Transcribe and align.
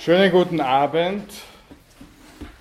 Schönen 0.00 0.30
guten 0.30 0.60
Abend, 0.60 1.28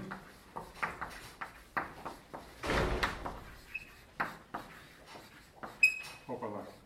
Hoppala. 6.27 6.80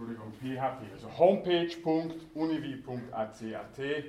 Entschuldigung, 0.00 0.32
PHP, 0.40 0.88
also 0.94 1.08
homepage.univi.ac.at 1.18 4.04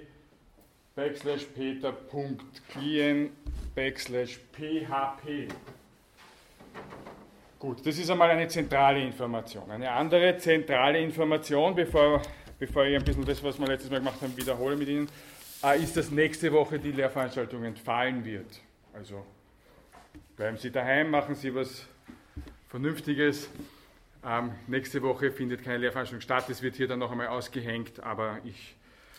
backslash 0.96 1.46
peter.clien 1.54 3.32
backslash 3.76 4.40
php. 4.54 5.50
Gut, 7.60 7.86
das 7.86 7.98
ist 7.98 8.10
einmal 8.10 8.30
eine 8.30 8.48
zentrale 8.48 9.02
Information. 9.02 9.70
Eine 9.70 9.92
andere 9.92 10.38
zentrale 10.38 11.02
Information, 11.02 11.76
bevor, 11.76 12.22
bevor 12.58 12.86
ich 12.86 12.96
ein 12.96 13.04
bisschen 13.04 13.26
das, 13.26 13.44
was 13.44 13.60
wir 13.60 13.68
letztes 13.68 13.92
Mal 13.92 14.00
gemacht 14.00 14.22
haben, 14.22 14.38
wiederhole 14.38 14.78
mit 14.78 14.88
Ihnen, 14.88 15.10
äh, 15.62 15.78
ist, 15.78 15.98
dass 15.98 16.10
nächste 16.10 16.54
Woche 16.54 16.80
die 16.80 16.94
Lehrveranstaltung 16.94 17.66
entfallen 17.66 18.24
wird. 18.24 18.62
Also 18.94 19.26
bleiben 20.38 20.56
Sie 20.56 20.72
daheim, 20.72 21.12
machen 21.12 21.36
Sie 21.36 21.54
was 21.54 21.86
Vernünftiges. 22.70 23.50
Ähm, 24.24 24.52
nächste 24.68 25.02
Woche 25.02 25.32
findet 25.32 25.64
keine 25.64 25.78
Lehrveranstaltung 25.78 26.22
statt, 26.22 26.50
es 26.50 26.62
wird 26.62 26.76
hier 26.76 26.88
dann 26.88 27.00
noch 27.00 27.12
einmal 27.12 27.28
ausgehängt, 27.28 28.02
aber 28.02 28.38
ich 28.44 28.76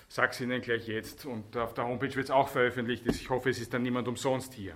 sage 0.09 0.31
es 0.31 0.41
Ihnen 0.41 0.61
gleich 0.61 0.87
jetzt 0.87 1.27
und 1.27 1.57
auf 1.57 1.75
der 1.75 1.87
Homepage 1.87 2.15
wird 2.15 2.27
es 2.27 2.31
auch 2.31 2.49
veröffentlicht. 2.49 3.05
Ich 3.07 3.29
hoffe, 3.29 3.51
es 3.51 3.59
ist 3.59 3.75
dann 3.75 3.83
niemand 3.83 4.07
umsonst 4.07 4.55
hier. 4.55 4.75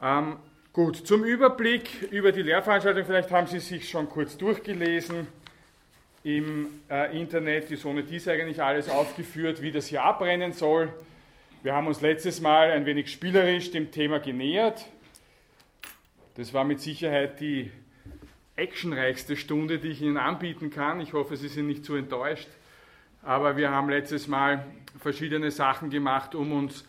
Ähm, 0.00 0.36
gut, 0.72 0.96
zum 1.06 1.24
Überblick 1.24 2.10
über 2.10 2.32
die 2.32 2.42
Lehrveranstaltung, 2.42 3.04
vielleicht 3.04 3.30
haben 3.30 3.46
Sie 3.46 3.58
sich 3.58 3.90
schon 3.90 4.08
kurz 4.08 4.38
durchgelesen. 4.38 5.26
Im 6.24 6.80
äh, 6.88 7.20
Internet 7.20 7.70
ist 7.72 7.84
ohne 7.84 8.04
dies 8.04 8.26
eigentlich 8.26 8.62
alles 8.62 8.88
aufgeführt, 8.88 9.60
wie 9.60 9.72
das 9.72 9.88
hier 9.88 10.02
abrennen 10.02 10.52
soll. 10.52 10.92
Wir 11.62 11.74
haben 11.74 11.88
uns 11.88 12.00
letztes 12.00 12.40
Mal 12.40 12.70
ein 12.70 12.86
wenig 12.86 13.12
spielerisch 13.12 13.70
dem 13.70 13.90
Thema 13.90 14.18
genähert. 14.18 14.86
Das 16.36 16.54
war 16.54 16.64
mit 16.64 16.80
Sicherheit 16.80 17.38
die 17.40 17.70
actionreichste 18.56 19.36
Stunde, 19.36 19.78
die 19.78 19.88
ich 19.88 20.02
Ihnen 20.02 20.16
anbieten 20.16 20.70
kann. 20.70 21.00
Ich 21.00 21.12
hoffe, 21.12 21.36
Sie 21.36 21.48
sind 21.48 21.66
nicht 21.66 21.84
zu 21.84 21.94
enttäuscht. 21.94 22.48
Aber 23.22 23.56
wir 23.56 23.70
haben 23.70 23.88
letztes 23.88 24.26
Mal 24.26 24.66
verschiedene 24.98 25.50
Sachen 25.50 25.90
gemacht, 25.90 26.34
um 26.34 26.52
uns, 26.52 26.84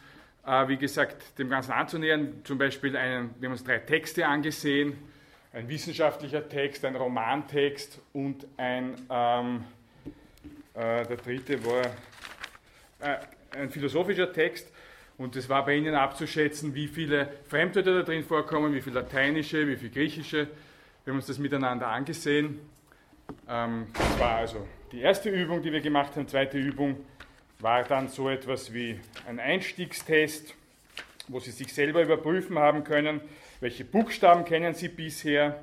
äh, 0.46 0.68
wie 0.68 0.78
gesagt, 0.78 1.38
dem 1.38 1.50
Ganzen 1.50 1.72
anzunähern. 1.72 2.42
Zum 2.44 2.58
Beispiel, 2.58 2.98
einen, 2.98 3.36
wir 3.40 3.48
haben 3.48 3.54
uns 3.54 3.64
drei 3.64 3.80
Texte 3.80 4.26
angesehen. 4.26 4.98
Ein 5.54 5.70
wissenschaftlicher 5.70 6.50
Text, 6.50 6.84
ein 6.84 6.96
Romantext 6.96 8.02
und 8.14 8.48
ein, 8.58 8.96
ähm, 9.10 9.64
äh, 10.74 11.06
der 11.06 11.18
dritte 11.18 11.64
war 11.64 11.86
äh, 13.00 13.18
ein 13.52 13.70
philosophischer 13.70 14.34
Text. 14.34 14.72
Und 15.18 15.36
es 15.36 15.48
war 15.48 15.64
bei 15.64 15.76
Ihnen 15.76 15.94
abzuschätzen, 15.94 16.74
wie 16.74 16.88
viele 16.88 17.32
Fremdwörter 17.48 18.00
da 18.00 18.02
drin 18.02 18.24
vorkommen, 18.24 18.74
wie 18.74 18.82
viele 18.82 19.02
lateinische, 19.02 19.68
wie 19.68 19.76
viele 19.76 19.92
griechische. 19.92 20.48
Wir 21.04 21.12
haben 21.12 21.18
uns 21.18 21.28
das 21.28 21.38
miteinander 21.38 21.88
angesehen. 21.88 22.62
Ähm, 23.50 23.88
das 23.94 24.20
war 24.20 24.36
also 24.38 24.66
die 24.94 25.02
erste 25.02 25.30
Übung, 25.30 25.62
die 25.62 25.74
wir 25.74 25.82
gemacht 25.82 26.16
haben. 26.16 26.30
Zweite 26.30 26.58
Übung 26.58 26.96
war 27.60 27.84
dann 27.84 28.08
so 28.08 28.30
etwas 28.30 28.74
wie 28.74 29.02
ein 29.28 29.38
Einstiegstest, 29.38 30.56
wo 31.28 31.42
Sie 31.42 31.52
sich 31.52 31.74
selber 31.74 32.04
überprüfen 32.04 32.58
haben 32.58 32.86
können, 32.86 33.20
welche 33.60 33.84
Buchstaben 33.84 34.46
kennen 34.46 34.74
Sie 34.76 34.88
bisher, 34.88 35.62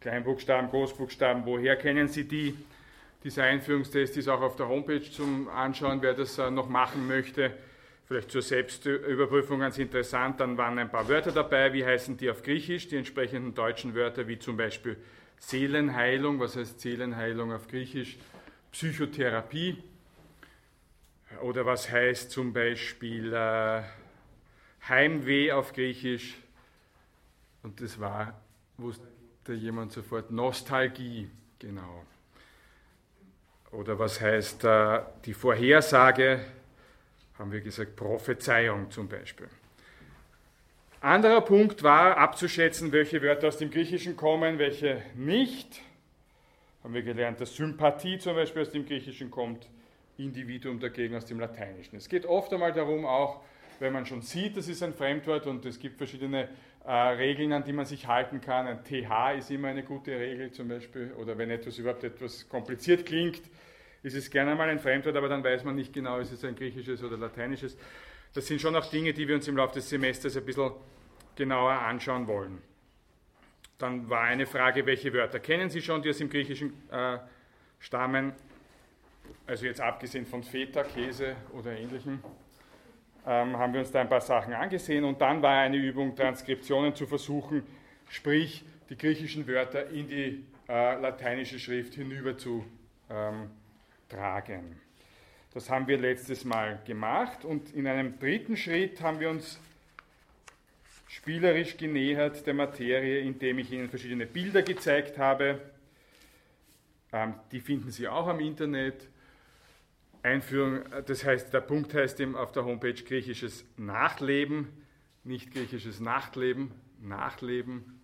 Kleinbuchstaben, 0.00 0.70
Großbuchstaben, 0.70 1.44
woher 1.44 1.74
kennen 1.74 2.06
Sie 2.06 2.28
die. 2.28 2.54
Dieser 3.24 3.42
Einführungstest 3.42 4.16
ist 4.16 4.28
auch 4.28 4.42
auf 4.42 4.54
der 4.54 4.68
Homepage 4.68 5.10
zum 5.10 5.48
Anschauen, 5.48 6.02
wer 6.02 6.14
das 6.14 6.38
äh, 6.38 6.52
noch 6.52 6.68
machen 6.68 7.08
möchte. 7.08 7.50
Vielleicht 8.06 8.30
zur 8.30 8.42
Selbstüberprüfung 8.42 9.58
ganz 9.58 9.78
interessant, 9.78 10.38
dann 10.38 10.56
waren 10.56 10.78
ein 10.78 10.88
paar 10.88 11.08
Wörter 11.08 11.32
dabei, 11.32 11.72
wie 11.72 11.84
heißen 11.84 12.16
die 12.16 12.30
auf 12.30 12.44
Griechisch, 12.44 12.86
die 12.86 12.96
entsprechenden 12.96 13.52
deutschen 13.52 13.96
Wörter, 13.96 14.28
wie 14.28 14.38
zum 14.38 14.56
Beispiel 14.56 14.96
Seelenheilung, 15.40 16.38
was 16.38 16.54
heißt 16.54 16.80
Seelenheilung 16.80 17.52
auf 17.52 17.66
Griechisch, 17.66 18.16
Psychotherapie, 18.70 19.82
oder 21.42 21.66
was 21.66 21.90
heißt 21.90 22.30
zum 22.30 22.52
Beispiel 22.52 23.32
äh, 23.32 23.82
Heimweh 24.88 25.50
auf 25.50 25.72
Griechisch, 25.72 26.36
und 27.64 27.80
das 27.80 27.98
war, 27.98 28.40
wusste 28.76 29.02
jemand 29.48 29.90
sofort, 29.90 30.30
Nostalgie, 30.30 31.28
genau. 31.58 32.04
Oder 33.72 33.98
was 33.98 34.20
heißt 34.20 34.62
äh, 34.62 35.00
die 35.24 35.34
Vorhersage, 35.34 36.44
haben 37.38 37.52
wir 37.52 37.60
gesagt, 37.60 37.96
Prophezeiung 37.96 38.90
zum 38.90 39.08
Beispiel. 39.08 39.48
Anderer 41.00 41.42
Punkt 41.42 41.82
war 41.82 42.16
abzuschätzen, 42.16 42.90
welche 42.92 43.22
Wörter 43.22 43.48
aus 43.48 43.58
dem 43.58 43.70
Griechischen 43.70 44.16
kommen, 44.16 44.58
welche 44.58 45.02
nicht. 45.14 45.82
Haben 46.82 46.94
wir 46.94 47.02
gelernt, 47.02 47.40
dass 47.40 47.54
Sympathie 47.54 48.18
zum 48.18 48.34
Beispiel 48.34 48.62
aus 48.62 48.70
dem 48.70 48.86
Griechischen 48.86 49.30
kommt, 49.30 49.68
Individuum 50.16 50.80
dagegen 50.80 51.14
aus 51.14 51.26
dem 51.26 51.38
Lateinischen. 51.38 51.96
Es 51.96 52.08
geht 52.08 52.24
oft 52.24 52.52
einmal 52.52 52.72
darum, 52.72 53.04
auch 53.04 53.42
wenn 53.78 53.92
man 53.92 54.06
schon 54.06 54.22
sieht, 54.22 54.56
das 54.56 54.68
ist 54.68 54.82
ein 54.82 54.94
Fremdwort 54.94 55.46
und 55.46 55.66
es 55.66 55.78
gibt 55.78 55.98
verschiedene 55.98 56.48
äh, 56.86 56.90
Regeln, 56.90 57.52
an 57.52 57.64
die 57.64 57.72
man 57.72 57.84
sich 57.84 58.06
halten 58.06 58.40
kann. 58.40 58.66
Ein 58.66 58.82
TH 58.84 59.38
ist 59.38 59.50
immer 59.50 59.68
eine 59.68 59.82
gute 59.82 60.18
Regel 60.18 60.50
zum 60.52 60.68
Beispiel, 60.68 61.12
oder 61.20 61.36
wenn 61.36 61.50
etwas 61.50 61.76
überhaupt 61.78 62.04
etwas 62.04 62.48
kompliziert 62.48 63.04
klingt, 63.04 63.42
ist 64.06 64.14
es 64.14 64.30
gerne 64.30 64.54
mal 64.54 64.68
ein 64.68 64.78
Fremdwort, 64.78 65.16
aber 65.16 65.28
dann 65.28 65.42
weiß 65.42 65.64
man 65.64 65.74
nicht 65.74 65.92
genau, 65.92 66.18
ist 66.18 66.32
es 66.32 66.44
ein 66.44 66.54
griechisches 66.54 67.02
oder 67.02 67.16
lateinisches. 67.16 67.76
Das 68.34 68.46
sind 68.46 68.60
schon 68.60 68.76
auch 68.76 68.86
Dinge, 68.86 69.12
die 69.12 69.26
wir 69.26 69.34
uns 69.34 69.48
im 69.48 69.56
Laufe 69.56 69.74
des 69.74 69.88
Semesters 69.88 70.36
ein 70.36 70.44
bisschen 70.44 70.70
genauer 71.34 71.72
anschauen 71.72 72.26
wollen. 72.26 72.62
Dann 73.78 74.08
war 74.08 74.22
eine 74.22 74.46
Frage, 74.46 74.86
welche 74.86 75.12
Wörter 75.12 75.40
kennen 75.40 75.68
Sie 75.70 75.82
schon, 75.82 76.02
die 76.02 76.10
aus 76.10 76.18
dem 76.18 76.30
Griechischen 76.30 76.72
äh, 76.90 77.18
stammen? 77.80 78.32
also 79.46 79.66
jetzt 79.66 79.80
abgesehen 79.80 80.24
von 80.24 80.42
Feta, 80.42 80.82
Käse 80.82 81.36
oder 81.52 81.72
ähnlichem, 81.72 82.20
ähm, 83.26 83.56
haben 83.56 83.72
wir 83.72 83.80
uns 83.80 83.90
da 83.90 84.00
ein 84.00 84.08
paar 84.08 84.20
Sachen 84.20 84.52
angesehen 84.54 85.04
und 85.04 85.20
dann 85.20 85.42
war 85.42 85.58
eine 85.58 85.76
Übung, 85.76 86.14
Transkriptionen 86.14 86.94
zu 86.94 87.06
versuchen, 87.06 87.62
sprich 88.08 88.64
die 88.88 88.96
griechischen 88.96 89.46
Wörter 89.48 89.90
in 89.90 90.08
die 90.08 90.44
äh, 90.68 91.00
lateinische 91.00 91.58
Schrift 91.58 91.94
hinüber 91.94 92.38
zu 92.38 92.64
ähm, 93.10 93.50
tragen. 94.08 94.80
Das 95.54 95.70
haben 95.70 95.88
wir 95.88 95.98
letztes 95.98 96.44
Mal 96.44 96.80
gemacht 96.84 97.44
und 97.44 97.72
in 97.74 97.86
einem 97.86 98.18
dritten 98.18 98.56
Schritt 98.56 99.00
haben 99.00 99.20
wir 99.20 99.30
uns 99.30 99.58
spielerisch 101.08 101.76
genähert 101.76 102.46
der 102.46 102.54
Materie, 102.54 103.20
indem 103.20 103.58
ich 103.58 103.72
Ihnen 103.72 103.88
verschiedene 103.88 104.26
Bilder 104.26 104.62
gezeigt 104.62 105.18
habe. 105.18 105.60
Ähm, 107.12 107.34
die 107.52 107.60
finden 107.60 107.90
Sie 107.90 108.06
auch 108.06 108.26
am 108.26 108.40
Internet. 108.40 109.08
Einführung, 110.22 110.80
das 111.06 111.24
heißt, 111.24 111.54
der 111.54 111.60
Punkt 111.60 111.94
heißt 111.94 112.20
eben 112.20 112.36
auf 112.36 112.52
der 112.52 112.64
Homepage 112.64 112.92
griechisches 112.92 113.64
Nachleben, 113.76 114.68
nicht 115.24 115.52
griechisches 115.52 116.00
Nachtleben, 116.00 116.72
Nachleben. 117.00 118.00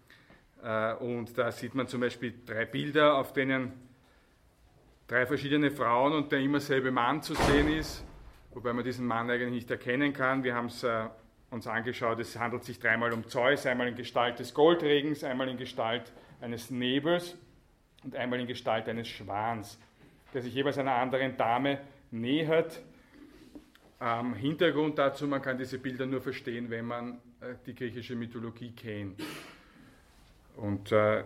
Äh, 0.63 0.95
und 0.95 1.37
da 1.37 1.51
sieht 1.51 1.75
man 1.75 1.89
zum 1.89 2.01
Beispiel 2.01 2.33
drei 2.47 2.65
Bilder, 2.65 3.17
auf 3.17 3.33
denen 3.33 3.73
drei 5.07 5.27
verschiedene 5.27 5.71
Frauen 5.71 6.13
und 6.13 6.33
der 6.33 6.41
immer 6.41 6.61
selbe 6.61 6.91
Mann 6.91 7.23
zu 7.23 7.35
sehen 7.35 7.69
ist, 7.69 8.05
wobei 8.53 8.73
man 8.73 8.85
diesen 8.85 9.07
Mann 9.07 9.31
eigentlich 9.31 9.51
nicht 9.51 9.71
erkennen 9.71 10.13
kann. 10.13 10.45
Wir 10.45 10.55
haben 10.55 10.67
es 10.67 10.83
äh, 10.83 11.07
uns 11.51 11.67
angeschaut, 11.67 12.19
es 12.19 12.39
handelt 12.39 12.65
sich 12.65 12.79
dreimal 12.79 13.13
um 13.13 13.27
Zeus, 13.29 13.67
einmal 13.67 13.89
in 13.89 13.95
Gestalt 13.95 14.39
des 14.39 14.55
Goldregens, 14.55 15.23
einmal 15.23 15.49
in 15.49 15.57
Gestalt 15.57 16.13
eines 16.41 16.71
Nebels 16.71 17.37
und 18.05 18.17
einmal 18.17 18.41
in 18.41 18.47
Gestalt 18.47 18.89
eines 18.89 19.09
Schwans, 19.09 19.79
der 20.33 20.43
sich 20.43 20.55
jeweils 20.55 20.79
einer 20.79 20.95
anderen 20.95 21.37
Dame 21.37 21.79
nähert. 22.11 22.81
Ähm, 24.01 24.35
Hintergrund 24.35 24.99
dazu, 24.99 25.29
man 25.29 25.43
kann 25.43 25.59
diese 25.59 25.79
Bilder 25.79 26.07
nur 26.07 26.21
verstehen, 26.21 26.71
wenn 26.71 26.87
man 26.87 27.19
äh, 27.41 27.55
die 27.67 27.75
griechische 27.75 28.17
Mythologie 28.17 28.73
kennt. 28.73 29.23
Und 30.57 30.91
äh, 30.91 31.25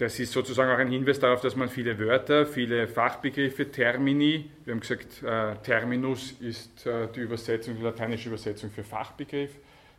das 0.00 0.18
ist 0.18 0.32
sozusagen 0.32 0.70
auch 0.70 0.78
ein 0.78 0.88
Hinweis 0.88 1.20
darauf, 1.20 1.42
dass 1.42 1.56
man 1.56 1.68
viele 1.68 1.98
Wörter, 1.98 2.46
viele 2.46 2.88
Fachbegriffe, 2.88 3.70
Termini, 3.70 4.50
wir 4.64 4.72
haben 4.72 4.80
gesagt, 4.80 5.22
äh, 5.22 5.56
Terminus 5.62 6.32
ist 6.40 6.86
äh, 6.86 7.06
die 7.14 7.20
Übersetzung, 7.20 7.76
die 7.76 7.82
lateinische 7.82 8.30
Übersetzung 8.30 8.70
für 8.70 8.82
Fachbegriff. 8.82 9.50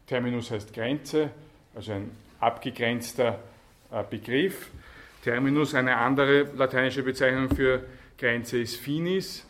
Terminus 0.07 0.50
heißt 0.50 0.74
Grenze, 0.74 1.30
also 1.75 1.92
ein 1.92 2.09
abgegrenzter 2.39 3.44
äh, 3.92 4.03
Begriff. 4.09 4.71
Terminus, 5.24 5.75
eine 5.75 5.95
andere 5.95 6.50
lateinische 6.56 7.03
Bezeichnung 7.03 7.56
für 7.56 7.86
Grenze 8.18 8.57
ist 8.57 8.77
Finis. 8.77 9.45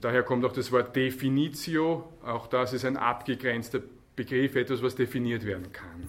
Daher 0.00 0.22
kommt 0.22 0.44
auch 0.44 0.52
das 0.52 0.70
Wort 0.70 0.94
Definitio. 0.94 2.08
Auch 2.24 2.46
das 2.46 2.72
ist 2.72 2.84
ein 2.84 2.96
abgegrenzter 2.96 3.80
Begriff, 4.14 4.54
etwas, 4.54 4.80
was 4.80 4.94
definiert 4.94 5.44
werden 5.44 5.72
kann. 5.72 6.08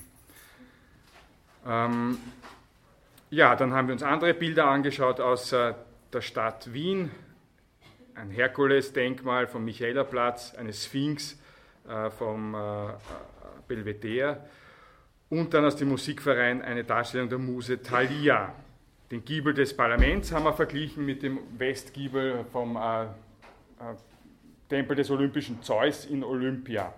Ähm, 1.65 2.17
ja, 3.33 3.55
dann 3.55 3.73
haben 3.73 3.87
wir 3.87 3.93
uns 3.93 4.03
andere 4.03 4.35
Bilder 4.35 4.65
angeschaut 4.65 5.19
aus 5.19 5.51
äh, 5.53 5.73
der 6.13 6.21
Stadt 6.21 6.71
Wien. 6.71 7.09
Ein 8.13 8.29
Herkules-Denkmal 8.29 9.47
vom 9.47 9.65
Michaelerplatz, 9.65 10.53
eine 10.53 10.71
Sphinx 10.71 11.41
äh, 11.89 12.11
vom 12.11 12.53
äh, 12.53 12.93
Belvedere 13.67 14.37
und 15.29 15.51
dann 15.55 15.65
aus 15.65 15.75
dem 15.75 15.89
Musikverein 15.89 16.61
eine 16.61 16.83
Darstellung 16.83 17.27
der 17.27 17.39
Muse 17.39 17.81
Thalia. 17.81 18.53
Den 19.09 19.25
Giebel 19.25 19.55
des 19.55 19.75
Parlaments 19.75 20.31
haben 20.31 20.45
wir 20.45 20.53
verglichen 20.53 21.03
mit 21.03 21.23
dem 21.23 21.39
Westgiebel 21.57 22.45
vom 22.51 22.77
Tempel 24.69 24.95
des 24.95 25.09
olympischen 25.09 25.61
Zeus 25.61 26.05
in 26.05 26.23
Olympia, 26.23 26.93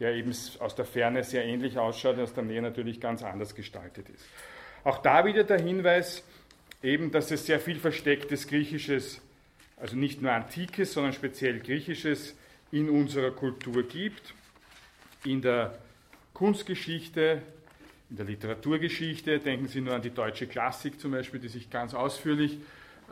der 0.00 0.14
eben 0.14 0.34
aus 0.58 0.74
der 0.74 0.84
Ferne 0.84 1.22
sehr 1.22 1.44
ähnlich 1.44 1.78
ausschaut 1.78 2.16
und 2.16 2.22
aus 2.22 2.34
der 2.34 2.44
Nähe 2.44 2.62
natürlich 2.62 3.00
ganz 3.00 3.22
anders 3.22 3.54
gestaltet 3.54 4.08
ist. 4.08 4.26
Auch 4.86 4.98
da 4.98 5.24
wieder 5.24 5.42
der 5.42 5.60
Hinweis, 5.60 6.22
eben, 6.80 7.10
dass 7.10 7.32
es 7.32 7.44
sehr 7.44 7.58
viel 7.58 7.74
verstecktes 7.74 8.46
Griechisches, 8.46 9.20
also 9.76 9.96
nicht 9.96 10.22
nur 10.22 10.30
Antikes, 10.30 10.92
sondern 10.92 11.12
speziell 11.12 11.58
Griechisches 11.58 12.36
in 12.70 12.88
unserer 12.88 13.32
Kultur 13.32 13.82
gibt. 13.82 14.32
In 15.24 15.42
der 15.42 15.76
Kunstgeschichte, 16.34 17.42
in 18.10 18.16
der 18.16 18.26
Literaturgeschichte, 18.26 19.40
denken 19.40 19.66
Sie 19.66 19.80
nur 19.80 19.92
an 19.92 20.02
die 20.02 20.14
deutsche 20.14 20.46
Klassik 20.46 21.00
zum 21.00 21.10
Beispiel, 21.10 21.40
die 21.40 21.48
sich 21.48 21.68
ganz 21.68 21.92
ausführlich 21.92 22.58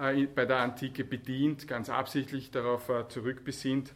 äh, 0.00 0.27
bei 0.27 0.44
der 0.47 0.59
Antike 0.59 1.03
bedient, 1.03 1.67
ganz 1.67 1.91
absichtlich 1.91 2.53
darauf 2.53 2.88
äh, 2.88 3.09
zurückbesinnt 3.09 3.93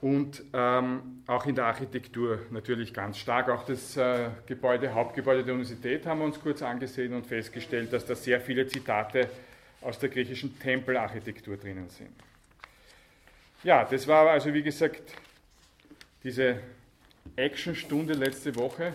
und 0.00 0.42
ähm, 0.52 1.22
auch 1.26 1.46
in 1.46 1.54
der 1.54 1.66
Architektur 1.66 2.40
natürlich 2.50 2.92
ganz 2.92 3.18
stark. 3.18 3.48
Auch 3.48 3.64
das 3.64 3.96
äh, 3.96 4.28
Gebäude, 4.46 4.92
Hauptgebäude 4.92 5.42
der 5.42 5.54
Universität 5.54 6.06
haben 6.06 6.20
wir 6.20 6.26
uns 6.26 6.40
kurz 6.40 6.62
angesehen 6.62 7.14
und 7.14 7.26
festgestellt, 7.26 7.92
dass 7.92 8.04
da 8.04 8.14
sehr 8.14 8.40
viele 8.40 8.66
Zitate 8.66 9.28
aus 9.80 9.98
der 9.98 10.08
griechischen 10.08 10.58
Tempelarchitektur 10.58 11.56
drinnen 11.56 11.88
sind. 11.88 12.10
Ja, 13.62 13.84
das 13.84 14.06
war 14.06 14.28
also 14.30 14.52
wie 14.52 14.62
gesagt 14.62 15.14
diese 16.22 16.60
Actionstunde 17.36 18.14
letzte 18.14 18.54
Woche. 18.56 18.92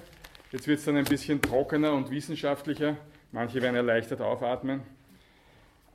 Jetzt 0.51 0.68
wird 0.68 0.80
es 0.80 0.86
dann 0.86 0.97
ein 0.97 1.06
bisschen 1.06 1.42
trockener 1.42 1.94
und 1.94 2.12
wissenschaftlicher. 2.12 2.97
Manche 3.31 3.62
werden 3.62 3.75
erleichtert 3.75 4.21
aufatmen. 4.21 4.81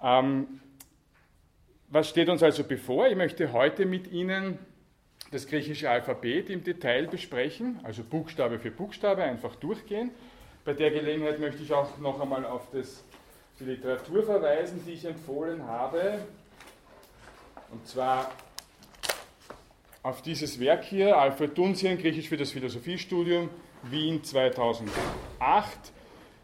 Ähm, 0.03 0.61
was 1.89 2.09
steht 2.09 2.29
uns 2.29 2.43
also 2.43 2.65
bevor? 2.65 3.07
Ich 3.07 3.17
möchte 3.17 3.53
heute 3.53 3.87
mit 3.87 4.11
Ihnen 4.11 4.59
das 5.31 5.47
griechische 5.47 5.91
Alphabet 5.91 6.51
im 6.51 6.63
Detail 6.63 7.07
besprechen, 7.07 7.81
also 7.83 8.03
Buchstabe 8.03 8.59
für 8.59 8.71
Buchstabe 8.71 9.23
einfach 9.23 9.57
durchgehen. 9.57 10.11
Bei 10.65 10.73
der 10.73 10.91
Gelegenheit 10.91 11.39
möchte 11.39 11.63
ich 11.63 11.73
auch 11.73 11.99
noch 11.99 12.21
einmal 12.21 12.45
auf 12.45 12.71
das, 12.73 13.05
die 13.59 13.65
Literatur 13.65 14.25
verweisen, 14.25 14.83
die 14.87 14.93
ich 14.93 15.05
empfohlen 15.05 15.67
habe. 15.67 16.21
Und 17.71 17.87
zwar 17.87 18.31
auf 20.03 20.23
dieses 20.23 20.61
Werk 20.61 20.85
hier, 20.85 21.19
Alfred 21.19 21.59
Dunsien, 21.59 21.99
Griechisch 21.99 22.29
für 22.29 22.37
das 22.37 22.53
Philosophiestudium, 22.53 23.51
Wien 23.83 24.23
2008. 24.23 24.93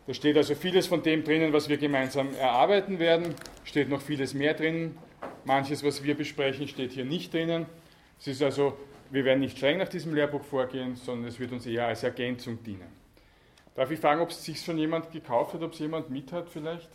Da 0.06 0.14
steht 0.14 0.37
also 0.37 0.56
vieles 0.56 0.88
von 0.88 1.02
dem 1.02 1.23
drinnen, 1.23 1.52
was 1.52 1.69
wir 1.69 1.76
gemeinsam 1.76 2.34
erarbeiten 2.34 2.99
werden. 2.99 3.34
Steht 3.64 3.88
noch 3.88 4.02
vieles 4.02 4.34
mehr 4.34 4.55
drin. 4.55 4.99
Manches, 5.44 5.84
was 5.84 6.02
wir 6.02 6.17
besprechen, 6.17 6.67
steht 6.67 6.90
hier 6.90 7.05
nicht 7.05 7.32
drinnen. 7.32 7.67
Es 8.23 8.29
ist 8.29 8.43
also, 8.45 8.79
wir 9.11 9.25
werden 9.25 9.41
nicht 9.41 9.58
streng 9.58 9.79
nach 9.79 9.89
diesem 9.89 10.15
Lehrbuch 10.15 10.44
vorgehen, 10.44 10.94
sondern 10.94 11.27
es 11.27 11.41
wird 11.41 11.51
uns 11.51 11.67
eher 11.67 11.89
als 11.89 12.05
Ergänzung 12.05 12.63
dienen. 12.63 12.87
Darf 13.75 13.91
ich 13.91 13.99
fragen, 13.99 14.20
ob 14.20 14.31
es 14.31 14.44
sich 14.44 14.61
schon 14.61 14.79
jemand 14.79 15.11
gekauft 15.11 15.55
hat, 15.55 15.63
ob 15.63 15.73
es 15.73 15.81
jemand 15.81 16.08
mit 16.08 16.31
hat 16.31 16.49
vielleicht? 16.49 16.89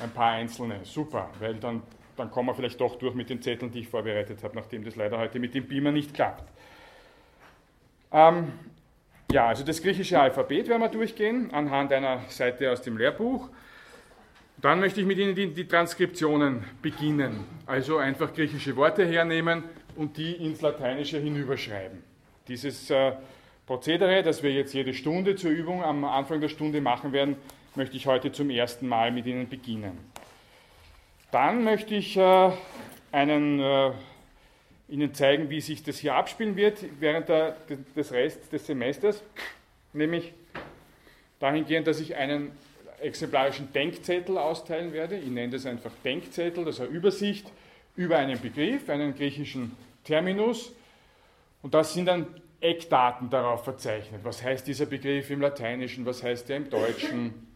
Ein 0.00 0.10
paar 0.10 0.32
einzelne, 0.32 0.82
super, 0.84 1.28
weil 1.40 1.56
dann, 1.56 1.82
dann 2.16 2.30
kommen 2.30 2.48
wir 2.48 2.54
vielleicht 2.54 2.80
doch 2.80 2.96
durch 2.96 3.14
mit 3.14 3.28
den 3.28 3.42
Zetteln, 3.42 3.70
die 3.70 3.80
ich 3.80 3.88
vorbereitet 3.88 4.42
habe, 4.42 4.56
nachdem 4.56 4.82
das 4.82 4.96
leider 4.96 5.18
heute 5.18 5.38
mit 5.38 5.54
dem 5.54 5.68
Beamer 5.68 5.92
nicht 5.92 6.14
klappt. 6.14 6.50
Ähm, 8.10 8.52
ja, 9.30 9.48
also 9.48 9.62
das 9.62 9.82
griechische 9.82 10.18
Alphabet 10.18 10.68
werden 10.68 10.80
wir 10.80 10.88
durchgehen 10.88 11.52
anhand 11.52 11.92
einer 11.92 12.22
Seite 12.28 12.72
aus 12.72 12.80
dem 12.80 12.96
Lehrbuch. 12.96 13.50
Dann 14.56 14.80
möchte 14.80 15.02
ich 15.02 15.06
mit 15.06 15.18
Ihnen 15.18 15.34
die, 15.34 15.52
die 15.52 15.68
Transkriptionen 15.68 16.64
beginnen. 16.80 17.44
Also 17.66 17.98
einfach 17.98 18.32
griechische 18.32 18.74
Worte 18.74 19.04
hernehmen 19.04 19.64
und 19.98 20.16
die 20.16 20.32
ins 20.32 20.60
Lateinische 20.60 21.18
hinüberschreiben. 21.18 22.02
Dieses 22.46 22.88
äh, 22.88 23.12
Prozedere, 23.66 24.22
das 24.22 24.42
wir 24.42 24.52
jetzt 24.52 24.72
jede 24.72 24.94
Stunde 24.94 25.36
zur 25.36 25.50
Übung 25.50 25.82
am 25.82 26.04
Anfang 26.04 26.40
der 26.40 26.48
Stunde 26.48 26.80
machen 26.80 27.12
werden, 27.12 27.36
möchte 27.74 27.96
ich 27.96 28.06
heute 28.06 28.32
zum 28.32 28.48
ersten 28.48 28.88
Mal 28.88 29.10
mit 29.10 29.26
Ihnen 29.26 29.48
beginnen. 29.48 29.98
Dann 31.32 31.64
möchte 31.64 31.96
ich 31.96 32.16
äh, 32.16 32.52
einen, 33.12 33.60
äh, 33.60 33.90
Ihnen 34.88 35.12
zeigen, 35.12 35.50
wie 35.50 35.60
sich 35.60 35.82
das 35.82 35.98
hier 35.98 36.14
abspielen 36.14 36.56
wird 36.56 36.78
während 37.00 37.28
der, 37.28 37.56
des 37.94 38.12
Rest 38.12 38.52
des 38.52 38.66
Semesters, 38.66 39.22
nämlich 39.92 40.32
dahingehend, 41.40 41.88
dass 41.88 42.00
ich 42.00 42.14
einen 42.14 42.52
exemplarischen 43.00 43.72
Denkzettel 43.72 44.38
austeilen 44.38 44.92
werde. 44.92 45.18
Ich 45.18 45.28
nenne 45.28 45.52
das 45.52 45.66
einfach 45.66 45.92
Denkzettel, 46.04 46.64
das 46.64 46.76
ist 46.76 46.80
eine 46.82 46.90
Übersicht 46.90 47.50
über 47.96 48.16
einen 48.16 48.40
Begriff, 48.40 48.88
einen 48.88 49.14
griechischen 49.14 49.76
Terminus. 50.08 50.72
Und 51.60 51.74
das 51.74 51.92
sind 51.92 52.06
dann 52.06 52.26
Eckdaten 52.60 53.28
darauf 53.28 53.64
verzeichnet. 53.64 54.22
Was 54.24 54.42
heißt 54.42 54.66
dieser 54.66 54.86
Begriff 54.86 55.28
im 55.30 55.42
Lateinischen? 55.42 56.06
Was 56.06 56.22
heißt 56.22 56.48
er 56.48 56.56
im 56.56 56.70
Deutschen? 56.70 57.46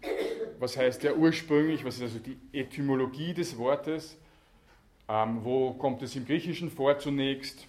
Was 0.58 0.76
heißt 0.76 1.02
er 1.04 1.16
ursprünglich? 1.16 1.82
Was 1.82 1.96
ist 1.96 2.02
also 2.02 2.18
die 2.18 2.36
Etymologie 2.52 3.32
des 3.32 3.56
Wortes? 3.56 4.18
Ähm, 5.08 5.40
wo 5.42 5.72
kommt 5.72 6.02
es 6.02 6.14
im 6.14 6.26
Griechischen 6.26 6.70
vor 6.70 6.98
zunächst? 6.98 7.66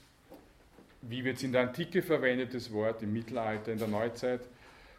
Wie 1.02 1.24
wird 1.24 1.38
es 1.38 1.44
in 1.44 1.54
der 1.54 1.62
Antike 1.62 2.02
verwendet, 2.02 2.54
das 2.54 2.72
Wort, 2.74 3.02
im 3.04 3.14
Mittelalter, 3.14 3.72
in 3.72 3.80
der 3.80 3.88
Neuzeit? 3.88 4.42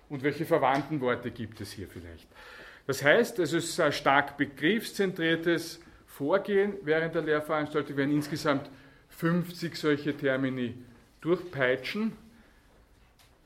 Und 0.08 0.22
welche 0.22 0.46
verwandten 0.46 1.00
Worte 1.02 1.30
gibt 1.30 1.60
es 1.60 1.72
hier 1.72 1.88
vielleicht? 1.88 2.26
Das 2.86 3.02
heißt, 3.02 3.38
es 3.38 3.52
ist 3.52 3.78
ein 3.80 3.92
stark 3.92 4.38
begriffszentriertes 4.38 5.80
vorgehen 6.06 6.74
während 6.82 7.14
der 7.14 7.22
Lehrveranstaltung. 7.22 7.96
Werden 7.96 8.14
insgesamt 8.14 8.70
50 9.16 9.76
solche 9.76 10.16
Termini 10.16 10.74
durchpeitschen. 11.20 12.12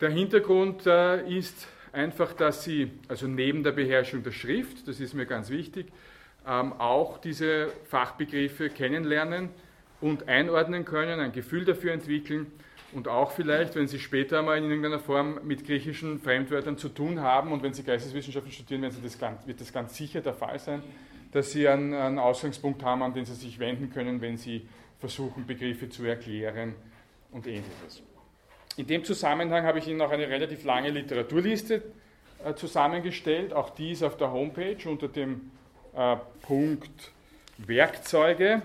Der 0.00 0.10
Hintergrund 0.10 0.86
äh, 0.86 1.28
ist 1.28 1.66
einfach, 1.92 2.32
dass 2.32 2.64
Sie, 2.64 2.90
also 3.08 3.26
neben 3.26 3.62
der 3.62 3.72
Beherrschung 3.72 4.22
der 4.22 4.32
Schrift, 4.32 4.86
das 4.86 5.00
ist 5.00 5.14
mir 5.14 5.26
ganz 5.26 5.50
wichtig, 5.50 5.86
ähm, 6.46 6.72
auch 6.74 7.18
diese 7.18 7.68
Fachbegriffe 7.88 8.70
kennenlernen 8.70 9.50
und 10.00 10.28
einordnen 10.28 10.84
können, 10.84 11.20
ein 11.20 11.32
Gefühl 11.32 11.64
dafür 11.64 11.92
entwickeln 11.92 12.46
und 12.92 13.08
auch 13.08 13.32
vielleicht, 13.32 13.74
wenn 13.74 13.86
Sie 13.86 13.98
später 13.98 14.42
mal 14.42 14.56
in 14.56 14.64
irgendeiner 14.64 15.00
Form 15.00 15.40
mit 15.44 15.66
griechischen 15.66 16.20
Fremdwörtern 16.20 16.78
zu 16.78 16.88
tun 16.88 17.20
haben 17.20 17.52
und 17.52 17.62
wenn 17.62 17.74
Sie 17.74 17.82
Geisteswissenschaften 17.82 18.52
studieren, 18.52 18.82
werden 18.82 18.94
Sie 18.94 19.02
das 19.02 19.18
ganz, 19.18 19.46
wird 19.46 19.60
das 19.60 19.72
ganz 19.72 19.96
sicher 19.96 20.20
der 20.20 20.34
Fall 20.34 20.58
sein, 20.58 20.82
dass 21.32 21.52
Sie 21.52 21.68
einen, 21.68 21.92
einen 21.92 22.18
Ausgangspunkt 22.18 22.82
haben, 22.82 23.02
an 23.02 23.12
den 23.12 23.24
Sie 23.26 23.34
sich 23.34 23.58
wenden 23.58 23.90
können, 23.90 24.20
wenn 24.20 24.38
Sie 24.38 24.66
versuchen, 25.00 25.46
Begriffe 25.46 25.88
zu 25.88 26.04
erklären 26.04 26.74
und 27.32 27.46
ähnliches. 27.46 28.02
In 28.76 28.86
dem 28.86 29.04
Zusammenhang 29.04 29.64
habe 29.64 29.78
ich 29.78 29.88
Ihnen 29.88 29.98
noch 29.98 30.10
eine 30.10 30.28
relativ 30.28 30.64
lange 30.64 30.90
Literaturliste 30.90 31.82
äh, 32.44 32.54
zusammengestellt. 32.54 33.52
Auch 33.52 33.70
die 33.70 33.92
ist 33.92 34.02
auf 34.02 34.16
der 34.16 34.30
Homepage 34.30 34.88
unter 34.88 35.08
dem 35.08 35.50
äh, 35.96 36.16
Punkt 36.42 37.12
Werkzeuge. 37.58 38.62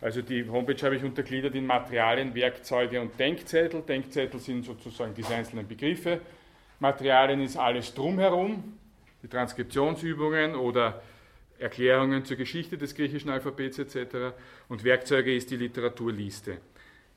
Also 0.00 0.22
die 0.22 0.48
Homepage 0.48 0.80
habe 0.82 0.96
ich 0.96 1.02
untergliedert 1.02 1.54
in 1.54 1.66
Materialien, 1.66 2.34
Werkzeuge 2.34 3.00
und 3.00 3.18
Denkzettel. 3.18 3.82
Denkzettel 3.82 4.38
sind 4.40 4.64
sozusagen 4.64 5.12
diese 5.14 5.34
einzelnen 5.34 5.66
Begriffe. 5.66 6.20
Materialien 6.78 7.40
ist 7.40 7.56
alles 7.56 7.92
drumherum, 7.92 8.78
die 9.22 9.28
Transkriptionsübungen 9.28 10.54
oder 10.54 11.02
Erklärungen 11.58 12.24
zur 12.24 12.36
Geschichte 12.36 12.78
des 12.78 12.94
griechischen 12.94 13.30
Alphabets 13.30 13.78
etc. 13.78 14.34
Und 14.68 14.84
Werkzeuge 14.84 15.34
ist 15.34 15.50
die 15.50 15.56
Literaturliste. 15.56 16.58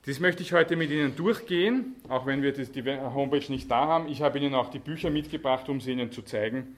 Das 0.05 0.19
möchte 0.19 0.41
ich 0.41 0.51
heute 0.51 0.75
mit 0.75 0.89
Ihnen 0.89 1.15
durchgehen, 1.15 1.95
auch 2.09 2.25
wenn 2.25 2.41
wir 2.41 2.53
die 2.53 2.83
Homepage 2.83 3.51
nicht 3.51 3.69
da 3.69 3.85
haben. 3.85 4.07
Ich 4.07 4.23
habe 4.23 4.39
Ihnen 4.39 4.55
auch 4.55 4.71
die 4.71 4.79
Bücher 4.79 5.11
mitgebracht, 5.11 5.69
um 5.69 5.79
sie 5.79 5.91
Ihnen 5.91 6.11
zu 6.11 6.23
zeigen, 6.23 6.75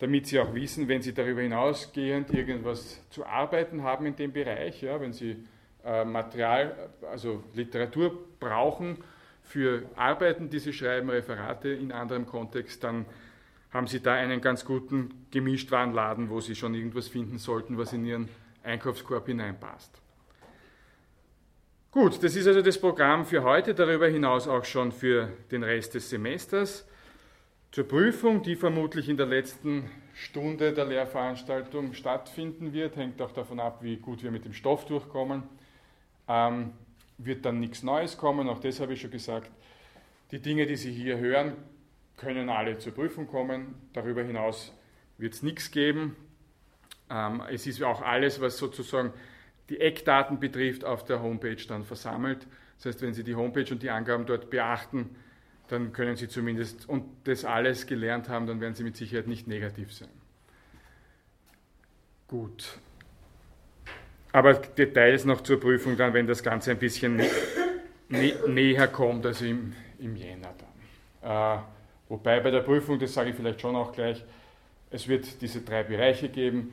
damit 0.00 0.26
Sie 0.26 0.38
auch 0.38 0.52
wissen, 0.52 0.86
wenn 0.86 1.00
Sie 1.00 1.14
darüber 1.14 1.40
hinausgehend 1.40 2.30
irgendwas 2.30 3.02
zu 3.08 3.24
arbeiten 3.24 3.82
haben 3.82 4.04
in 4.04 4.16
dem 4.16 4.32
Bereich, 4.32 4.82
ja, 4.82 5.00
wenn 5.00 5.14
Sie 5.14 5.36
äh, 5.82 6.04
Material, 6.04 6.90
also 7.10 7.42
Literatur 7.54 8.26
brauchen 8.38 8.98
für 9.42 9.84
Arbeiten, 9.96 10.50
die 10.50 10.58
Sie 10.58 10.74
schreiben, 10.74 11.08
Referate 11.08 11.70
in 11.70 11.90
anderem 11.90 12.26
Kontext, 12.26 12.84
dann 12.84 13.06
haben 13.70 13.86
Sie 13.86 14.00
da 14.00 14.14
einen 14.14 14.40
ganz 14.40 14.64
guten 14.64 15.26
Gemischtwarenladen, 15.30 16.30
wo 16.30 16.40
Sie 16.40 16.54
schon 16.54 16.74
irgendwas 16.74 17.08
finden 17.08 17.38
sollten, 17.38 17.76
was 17.76 17.92
in 17.92 18.04
Ihren 18.04 18.28
Einkaufskorb 18.62 19.26
hineinpasst. 19.26 20.00
Gut, 21.90 22.22
das 22.22 22.36
ist 22.36 22.46
also 22.46 22.62
das 22.62 22.78
Programm 22.78 23.24
für 23.24 23.42
heute, 23.42 23.74
darüber 23.74 24.08
hinaus 24.08 24.46
auch 24.46 24.64
schon 24.64 24.92
für 24.92 25.32
den 25.50 25.62
Rest 25.62 25.94
des 25.94 26.10
Semesters. 26.10 26.86
Zur 27.72 27.88
Prüfung, 27.88 28.42
die 28.42 28.56
vermutlich 28.56 29.08
in 29.08 29.16
der 29.16 29.26
letzten 29.26 29.90
Stunde 30.14 30.72
der 30.72 30.86
Lehrveranstaltung 30.86 31.94
stattfinden 31.94 32.72
wird, 32.72 32.96
hängt 32.96 33.20
auch 33.20 33.32
davon 33.32 33.60
ab, 33.60 33.78
wie 33.82 33.96
gut 33.96 34.22
wir 34.22 34.30
mit 34.30 34.44
dem 34.44 34.52
Stoff 34.52 34.84
durchkommen. 34.86 35.42
Ähm, 36.28 36.72
wird 37.18 37.44
dann 37.44 37.60
nichts 37.60 37.82
Neues 37.82 38.16
kommen, 38.16 38.48
auch 38.48 38.60
das 38.60 38.80
habe 38.80 38.94
ich 38.94 39.00
schon 39.00 39.10
gesagt. 39.10 39.50
Die 40.30 40.40
Dinge, 40.40 40.66
die 40.66 40.76
Sie 40.76 40.92
hier 40.92 41.18
hören, 41.18 41.54
können 42.18 42.50
alle 42.50 42.78
zur 42.78 42.92
Prüfung 42.92 43.26
kommen. 43.26 43.74
Darüber 43.94 44.22
hinaus 44.22 44.74
wird 45.16 45.34
es 45.34 45.42
nichts 45.42 45.70
geben. 45.70 46.16
Ähm, 47.10 47.42
es 47.50 47.66
ist 47.66 47.82
auch 47.82 48.02
alles, 48.02 48.40
was 48.40 48.58
sozusagen 48.58 49.12
die 49.70 49.80
Eckdaten 49.80 50.38
betrifft, 50.38 50.84
auf 50.84 51.04
der 51.04 51.22
Homepage 51.22 51.64
dann 51.66 51.84
versammelt. 51.84 52.46
Das 52.76 52.86
heißt, 52.86 53.02
wenn 53.02 53.14
Sie 53.14 53.24
die 53.24 53.34
Homepage 53.34 53.66
und 53.70 53.82
die 53.82 53.90
Angaben 53.90 54.26
dort 54.26 54.50
beachten, 54.50 55.16
dann 55.68 55.92
können 55.92 56.16
Sie 56.16 56.28
zumindest 56.28 56.88
und 56.88 57.04
das 57.24 57.44
alles 57.44 57.86
gelernt 57.86 58.28
haben, 58.28 58.46
dann 58.46 58.60
werden 58.60 58.74
Sie 58.74 58.84
mit 58.84 58.96
Sicherheit 58.96 59.26
nicht 59.26 59.46
negativ 59.46 59.92
sein. 59.92 60.08
Gut. 62.26 62.78
Aber 64.32 64.54
Details 64.54 65.24
noch 65.24 65.42
zur 65.42 65.58
Prüfung 65.58 65.96
dann, 65.96 66.12
wenn 66.14 66.26
das 66.26 66.42
Ganze 66.42 66.70
ein 66.70 66.78
bisschen 66.78 67.16
nä 67.16 68.34
näher 68.46 68.88
kommt, 68.88 69.24
also 69.26 69.44
im, 69.44 69.74
im 69.98 70.16
Jänner 70.16 70.54
dann. 71.22 71.58
Äh, 71.58 71.62
wobei 72.08 72.40
bei 72.40 72.50
der 72.50 72.60
Prüfung, 72.60 72.98
das 72.98 73.14
sage 73.14 73.30
ich 73.30 73.36
vielleicht 73.36 73.60
schon 73.60 73.76
auch 73.76 73.92
gleich, 73.92 74.24
es 74.90 75.06
wird 75.08 75.40
diese 75.42 75.60
drei 75.60 75.82
Bereiche 75.82 76.28
geben. 76.28 76.72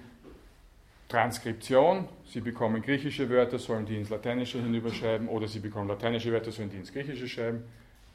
Transkription, 1.09 2.07
Sie 2.25 2.41
bekommen 2.41 2.81
griechische 2.81 3.29
Wörter, 3.29 3.59
sollen 3.59 3.85
die 3.85 3.97
ins 3.97 4.09
Lateinische 4.09 4.59
hinüberschreiben 4.59 5.27
oder 5.27 5.47
Sie 5.47 5.59
bekommen 5.59 5.87
lateinische 5.87 6.31
Wörter, 6.31 6.51
sollen 6.51 6.69
die 6.69 6.77
ins 6.77 6.91
Griechische 6.91 7.27
schreiben. 7.27 7.63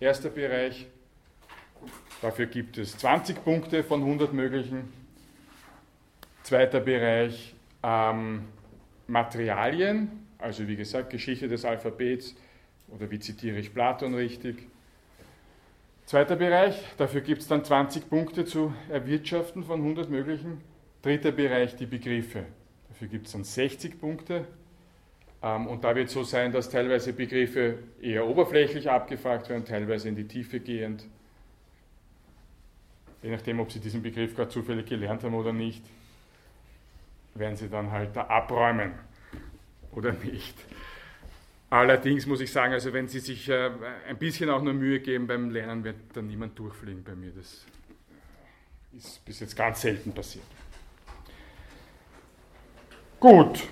Erster 0.01 0.31
Bereich, 0.31 0.87
dafür 2.21 2.47
gibt 2.47 2.79
es 2.79 2.97
20 2.99 3.45
Punkte 3.45 3.85
von 3.85 4.01
100 4.01 4.33
möglichen. 4.33 4.93
Zweiter 6.43 6.81
Bereich, 6.81 7.55
ähm, 7.83 8.47
Materialien, 9.07 10.27
also 10.39 10.67
wie 10.67 10.77
gesagt, 10.77 11.11
Geschichte 11.11 11.49
des 11.49 11.65
Alphabets 11.65 12.35
oder 12.89 13.11
wie 13.11 13.19
zitiere 13.19 13.59
ich 13.59 13.73
Platon 13.73 14.15
richtig. 14.15 14.70
Zweiter 16.11 16.35
Bereich, 16.35 16.75
dafür 16.97 17.21
gibt 17.21 17.41
es 17.41 17.47
dann 17.47 17.65
20 17.65 18.11
Punkte 18.11 18.45
zu 18.45 18.75
erwirtschaften 18.89 19.63
von 19.63 19.79
100 19.79 20.11
möglichen. 20.11 20.61
Dritter 21.03 21.31
Bereich, 21.31 21.77
die 21.77 21.87
Begriffe. 21.87 22.47
Dafür 22.89 23.07
gibt 23.07 23.27
es 23.27 23.33
dann 23.33 23.45
60 23.45 24.01
Punkte. 24.01 24.45
Ähm, 25.41 25.69
und 25.69 25.85
da 25.85 25.95
wird 25.95 26.09
es 26.09 26.15
so 26.15 26.25
sein, 26.25 26.51
dass 26.51 26.69
teilweise 26.69 27.13
Begriffe 27.13 27.79
eher 28.03 28.27
oberflächlich 28.27 28.91
abgefragt 28.91 29.51
werden, 29.51 29.65
teilweise 29.65 30.09
in 30.09 30.17
die 30.17 30.27
Tiefe 30.27 30.59
gehend. 30.59 31.05
Je 33.23 33.31
nachdem, 33.31 33.61
ob 33.61 33.71
Sie 33.71 33.79
diesen 33.79 34.03
Begriff 34.03 34.35
gerade 34.35 34.51
zufällig 34.51 34.87
gelernt 34.87 35.23
haben 35.23 35.35
oder 35.35 35.53
nicht, 35.53 35.85
werden 37.37 37.55
Sie 37.55 37.69
dann 37.69 37.93
halt 37.93 38.17
da 38.17 38.23
abräumen 38.23 38.95
oder 39.93 40.11
nicht. 40.11 40.57
Allerdings 41.71 42.27
muss 42.27 42.41
ich 42.41 42.51
sagen, 42.51 42.73
also 42.73 42.93
wenn 42.93 43.07
Sie 43.07 43.21
sich 43.21 43.49
äh, 43.49 43.71
ein 44.09 44.19
bisschen 44.19 44.51
auch 44.51 44.61
nur 44.61 44.75
Mühe 44.75 44.99
geben 44.99 45.29
beim 45.29 45.51
Lernen, 45.51 45.85
wird 45.85 45.97
dann 46.15 46.27
niemand 46.27 46.59
durchfliegen 46.59 47.05
bei 47.05 47.15
mir. 47.15 47.31
Das 47.31 47.65
ist 48.93 49.25
bis 49.25 49.39
jetzt 49.39 49.57
ganz 49.57 49.81
selten 49.81 50.13
passiert. 50.13 50.45
Gut, 53.21 53.63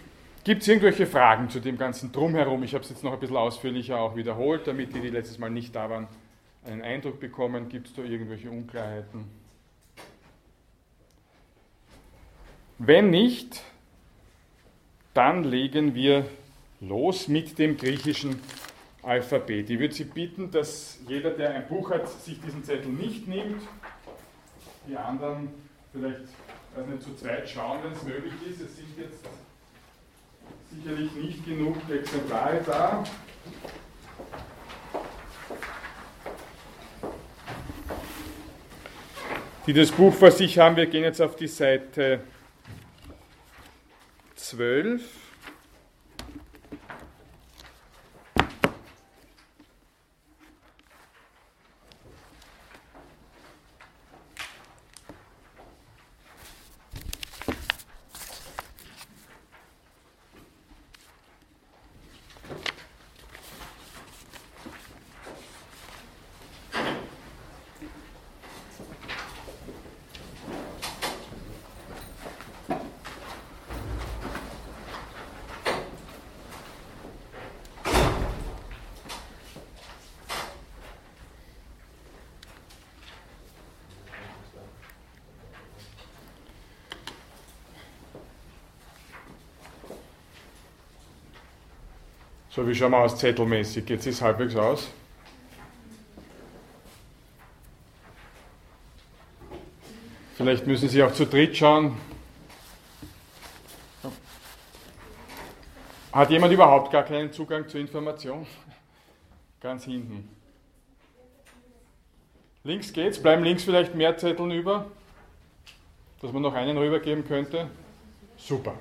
gibt 0.45 0.63
es 0.63 0.69
irgendwelche 0.69 1.07
Fragen 1.07 1.51
zu 1.51 1.59
dem 1.59 1.77
ganzen 1.77 2.13
Drumherum? 2.13 2.63
Ich 2.63 2.73
habe 2.75 2.85
es 2.85 2.91
jetzt 2.91 3.03
noch 3.03 3.15
ein 3.15 3.19
bisschen 3.19 3.37
ausführlicher 3.37 3.99
auch 3.99 4.15
wiederholt, 4.15 4.69
damit 4.69 4.95
die, 4.95 5.01
die 5.01 5.11
letztes 5.11 5.39
Mal 5.39 5.51
nicht 5.51 5.75
da 5.75 5.91
waren, 5.91 6.07
einen 6.65 6.83
Eindruck 6.83 7.19
bekommen. 7.19 7.69
Gibt 7.69 7.89
es 7.89 7.95
da 7.95 8.03
irgendwelche 8.03 8.49
Unklarheiten? 8.49 9.25
Wenn 12.79 13.11
nicht, 13.11 13.65
dann 15.15 15.43
legen 15.43 15.97
wir 15.97 16.27
los 16.81 17.29
mit 17.29 17.59
dem 17.59 17.77
griechischen 17.77 18.41
Alphabet. 19.03 19.71
Ich 19.71 19.79
würde 19.79 19.95
Sie 19.95 20.05
bitten, 20.05 20.51
dass 20.51 20.99
jeder, 21.09 21.31
der 21.31 21.55
ein 21.55 21.69
Buch 21.69 21.91
hat, 21.91 22.09
sich 22.09 22.41
diesen 22.41 22.65
Zettel 22.65 22.91
nicht 22.91 23.27
nimmt. 23.27 23.63
Die 24.87 24.97
anderen 24.97 25.49
vielleicht 25.93 26.21
also 26.77 26.91
nicht 26.91 27.03
zu 27.03 27.15
zweit 27.15 27.49
schauen, 27.49 27.81
wenn 27.83 27.93
es 27.93 28.03
möglich 28.03 28.35
ist. 28.49 28.61
Es 28.61 28.77
sind 28.77 28.89
jetzt 28.99 29.25
sicherlich 30.71 31.13
nicht 31.13 31.45
genug 31.45 31.77
Exemplare 31.91 32.61
da. 32.65 33.05
Die 39.67 39.73
das 39.73 39.91
Buch 39.91 40.15
vor 40.15 40.31
sich 40.31 40.59
haben, 40.59 40.77
wir 40.77 40.87
gehen 40.87 41.05
jetzt 41.05 41.21
auf 41.21 41.37
die 41.37 41.47
Seite 41.47 42.21
12. 44.37 45.28
wie 92.69 92.75
schauen 92.75 92.93
wir 92.93 92.99
aus 92.99 93.17
zettelmäßig? 93.17 93.87
Geht 93.87 94.07
es 94.07 94.21
halbwegs 94.21 94.55
aus? 94.55 94.89
Vielleicht 100.37 100.67
müssen 100.67 100.89
Sie 100.89 101.03
auch 101.03 101.13
zu 101.13 101.27
dritt 101.27 101.57
schauen. 101.57 101.97
Hat 106.13 106.31
jemand 106.31 106.53
überhaupt 106.53 106.93
gar 106.93 107.03
keinen 107.03 107.33
Zugang 107.33 107.69
zur 107.69 107.81
Information? 107.81 108.47
Ganz 109.61 109.85
hinten. 109.85 110.29
Links 112.65 112.93
geht's. 112.93 113.21
Bleiben 113.21 113.43
links 113.43 113.65
vielleicht 113.65 113.95
mehr 113.95 114.17
Zetteln 114.17 114.51
über, 114.51 114.87
dass 116.21 116.33
man 116.33 116.43
noch 116.43 116.55
einen 116.55 116.77
rübergeben 116.77 117.27
könnte. 117.27 117.69
Super. 118.37 118.75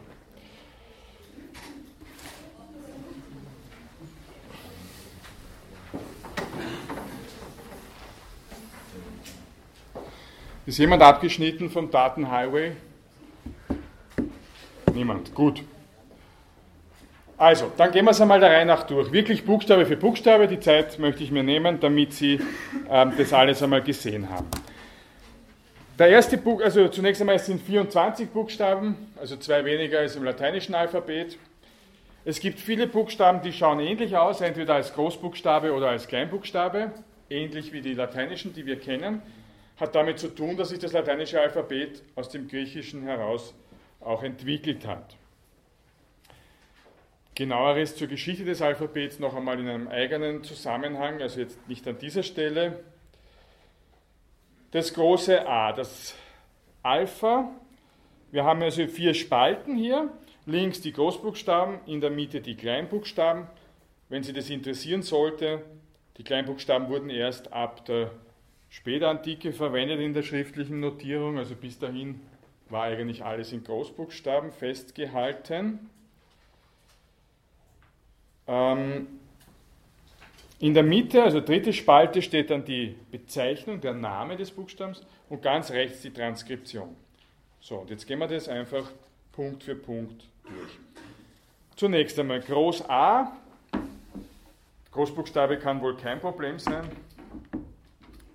Ist 10.67 10.79
jemand 10.79 11.01
abgeschnitten 11.01 11.69
vom 11.69 11.89
Datenhighway? 11.89 12.73
Niemand. 14.93 15.33
Gut. 15.33 15.63
Also, 17.37 17.71
dann 17.77 17.93
gehen 17.93 18.03
wir 18.03 18.11
es 18.11 18.19
einmal 18.19 18.41
der 18.41 18.49
Reihe 18.49 18.65
nach 18.65 18.83
durch. 18.83 19.13
Wirklich 19.13 19.45
Buchstabe 19.45 19.85
für 19.85 19.95
Buchstabe. 19.95 20.45
Die 20.45 20.59
Zeit 20.59 20.99
möchte 20.99 21.23
ich 21.23 21.31
mir 21.31 21.43
nehmen, 21.43 21.79
damit 21.79 22.11
Sie 22.11 22.41
ähm, 22.89 23.13
das 23.17 23.31
alles 23.31 23.63
einmal 23.63 23.81
gesehen 23.81 24.29
haben. 24.29 24.47
Der 25.97 26.09
erste 26.09 26.37
Buch, 26.37 26.61
also 26.61 26.89
zunächst 26.89 27.21
einmal 27.21 27.37
es 27.37 27.45
sind 27.45 27.61
24 27.61 28.29
Buchstaben, 28.31 29.13
also 29.21 29.37
zwei 29.37 29.63
weniger 29.63 29.99
als 29.99 30.17
im 30.17 30.25
lateinischen 30.25 30.75
Alphabet. 30.75 31.37
Es 32.25 32.41
gibt 32.41 32.59
viele 32.59 32.87
Buchstaben, 32.87 33.41
die 33.41 33.53
schauen 33.53 33.79
ähnlich 33.79 34.17
aus, 34.17 34.41
entweder 34.41 34.75
als 34.75 34.93
Großbuchstabe 34.93 35.71
oder 35.71 35.91
als 35.91 36.09
Kleinbuchstabe, 36.09 36.91
ähnlich 37.29 37.71
wie 37.71 37.79
die 37.79 37.93
lateinischen, 37.93 38.53
die 38.53 38.65
wir 38.65 38.77
kennen. 38.77 39.21
Hat 39.77 39.95
damit 39.95 40.19
zu 40.19 40.29
tun, 40.29 40.57
dass 40.57 40.69
sich 40.69 40.79
das 40.79 40.93
lateinische 40.93 41.39
Alphabet 41.39 42.03
aus 42.15 42.29
dem 42.29 42.47
Griechischen 42.47 43.03
heraus 43.03 43.53
auch 43.99 44.23
entwickelt 44.23 44.85
hat. 44.85 45.15
Genaueres 47.35 47.95
zur 47.95 48.07
Geschichte 48.07 48.45
des 48.45 48.63
Alphabets 48.63 49.19
noch 49.19 49.35
einmal 49.35 49.59
in 49.59 49.67
einem 49.67 49.87
eigenen 49.87 50.43
Zusammenhang, 50.43 51.21
also 51.21 51.39
jetzt 51.39 51.67
nicht 51.67 51.87
an 51.87 51.99
dieser 51.99 52.23
Stelle. 52.23 52.83
Das 54.71 54.93
große 54.95 55.47
A, 55.47 55.71
das 55.71 56.15
Alpha. 56.81 57.51
Wir 58.31 58.43
haben 58.43 58.63
also 58.63 58.87
vier 58.87 59.13
Spalten 59.13 59.77
hier. 59.77 60.09
Links 60.47 60.81
die 60.81 60.93
Großbuchstaben, 60.93 61.81
in 61.85 62.01
der 62.01 62.09
Mitte 62.09 62.41
die 62.41 62.55
Kleinbuchstaben. 62.55 63.47
Wenn 64.09 64.23
Sie 64.23 64.33
das 64.33 64.49
interessieren 64.49 65.03
sollte, 65.03 65.61
die 66.17 66.23
Kleinbuchstaben 66.23 66.89
wurden 66.89 67.09
erst 67.09 67.53
ab 67.53 67.85
der 67.85 68.11
Spätantike 68.69 69.53
verwendet 69.53 69.99
in 69.99 70.13
der 70.13 70.23
schriftlichen 70.23 70.79
Notierung, 70.79 71.37
also 71.37 71.55
bis 71.55 71.79
dahin 71.79 72.19
war 72.69 72.83
eigentlich 72.83 73.23
alles 73.23 73.51
in 73.53 73.63
Großbuchstaben 73.63 74.51
festgehalten. 74.51 75.89
Ähm, 78.47 79.07
in 80.59 80.73
der 80.73 80.83
Mitte, 80.83 81.23
also 81.23 81.39
dritte 81.39 81.71
Spalte, 81.71 82.21
steht 82.21 82.49
dann 82.49 82.65
die 82.65 82.95
Bezeichnung, 83.11 83.79
der 83.79 83.93
Name 83.93 84.37
des 84.37 84.51
Buchstabens 84.51 85.05
und 85.29 85.41
ganz 85.41 85.71
rechts 85.71 86.01
die 86.01 86.11
Transkription. 86.11 86.95
So, 87.59 87.75
und 87.75 87.89
jetzt 87.89 88.07
gehen 88.07 88.19
wir 88.19 88.27
das 88.27 88.49
einfach 88.49 88.91
Punkt 89.31 89.63
für 89.63 89.75
Punkt 89.75 90.27
durch. 90.45 90.79
Zunächst 91.75 92.19
einmal 92.19 92.41
Groß 92.41 92.89
A. 92.89 93.37
Großbuchstabe 94.91 95.59
kann 95.59 95.79
wohl 95.81 95.95
kein 95.95 96.19
Problem 96.19 96.57
sein. 96.57 96.89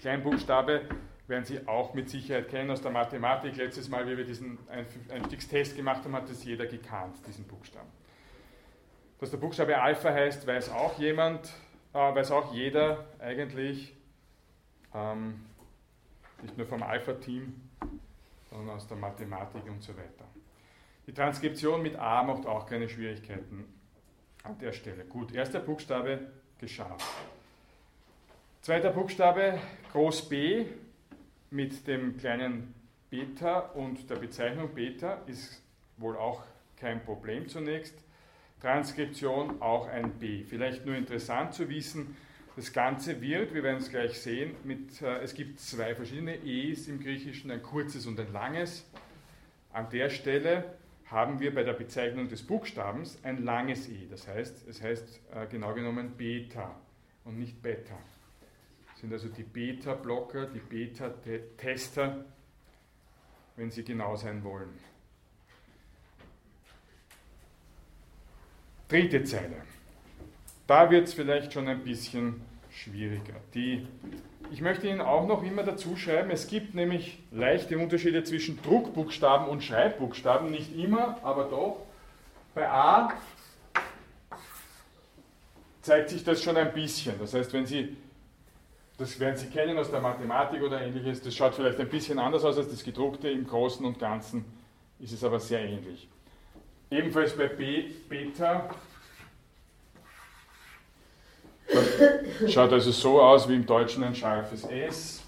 Kleinbuchstabe 0.03 0.83
werden 1.29 1.45
Sie 1.45 1.67
auch 1.69 1.95
mit 1.95 2.11
Sicherheit 2.11 2.49
kennen 2.49 2.73
aus 2.73 2.83
der 2.83 2.91
Mathematik. 2.91 3.55
Letztes 3.55 3.88
Mal, 3.88 4.05
wie 4.09 4.17
wir 4.17 4.25
diesen 4.25 4.59
Einstiegstest 5.09 5.77
gemacht 5.77 6.05
haben, 6.05 6.17
hat 6.17 6.29
das 6.29 6.43
jeder 6.45 6.67
gekannt, 6.67 7.17
diesen 7.25 7.47
Buchstaben. 7.47 7.88
Dass 9.21 9.31
der 9.31 9.38
Buchstabe 9.38 9.81
Alpha 9.81 10.12
heißt, 10.12 10.45
weiß 10.45 10.71
auch 10.71 10.99
jemand, 10.99 11.53
äh, 11.95 11.99
weiß 11.99 12.33
auch 12.33 12.53
jeder 12.53 13.05
eigentlich, 13.21 13.95
ähm, 14.93 15.47
nicht 16.43 16.59
nur 16.59 16.67
vom 16.67 16.83
Alpha-Team, 16.83 17.55
sondern 18.51 18.75
aus 18.75 18.88
der 18.88 18.97
Mathematik 18.97 19.62
und 19.71 19.85
so 19.85 19.97
weiter. 19.97 20.25
Die 21.07 21.15
Transkription 21.15 21.81
mit 21.81 21.95
A 21.95 22.25
macht 22.25 22.45
auch 22.45 22.67
keine 22.67 22.88
Schwierigkeiten 22.88 23.73
an 24.43 24.59
der 24.59 24.73
Stelle. 24.73 25.05
Gut, 25.05 25.33
erster 25.33 25.61
Buchstabe 25.61 26.33
geschafft. 26.59 27.07
Zweiter 28.62 28.90
Buchstabe, 28.90 29.59
groß 29.90 30.29
B 30.29 30.66
mit 31.51 31.88
dem 31.88 32.16
kleinen 32.16 32.72
Beta 33.11 33.59
und 33.59 34.09
der 34.09 34.14
Bezeichnung 34.14 34.72
Beta 34.72 35.14
ist 35.27 35.61
wohl 35.96 36.16
auch 36.16 36.44
kein 36.77 37.05
Problem 37.05 37.48
zunächst. 37.48 37.96
Transkription 38.61 39.61
auch 39.61 39.88
ein 39.88 40.12
B. 40.12 40.44
Vielleicht 40.44 40.87
nur 40.87 40.94
interessant 40.94 41.55
zu 41.55 41.68
wissen, 41.68 42.16
das 42.55 42.72
Ganze 42.72 43.20
wird, 43.20 43.53
wir 43.53 43.64
werden 43.64 43.79
es 43.79 43.90
gleich 43.90 44.20
sehen, 44.20 44.55
mit, 44.62 45.03
äh, 45.03 45.18
es 45.22 45.35
gibt 45.35 45.59
zwei 45.59 45.96
verschiedene 45.96 46.37
E's 46.44 46.87
im 46.87 47.01
Griechischen, 47.01 47.51
ein 47.51 47.64
kurzes 47.64 48.07
und 48.07 48.20
ein 48.20 48.33
langes. 48.33 48.88
An 49.72 49.90
der 49.90 50.09
Stelle 50.09 50.77
haben 51.07 51.40
wir 51.40 51.53
bei 51.53 51.64
der 51.64 51.72
Bezeichnung 51.72 52.29
des 52.29 52.46
Buchstabens 52.46 53.18
ein 53.25 53.42
langes 53.42 53.88
E. 53.88 54.07
Das 54.09 54.29
heißt, 54.29 54.68
es 54.68 54.81
heißt 54.81 55.20
äh, 55.35 55.48
genau 55.48 55.75
genommen 55.75 56.12
Beta 56.16 56.77
und 57.25 57.40
nicht 57.40 57.61
Beta. 57.61 57.98
Sind 59.03 59.12
also 59.12 59.27
die 59.27 59.43
Beta-Blocker, 59.43 60.47
die 60.47 60.61
Beta-Tester, 60.61 62.25
wenn 63.57 63.69
Sie 63.69 63.83
genau 63.83 64.15
sein 64.15 64.45
wollen. 64.45 64.71
Dritte 68.87 69.25
Zeile. 69.25 69.57
Da 70.69 70.88
wird 70.88 71.09
es 71.09 71.15
vielleicht 71.15 71.53
schon 71.53 71.67
ein 71.67 71.83
bisschen 71.83 72.43
schwieriger. 72.71 73.35
Die, 73.55 73.88
ich 74.53 74.61
möchte 74.61 74.87
Ihnen 74.87 75.01
auch 75.01 75.27
noch 75.27 75.43
immer 75.43 75.65
dazu 75.65 75.97
schreiben, 75.97 76.31
es 76.31 76.47
gibt 76.47 76.77
nämlich 76.77 77.19
leichte 77.33 77.79
Unterschiede 77.79 78.23
zwischen 78.23 78.62
Druckbuchstaben 78.62 79.49
und 79.49 79.65
Schreibbuchstaben, 79.65 80.49
nicht 80.49 80.77
immer, 80.77 81.19
aber 81.25 81.47
doch. 81.47 81.85
Bei 82.55 82.71
A 82.71 83.12
zeigt 85.81 86.11
sich 86.11 86.23
das 86.23 86.41
schon 86.41 86.57
ein 86.57 86.73
bisschen. 86.73 87.19
Das 87.19 87.35
heißt, 87.35 87.53
wenn 87.53 87.67
Sie, 87.67 87.97
das 89.03 89.19
werden 89.19 89.37
Sie 89.37 89.49
kennen 89.49 89.77
aus 89.79 89.91
der 89.91 90.01
Mathematik 90.01 90.62
oder 90.62 90.81
ähnliches, 90.81 91.21
das 91.21 91.35
schaut 91.35 91.57
vielleicht 91.57 91.81
ein 91.81 91.88
bisschen 91.88 92.21
anders 92.21 92.45
aus 92.45 92.57
als 92.57 92.71
das 92.71 92.85
gedruckte, 92.85 93.29
im 93.29 93.45
Großen 93.45 93.85
und 93.85 93.99
Ganzen 93.99 94.45
ist 95.01 95.12
es 95.12 95.25
aber 95.25 95.41
sehr 95.41 95.61
ähnlich. 95.61 96.09
Ebenfalls 96.88 97.37
bei 97.37 97.49
B, 97.49 97.91
Beta. 98.09 98.71
Schaut 102.47 102.73
also 102.73 102.93
so 102.93 103.21
aus 103.21 103.49
wie 103.49 103.57
im 103.57 103.67
Deutschen 103.67 104.05
ein 104.05 104.15
scharfes 104.15 104.62
S 104.65 105.23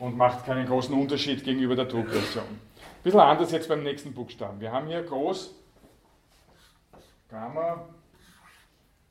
und 0.00 0.16
macht 0.16 0.44
keinen 0.46 0.66
großen 0.66 0.92
Unterschied 0.92 1.44
gegenüber 1.44 1.76
der 1.76 1.84
Druckversion. 1.84 2.46
Ein 2.46 3.02
bisschen 3.04 3.20
anders 3.20 3.52
jetzt 3.52 3.68
beim 3.68 3.84
nächsten 3.84 4.12
Buchstaben. 4.12 4.60
Wir 4.60 4.72
haben 4.72 4.88
hier 4.88 5.04
groß 5.04 5.54
Gamma 7.30 7.86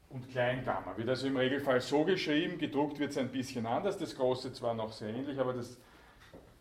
und 0.09 0.29
klein 0.29 0.65
Gamma. 0.65 0.97
Wird 0.97 1.09
also 1.09 1.27
im 1.27 1.37
Regelfall 1.37 1.81
so 1.81 2.03
geschrieben, 2.03 2.57
gedruckt 2.57 2.99
wird 2.99 3.11
es 3.11 3.17
ein 3.17 3.29
bisschen 3.29 3.65
anders, 3.65 3.97
das 3.97 4.15
große 4.15 4.51
zwar 4.53 4.73
noch 4.73 4.91
sehr 4.91 5.09
ähnlich, 5.09 5.39
aber 5.39 5.53
das, 5.53 5.77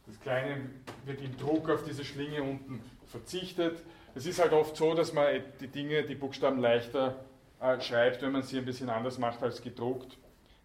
das 0.07 0.21
kleine 0.21 0.71
wird 1.07 1.21
im 1.23 1.37
Druck 1.37 1.71
auf 1.71 1.85
diese 1.85 2.05
Schlinge 2.05 2.43
unten 2.43 2.83
verzichtet. 3.07 3.83
Es 4.15 4.27
ist 4.27 4.39
halt 4.41 4.53
oft 4.53 4.77
so, 4.77 4.95
dass 4.95 5.13
man 5.13 5.43
die 5.61 5.69
Dinge, 5.69 6.03
die 6.03 6.15
Buchstaben 6.15 6.59
leichter 6.59 7.25
äh, 7.61 7.81
schreibt, 7.81 8.23
wenn 8.23 8.33
man 8.33 8.43
sie 8.43 8.59
ein 8.59 8.65
bisschen 8.65 8.91
anders 8.91 9.19
macht 9.19 9.43
als 9.43 9.63
gedruckt. 9.63 10.19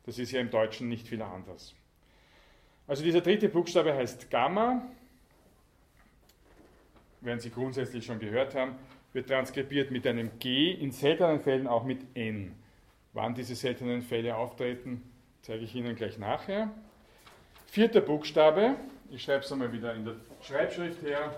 Das 0.06 0.20
ist 0.20 0.32
ja 0.32 0.42
im 0.42 0.50
Deutschen 0.50 0.90
nicht 0.90 1.08
viel 1.08 1.22
anders. 1.22 1.74
Also 2.86 3.04
dieser 3.04 3.22
dritte 3.22 3.48
Buchstabe 3.48 3.94
heißt 3.94 4.30
Gamma, 4.30 4.86
werden 7.22 7.40
Sie 7.40 7.50
grundsätzlich 7.50 8.06
schon 8.06 8.20
gehört 8.20 8.54
haben, 8.56 8.76
wird 9.14 9.30
transkribiert 9.30 9.92
mit 9.92 10.06
einem 10.06 10.38
G, 10.40 10.72
in 10.72 10.92
seltenen 10.92 11.40
Fällen 11.40 11.68
auch 11.68 11.86
mit 11.86 12.02
N. 12.16 12.54
Wann 13.14 13.36
diese 13.36 13.56
seltenen 13.56 14.02
Fälle 14.02 14.36
auftreten, 14.36 15.04
zeige 15.44 15.64
ich 15.64 15.76
Ihnen 15.76 15.96
gleich 15.96 16.18
nachher. 16.18 16.72
Vierter 17.68 18.02
Buchstabe, 18.02 18.76
ich 19.12 19.22
schreibe 19.24 19.44
es 19.44 19.52
einmal 19.52 19.72
wieder 19.72 19.94
in 19.94 20.04
der 20.04 20.16
Schreibschrift 20.42 21.04
her, 21.04 21.32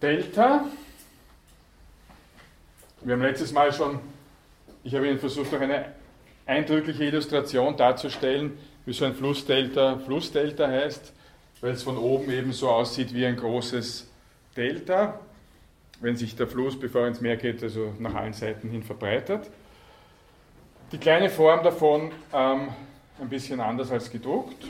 Delta. 0.00 0.64
Wir 3.00 3.14
haben 3.14 3.22
letztes 3.22 3.50
Mal 3.50 3.72
schon, 3.72 3.98
ich 4.84 4.94
habe 4.94 5.08
Ihnen 5.08 5.18
versucht, 5.18 5.50
noch 5.50 5.60
eine 5.60 5.92
eindrückliche 6.46 7.02
Illustration 7.04 7.76
darzustellen, 7.76 8.56
wie 8.86 8.92
so 8.92 9.04
ein 9.04 9.14
Flussdelta 9.14 9.98
Flussdelta 9.98 10.68
heißt, 10.68 11.12
weil 11.60 11.72
es 11.72 11.82
von 11.82 11.98
oben 11.98 12.30
eben 12.30 12.52
so 12.52 12.68
aussieht 12.70 13.12
wie 13.12 13.26
ein 13.26 13.36
großes 13.36 14.08
Delta, 14.56 15.18
wenn 16.00 16.16
sich 16.16 16.36
der 16.36 16.46
Fluss, 16.46 16.78
bevor 16.78 17.02
er 17.02 17.08
ins 17.08 17.20
Meer 17.20 17.36
geht, 17.36 17.62
also 17.62 17.94
nach 17.98 18.14
allen 18.14 18.32
Seiten 18.32 18.70
hin 18.70 18.82
verbreitert. 18.82 19.50
Die 20.92 20.98
kleine 20.98 21.28
Form 21.28 21.62
davon 21.62 22.12
ähm, 22.32 22.68
ein 23.20 23.28
bisschen 23.28 23.60
anders 23.60 23.90
als 23.90 24.10
gedruckt. 24.10 24.66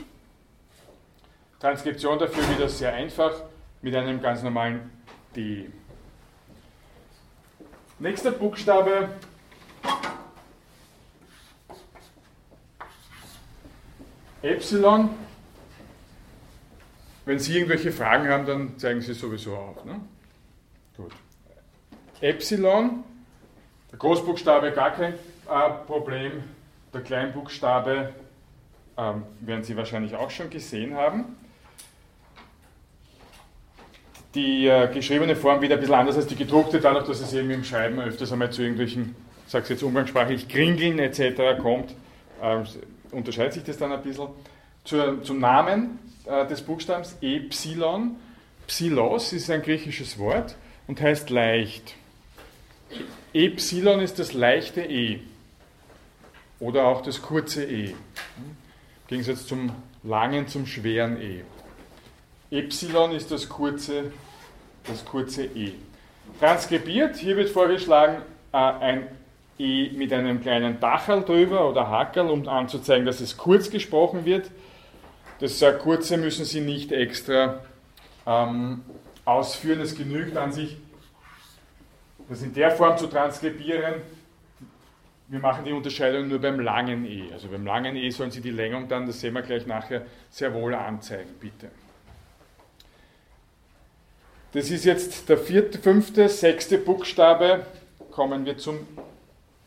Transkription 1.59 2.17
dafür 2.19 2.43
wieder 2.49 2.67
sehr 2.67 2.93
einfach 2.93 3.43
mit 3.81 3.95
einem 3.95 4.21
ganz 4.21 4.43
normalen 4.43 4.89
D. 5.35 5.69
Nächster 7.99 8.31
Buchstabe 8.31 9.09
Epsilon. 14.41 15.09
Wenn 17.25 17.39
Sie 17.39 17.55
irgendwelche 17.55 17.91
Fragen 17.91 18.27
haben, 18.29 18.45
dann 18.45 18.77
zeigen 18.79 19.01
Sie 19.01 19.13
sowieso 19.13 19.55
auf. 19.55 19.83
Ne? 19.83 19.99
Gut. 20.99 21.13
Epsilon, 22.19 23.05
der 23.89 23.99
Großbuchstabe 23.99 24.73
gar 24.73 24.91
kein 24.91 25.13
äh, 25.13 25.69
Problem, 25.87 26.43
der 26.93 26.99
Kleinbuchstabe 26.99 28.13
ähm, 28.97 29.23
werden 29.39 29.63
Sie 29.63 29.77
wahrscheinlich 29.77 30.13
auch 30.17 30.29
schon 30.29 30.49
gesehen 30.49 30.95
haben. 30.95 31.37
Die 34.35 34.67
äh, 34.67 34.93
geschriebene 34.93 35.37
Form 35.37 35.61
wieder 35.61 35.75
ein 35.75 35.79
bisschen 35.79 35.95
anders 35.95 36.17
als 36.17 36.27
die 36.27 36.35
gedruckte, 36.35 36.81
dadurch, 36.81 37.07
dass 37.07 37.21
es 37.21 37.31
eben 37.31 37.49
im 37.49 37.63
Schreiben 37.63 38.01
öfters 38.01 38.33
einmal 38.33 38.51
zu 38.51 38.61
irgendwelchen, 38.61 39.15
es 39.47 39.53
jetzt 39.53 39.81
umgangssprachlich, 39.81 40.49
Kringeln 40.49 40.99
etc. 40.99 41.61
kommt, 41.61 41.95
äh, 42.41 42.61
unterscheidet 43.11 43.53
sich 43.53 43.63
das 43.63 43.77
dann 43.77 43.93
ein 43.93 44.01
bisschen. 44.01 44.27
Zur, 44.83 45.23
zum 45.23 45.39
Namen 45.39 45.97
äh, 46.25 46.45
des 46.45 46.61
Buchstabens 46.61 47.15
Epsilon. 47.21 48.17
Psilos 48.67 49.31
ist 49.31 49.49
ein 49.49 49.61
griechisches 49.61 50.19
Wort 50.19 50.57
und 50.89 50.99
heißt 50.99 51.29
leicht. 51.29 51.93
Epsilon 53.31 53.99
ist 53.99 54.17
das 54.17 54.33
leichte 54.33 54.81
E 54.81 55.19
oder 56.59 56.87
auch 56.87 57.03
das 57.03 57.21
kurze 57.21 57.63
E. 57.63 57.89
Im 57.89 57.95
Gegensatz 59.07 59.45
zum 59.45 59.71
langen, 60.01 60.47
zum 60.47 60.65
schweren 60.65 61.21
E. 61.21 61.43
Epsilon 62.49 63.11
ist 63.11 63.29
das 63.29 63.47
kurze, 63.47 64.11
das 64.87 65.05
kurze 65.05 65.45
E. 65.45 65.73
Transkribiert, 66.39 67.17
hier 67.17 67.37
wird 67.37 67.49
vorgeschlagen 67.49 68.23
äh, 68.51 68.57
ein 68.57 69.07
E 69.59 69.91
mit 69.91 70.11
einem 70.11 70.41
kleinen 70.41 70.79
Dachel 70.79 71.21
drüber 71.21 71.69
oder 71.69 71.87
Hackerl, 71.87 72.31
um 72.31 72.47
anzuzeigen, 72.47 73.05
dass 73.05 73.19
es 73.19 73.37
kurz 73.37 73.69
gesprochen 73.69 74.25
wird. 74.25 74.49
Das 75.39 75.63
Kurze 75.83 76.17
müssen 76.17 76.45
Sie 76.45 76.61
nicht 76.61 76.91
extra 76.91 77.59
ähm, 78.25 78.81
ausführen, 79.29 79.79
es 79.81 79.95
genügt 79.95 80.35
an 80.37 80.51
sich, 80.51 80.77
das 82.27 82.41
in 82.41 82.53
der 82.53 82.71
Form 82.71 82.97
zu 82.97 83.07
transkribieren. 83.07 83.95
Wir 85.27 85.39
machen 85.39 85.63
die 85.65 85.71
Unterscheidung 85.71 86.27
nur 86.27 86.39
beim 86.39 86.59
langen 86.59 87.05
E. 87.05 87.31
Also 87.31 87.47
beim 87.49 87.65
langen 87.65 87.95
E 87.95 88.09
sollen 88.09 88.31
Sie 88.31 88.41
die 88.41 88.51
Längung 88.51 88.87
dann, 88.87 89.05
das 89.05 89.19
sehen 89.19 89.33
wir 89.33 89.43
gleich 89.43 89.67
nachher, 89.67 90.05
sehr 90.29 90.53
wohl 90.53 90.73
anzeigen, 90.73 91.29
bitte. 91.39 91.69
Das 94.51 94.71
ist 94.71 94.85
jetzt 94.85 95.29
der 95.29 95.37
vierte, 95.37 95.77
fünfte, 95.77 96.27
sechste 96.27 96.79
Buchstabe. 96.79 97.65
Kommen 98.09 98.45
wir 98.45 98.57
zum 98.57 98.79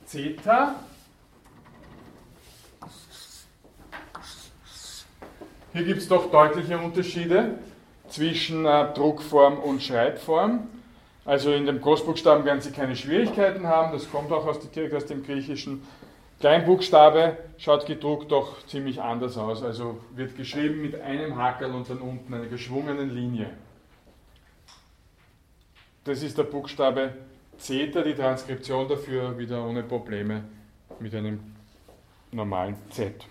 Zeta. 0.04 0.74
Hier 5.72 5.84
gibt 5.84 6.00
es 6.00 6.08
doch 6.08 6.30
deutliche 6.30 6.76
Unterschiede 6.76 7.58
zwischen 8.12 8.66
äh, 8.66 8.92
Druckform 8.92 9.58
und 9.58 9.82
Schreibform. 9.82 10.68
Also 11.24 11.52
in 11.52 11.66
dem 11.66 11.80
Großbuchstaben 11.80 12.44
werden 12.44 12.60
Sie 12.60 12.72
keine 12.72 12.94
Schwierigkeiten 12.94 13.66
haben, 13.66 13.92
das 13.92 14.10
kommt 14.10 14.30
auch 14.32 14.46
aus, 14.46 14.58
direkt 14.70 14.94
aus 14.94 15.06
dem 15.06 15.24
Griechischen. 15.24 15.82
Kleinbuchstabe 16.40 17.38
schaut 17.58 17.86
gedruckt 17.86 18.32
doch 18.32 18.66
ziemlich 18.66 19.00
anders 19.00 19.38
aus, 19.38 19.62
also 19.62 20.00
wird 20.14 20.36
geschrieben 20.36 20.82
mit 20.82 21.00
einem 21.00 21.36
Hackerl 21.36 21.72
und 21.72 21.88
dann 21.88 21.98
unten 21.98 22.34
einer 22.34 22.46
geschwungenen 22.46 23.14
Linie. 23.14 23.50
Das 26.04 26.22
ist 26.22 26.36
der 26.36 26.42
Buchstabe 26.42 27.12
Zeta, 27.58 28.02
die 28.02 28.14
Transkription 28.14 28.88
dafür 28.88 29.38
wieder 29.38 29.64
ohne 29.64 29.84
Probleme 29.84 30.42
mit 30.98 31.14
einem 31.14 31.38
normalen 32.32 32.76
Z. 32.90 33.24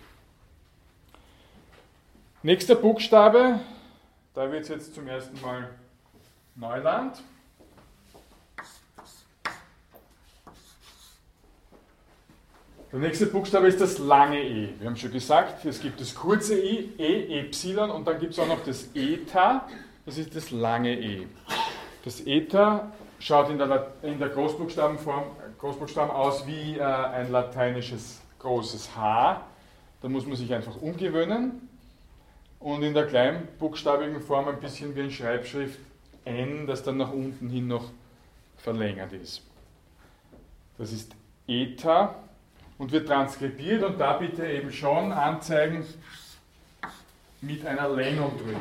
Nächster 2.43 2.75
Buchstabe, 2.75 3.59
da 4.33 4.51
wird 4.51 4.63
es 4.63 4.69
jetzt 4.69 4.95
zum 4.95 5.07
ersten 5.07 5.39
Mal 5.41 5.69
Neuland. 6.55 7.21
Der 12.91 12.99
nächste 12.99 13.25
Buchstabe 13.27 13.67
ist 13.67 13.79
das 13.79 13.99
lange 13.99 14.41
E. 14.41 14.73
Wir 14.77 14.87
haben 14.87 14.97
schon 14.97 15.11
gesagt, 15.11 15.63
es 15.63 15.79
gibt 15.79 16.01
das 16.01 16.13
kurze 16.13 16.59
E, 16.59 16.89
E, 16.97 17.39
Epsilon 17.39 17.89
und 17.89 18.05
dann 18.05 18.19
gibt 18.19 18.33
es 18.33 18.39
auch 18.39 18.47
noch 18.47 18.65
das 18.65 18.89
Eta, 18.93 19.65
das 20.05 20.17
ist 20.17 20.35
das 20.35 20.51
lange 20.51 20.99
E. 20.99 21.27
Das 22.03 22.19
Eta 22.21 22.91
schaut 23.19 23.49
in 23.49 23.57
der, 23.57 23.93
in 24.01 24.19
der 24.19 24.29
Großbuchstabenform 24.29 25.23
Großbuchstaben 25.57 26.11
aus 26.11 26.45
wie 26.47 26.77
äh, 26.77 26.83
ein 26.83 27.31
lateinisches 27.31 28.19
großes 28.39 28.95
H. 28.95 29.41
Da 30.01 30.09
muss 30.09 30.25
man 30.25 30.35
sich 30.35 30.53
einfach 30.53 30.75
umgewöhnen. 30.81 31.69
Und 32.61 32.83
in 32.83 32.93
der 32.93 33.07
kleinbuchstabigen 33.07 34.21
Form 34.21 34.47
ein 34.47 34.59
bisschen 34.59 34.95
wie 34.95 35.01
ein 35.01 35.11
Schreibschrift 35.11 35.79
N, 36.25 36.67
das 36.67 36.83
dann 36.83 36.97
nach 36.97 37.11
unten 37.11 37.49
hin 37.49 37.67
noch 37.67 37.89
verlängert 38.57 39.11
ist. 39.13 39.41
Das 40.77 40.91
ist 40.91 41.15
Eta 41.47 42.15
und 42.77 42.91
wird 42.91 43.07
transkribiert 43.07 43.83
und 43.83 43.99
da 43.99 44.13
bitte 44.13 44.45
eben 44.47 44.71
schon 44.71 45.11
anzeigen 45.11 45.83
mit 47.41 47.65
einer 47.65 47.89
Längung 47.89 48.37
drüber, 48.37 48.59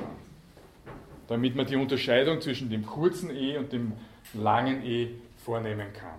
damit 1.28 1.54
man 1.54 1.66
die 1.66 1.76
Unterscheidung 1.76 2.40
zwischen 2.40 2.70
dem 2.70 2.86
kurzen 2.86 3.30
E 3.30 3.58
und 3.58 3.70
dem 3.72 3.92
langen 4.32 4.82
E 4.82 5.10
vornehmen 5.44 5.92
kann. 5.92 6.18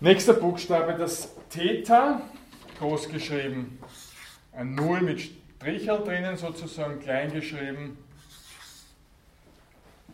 Nächster 0.00 0.34
Buchstabe, 0.34 0.94
das 0.98 1.33
Theta, 1.54 2.20
groß 2.80 3.10
geschrieben, 3.10 3.78
ein 4.50 4.74
Null 4.74 5.02
mit 5.02 5.20
Strichel 5.20 5.98
drinnen, 5.98 6.36
sozusagen 6.36 6.98
klein 6.98 7.32
geschrieben. 7.32 7.96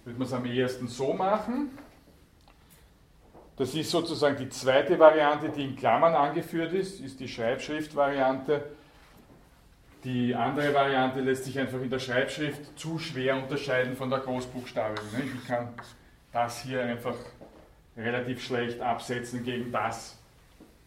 Würde 0.05 0.18
man 0.18 0.29
es 0.29 0.35
am 0.35 0.44
ehesten 0.44 0.87
so 0.87 1.14
machen. 1.14 1.70
Das 3.57 3.74
ist 3.74 3.90
sozusagen 3.90 4.37
die 4.37 4.50
zweite 4.50 4.98
Variante, 4.98 5.48
die 5.48 5.64
in 5.64 5.76
Klammern 5.76 6.14
angeführt 6.14 6.74
ist, 6.74 7.00
ist 7.00 7.20
die 7.20 7.29
Schreibschriftvariante. 7.29 8.72
Die 10.05 10.35
andere 10.35 10.74
Variante 10.74 11.20
lässt 11.20 11.46
sich 11.46 11.59
einfach 11.59 11.81
in 11.81 11.88
der 11.88 12.00
Schreibschrift 12.00 12.79
zu 12.79 12.98
schwer 12.98 13.42
unterscheiden 13.42 13.96
von 13.96 14.11
der 14.11 14.18
Großbuchstabigen. 14.18 15.38
Ich 15.38 15.48
kann 15.48 15.72
das 16.33 16.62
hier 16.62 16.83
einfach 16.83 17.16
relativ 17.96 18.44
schlecht 18.44 18.83
absetzen 18.83 19.42
gegen 19.42 19.72
das, 19.72 20.20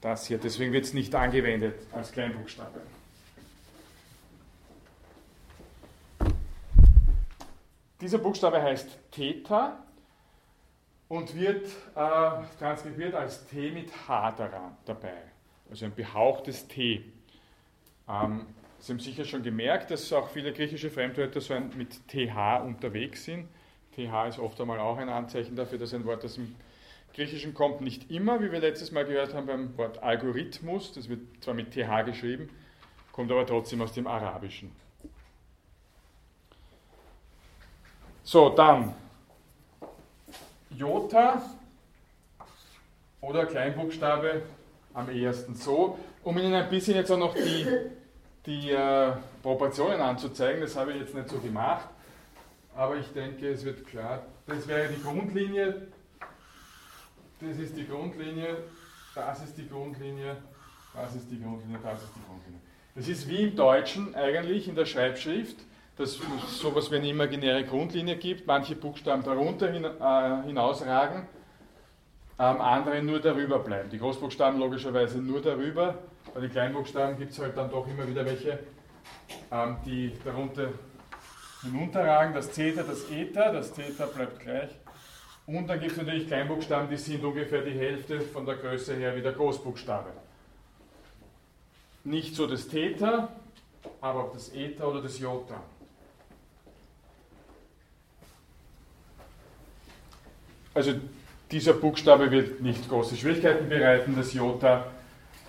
das 0.04 0.28
hier. 0.28 0.38
Deswegen 0.38 0.74
wird 0.74 0.86
es 0.86 0.94
nicht 0.94 1.14
angewendet 1.16 1.76
als 1.92 2.12
Kleinbuchstabe. 2.12 2.82
Dieser 8.02 8.18
Buchstabe 8.18 8.62
heißt 8.62 9.00
Theta 9.12 9.82
und 11.08 11.34
wird 11.36 11.68
äh, 11.96 12.30
transkribiert 12.60 13.16
als 13.16 13.48
T 13.48 13.72
mit 13.72 13.92
H 14.08 14.32
daran, 14.34 14.76
dabei. 14.86 15.14
Also 15.70 15.86
ein 15.86 15.96
behauchtes 15.96 16.68
T. 16.68 17.06
Ähm, 18.10 18.46
Sie 18.80 18.92
haben 18.92 19.00
sicher 19.00 19.24
schon 19.24 19.44
gemerkt, 19.44 19.92
dass 19.92 20.12
auch 20.12 20.28
viele 20.28 20.52
griechische 20.52 20.90
Fremdwörter 20.90 21.40
so 21.40 21.54
ein, 21.54 21.72
mit 21.78 22.06
TH 22.10 22.62
unterwegs 22.66 23.24
sind. 23.24 23.48
TH 23.96 24.28
ist 24.28 24.40
oft 24.40 24.60
einmal 24.60 24.80
auch 24.80 24.98
ein 24.98 25.08
Anzeichen 25.08 25.56
dafür, 25.56 25.78
dass 25.78 25.94
ein 25.94 26.04
Wort 26.04 26.26
aus 26.26 26.36
dem 26.36 26.54
Griechischen 27.14 27.54
kommt. 27.54 27.82
Nicht 27.82 28.10
immer, 28.10 28.42
wie 28.42 28.52
wir 28.52 28.60
letztes 28.60 28.92
Mal 28.92 29.06
gehört 29.06 29.34
haben 29.34 29.46
beim 29.46 29.78
Wort 29.78 30.02
Algorithmus. 30.02 30.94
Das 30.94 31.10
wird 31.10 31.22
zwar 31.42 31.54
mit 31.54 31.72
TH 31.72 32.06
geschrieben, 32.06 32.50
kommt 33.12 33.32
aber 33.32 33.46
trotzdem 33.46 33.82
aus 33.82 33.94
dem 33.94 34.08
Arabischen. 34.08 34.72
So, 38.24 38.50
dann 38.50 38.96
Jota 40.72 41.42
oder 43.22 43.46
Kleinbuchstabe 43.46 44.44
am 44.94 45.10
ehesten 45.10 45.56
so. 45.56 46.00
Um 46.24 46.38
Ihnen 46.38 46.54
ein 46.54 46.70
bisschen 46.70 46.96
jetzt 46.96 47.12
auch 47.12 47.18
noch 47.18 47.36
die, 47.36 47.68
die 48.46 48.72
äh, 48.72 49.12
Proportionen 49.42 50.00
anzuzeigen, 50.00 50.62
das 50.62 50.76
habe 50.76 50.94
ich 50.94 51.02
jetzt 51.02 51.14
nicht 51.14 51.30
so 51.30 51.38
gemacht, 51.40 51.90
aber 52.76 52.96
ich 52.98 53.08
denke, 53.14 53.50
es 53.50 53.66
wird 53.66 53.86
klar. 53.86 54.24
Das 54.48 54.68
wäre 54.68 54.88
die 54.88 55.02
Grundlinie, 55.02 55.88
das 57.48 57.58
ist 57.58 57.76
die 57.76 57.88
Grundlinie, 57.88 58.58
das 59.16 59.44
ist 59.44 59.58
die 59.58 59.68
Grundlinie, 59.68 60.38
das 60.94 61.16
ist 61.16 61.30
die 61.30 61.42
Grundlinie, 61.42 61.80
das 61.84 62.04
ist 62.04 62.12
die 62.16 62.26
Grundlinie. 62.26 62.60
Das 62.96 63.08
ist 63.08 63.28
wie 63.28 63.44
im 63.44 63.56
Deutschen 63.56 64.14
eigentlich 64.16 64.68
in 64.68 64.76
der 64.76 64.86
Schreibschrift, 64.86 65.58
dass 65.98 66.20
es 66.20 66.60
sowas 66.60 66.92
wie 66.92 66.96
eine 66.96 67.10
imaginäre 67.10 67.64
Grundlinie 67.64 68.18
gibt, 68.18 68.48
manche 68.48 68.76
Buchstaben 68.76 69.24
darunter 69.24 69.72
hin, 69.72 69.84
äh, 69.84 70.44
hinausragen, 70.46 71.28
ähm, 72.40 72.62
andere 72.62 73.02
nur 73.04 73.20
darüber 73.20 73.60
bleiben. 73.60 73.90
Die 73.90 74.00
Großbuchstaben 74.00 74.60
logischerweise 74.60 75.20
nur 75.20 75.42
darüber, 75.42 76.00
bei 76.34 76.42
den 76.42 76.52
Kleinbuchstaben 76.52 77.18
gibt 77.18 77.32
es 77.32 77.40
halt 77.40 77.56
dann 77.58 77.70
doch 77.70 77.88
immer 77.88 78.08
wieder 78.08 78.26
welche, 78.26 78.60
ähm, 79.52 79.78
die 79.86 80.14
darunter 80.24 80.70
hinunterragen. 81.62 82.34
Das 82.34 82.52
Zeta, 82.52 82.84
das 82.84 83.10
Eta, 83.10 83.52
das 83.52 83.74
Theta 83.74 84.06
bleibt 84.08 84.40
gleich. 84.40 84.70
Und 85.46 85.68
dann 85.68 85.80
gibt 85.80 85.92
es 85.92 85.98
natürlich 85.98 86.28
Kleinbuchstaben, 86.28 86.90
die 86.90 86.98
sind 86.98 87.24
ungefähr 87.24 87.62
die 87.62 87.78
Hälfte 87.78 88.22
von 88.22 88.46
der 88.46 88.56
Größe 88.56 88.96
her 88.96 89.16
wie 89.16 89.22
der 89.22 89.34
Großbuchstabe. 89.34 90.10
Nicht 92.06 92.36
so 92.36 92.48
das 92.48 92.68
Theta, 92.68 93.30
aber 94.00 94.26
auch 94.26 94.34
das 94.34 94.50
Eta 94.50 94.86
oder 94.86 95.02
das 95.02 95.20
Jota. 95.20 95.62
Also 100.74 100.94
dieser 101.52 101.74
Buchstabe 101.74 102.32
wird 102.32 102.62
nicht 102.62 102.90
große 102.90 103.16
Schwierigkeiten 103.16 103.70
bereiten, 103.70 104.16
das 104.16 104.34
Jota, 104.34 104.88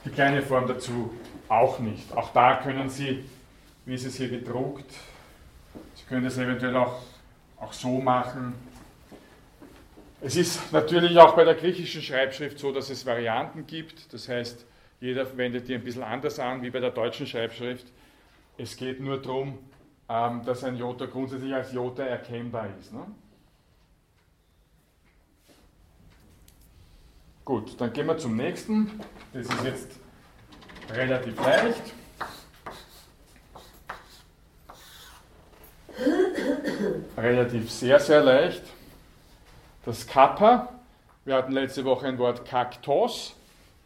die 0.04 0.10
kleine 0.10 0.42
Form 0.42 0.66
dazu 0.66 1.14
auch 1.48 1.78
nicht. 1.78 2.14
Auch 2.14 2.30
da 2.32 2.56
können 2.56 2.90
Sie, 2.90 3.24
wie 3.86 3.94
ist 3.94 4.04
es 4.04 4.16
hier 4.16 4.28
gedruckt, 4.28 4.92
Sie 5.94 6.04
können 6.08 6.24
das 6.24 6.36
eventuell 6.36 6.76
auch, 6.76 7.00
auch 7.58 7.72
so 7.72 8.00
machen. 8.00 8.54
Es 10.26 10.36
ist 10.36 10.72
natürlich 10.72 11.18
auch 11.18 11.36
bei 11.36 11.44
der 11.44 11.54
griechischen 11.54 12.00
Schreibschrift 12.00 12.58
so, 12.58 12.72
dass 12.72 12.88
es 12.88 13.04
Varianten 13.04 13.66
gibt. 13.66 14.10
Das 14.10 14.26
heißt, 14.26 14.64
jeder 14.98 15.36
wendet 15.36 15.68
die 15.68 15.74
ein 15.74 15.84
bisschen 15.84 16.02
anders 16.02 16.38
an 16.38 16.62
wie 16.62 16.70
bei 16.70 16.80
der 16.80 16.92
deutschen 16.92 17.26
Schreibschrift. 17.26 17.86
Es 18.56 18.74
geht 18.74 19.00
nur 19.00 19.20
darum, 19.20 19.58
ähm, 20.08 20.42
dass 20.46 20.64
ein 20.64 20.78
Jota 20.78 21.04
grundsätzlich 21.04 21.52
als 21.52 21.74
Jota 21.74 22.04
erkennbar 22.04 22.68
ist. 22.80 22.94
Ne? 22.94 23.04
Gut, 27.44 27.78
dann 27.78 27.92
gehen 27.92 28.06
wir 28.06 28.16
zum 28.16 28.34
nächsten. 28.34 28.98
Das 29.34 29.44
ist 29.44 29.64
jetzt 29.64 29.90
relativ 30.90 31.36
leicht. 31.36 31.92
Relativ 37.18 37.70
sehr, 37.70 38.00
sehr 38.00 38.22
leicht. 38.22 38.73
Das 39.84 40.06
Kappa. 40.06 40.80
Wir 41.26 41.34
hatten 41.34 41.52
letzte 41.52 41.84
Woche 41.84 42.06
ein 42.06 42.16
Wort 42.16 42.46
Kaktos, 42.46 43.36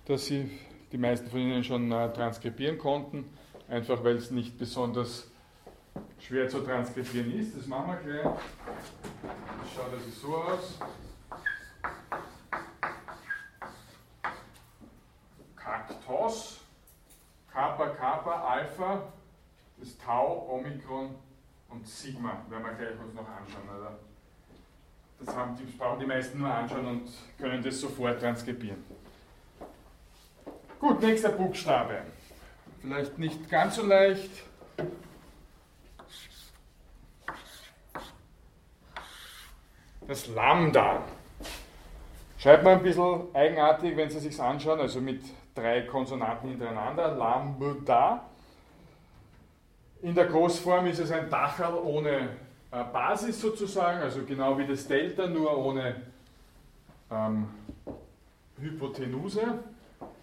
das 0.04 0.26
Sie, 0.26 0.48
die 0.92 0.98
meisten 0.98 1.28
von 1.28 1.40
Ihnen 1.40 1.64
schon 1.64 1.90
äh, 1.90 2.12
transkribieren 2.12 2.78
konnten, 2.78 3.28
einfach 3.68 4.04
weil 4.04 4.14
es 4.14 4.30
nicht 4.30 4.56
besonders 4.56 5.28
schwer 6.20 6.48
zu 6.48 6.60
transkribieren 6.60 7.36
ist. 7.36 7.56
Das 7.56 7.66
machen 7.66 7.96
wir 8.04 8.12
gleich. 8.12 8.22
Das 8.22 9.72
schaut 9.74 9.92
also 9.92 10.10
so 10.10 10.36
aus. 10.36 10.78
Kaktos, 15.56 16.60
Kappa, 17.52 17.88
Kappa, 17.88 18.48
Alpha, 18.48 19.02
das 19.78 19.98
Tau, 19.98 20.48
Omikron 20.48 21.16
und 21.70 21.88
Sigma. 21.88 22.40
Werden 22.48 22.62
wir 22.62 22.72
gleich 22.74 23.00
uns 23.00 23.14
noch 23.14 23.28
anschauen. 23.28 23.68
Oder? 23.76 24.07
Das, 25.20 25.34
haben, 25.34 25.56
das 25.60 25.76
brauchen 25.76 26.00
die 26.00 26.06
meisten 26.06 26.38
nur 26.38 26.52
anschauen 26.52 26.86
und 26.86 27.08
können 27.38 27.62
das 27.62 27.80
sofort 27.80 28.20
transkribieren. 28.20 28.84
Gut, 30.78 31.02
nächster 31.02 31.30
Buchstabe. 31.30 32.02
Vielleicht 32.80 33.18
nicht 33.18 33.50
ganz 33.50 33.76
so 33.76 33.84
leicht. 33.84 34.30
Das 40.06 40.26
Lambda. 40.28 41.02
Schreibt 42.38 42.62
man 42.62 42.74
ein 42.74 42.82
bisschen 42.82 43.34
eigenartig, 43.34 43.96
wenn 43.96 44.08
Sie 44.08 44.20
sich 44.20 44.40
anschauen, 44.40 44.78
also 44.78 45.00
mit 45.00 45.22
drei 45.54 45.82
Konsonanten 45.82 46.50
hintereinander. 46.50 47.16
Lambda. 47.16 48.24
In 50.00 50.14
der 50.14 50.26
Großform 50.26 50.86
ist 50.86 51.00
es 51.00 51.10
ein 51.10 51.28
Dachel 51.28 51.74
ohne 51.74 52.28
Basis 52.70 53.40
sozusagen, 53.40 54.00
also 54.00 54.24
genau 54.24 54.58
wie 54.58 54.66
das 54.66 54.86
Delta, 54.86 55.26
nur 55.26 55.56
ohne 55.56 56.02
ähm, 57.10 57.48
Hypotenuse, 58.60 59.58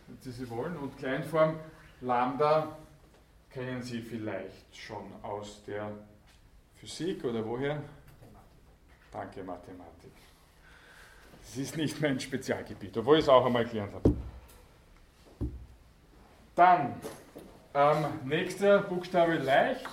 wenn 0.08 0.32
Sie 0.32 0.50
wollen. 0.50 0.78
Und 0.78 0.98
Kleinform 0.98 1.56
Lambda 2.02 2.76
kennen 3.52 3.82
Sie 3.82 4.02
vielleicht 4.02 4.76
schon 4.76 5.12
aus 5.24 5.64
der 5.66 5.92
Physik 6.76 7.24
oder 7.24 7.44
woher? 7.46 7.82
Danke, 9.12 9.44
Mathematik. 9.44 10.12
Das 11.42 11.58
ist 11.58 11.78
nicht 11.78 12.02
mein 12.02 12.20
Spezialgebiet, 12.20 12.98
obwohl 12.98 13.18
ich 13.18 13.24
es 13.24 13.30
auch 13.30 13.46
einmal 13.46 13.66
gelernt 13.66 13.94
habe. 13.94 14.14
Dann, 16.56 16.96
ähm, 17.74 18.06
nächster 18.26 18.80
Buchstabe 18.80 19.36
leicht. 19.36 19.88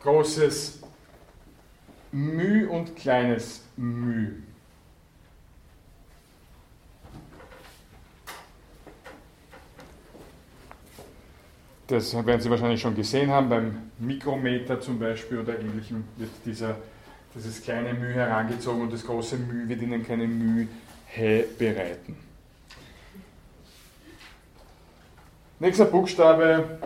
Großes 0.00 0.80
Mü 2.12 2.66
und 2.66 2.96
kleines 2.96 3.62
Mü. 3.76 4.42
Das 11.86 12.14
werden 12.14 12.40
Sie 12.40 12.48
wahrscheinlich 12.48 12.80
schon 12.80 12.94
gesehen 12.94 13.30
haben, 13.30 13.48
beim 13.48 13.90
Mikrometer 13.98 14.80
zum 14.80 14.98
Beispiel 14.98 15.40
oder 15.40 15.58
ähnlichem 15.58 16.04
wird 16.16 16.30
dieser, 16.46 16.76
dieses 17.34 17.60
kleine 17.60 17.92
Mühe 17.94 18.14
herangezogen 18.14 18.82
und 18.82 18.92
das 18.92 19.04
große 19.04 19.36
Mühe 19.36 19.68
wird 19.68 19.82
Ihnen 19.82 20.06
keine 20.06 20.28
Mühe 20.28 20.68
bereiten. 21.58 22.16
Nächster 25.58 25.84
Buchstabe, 25.84 26.78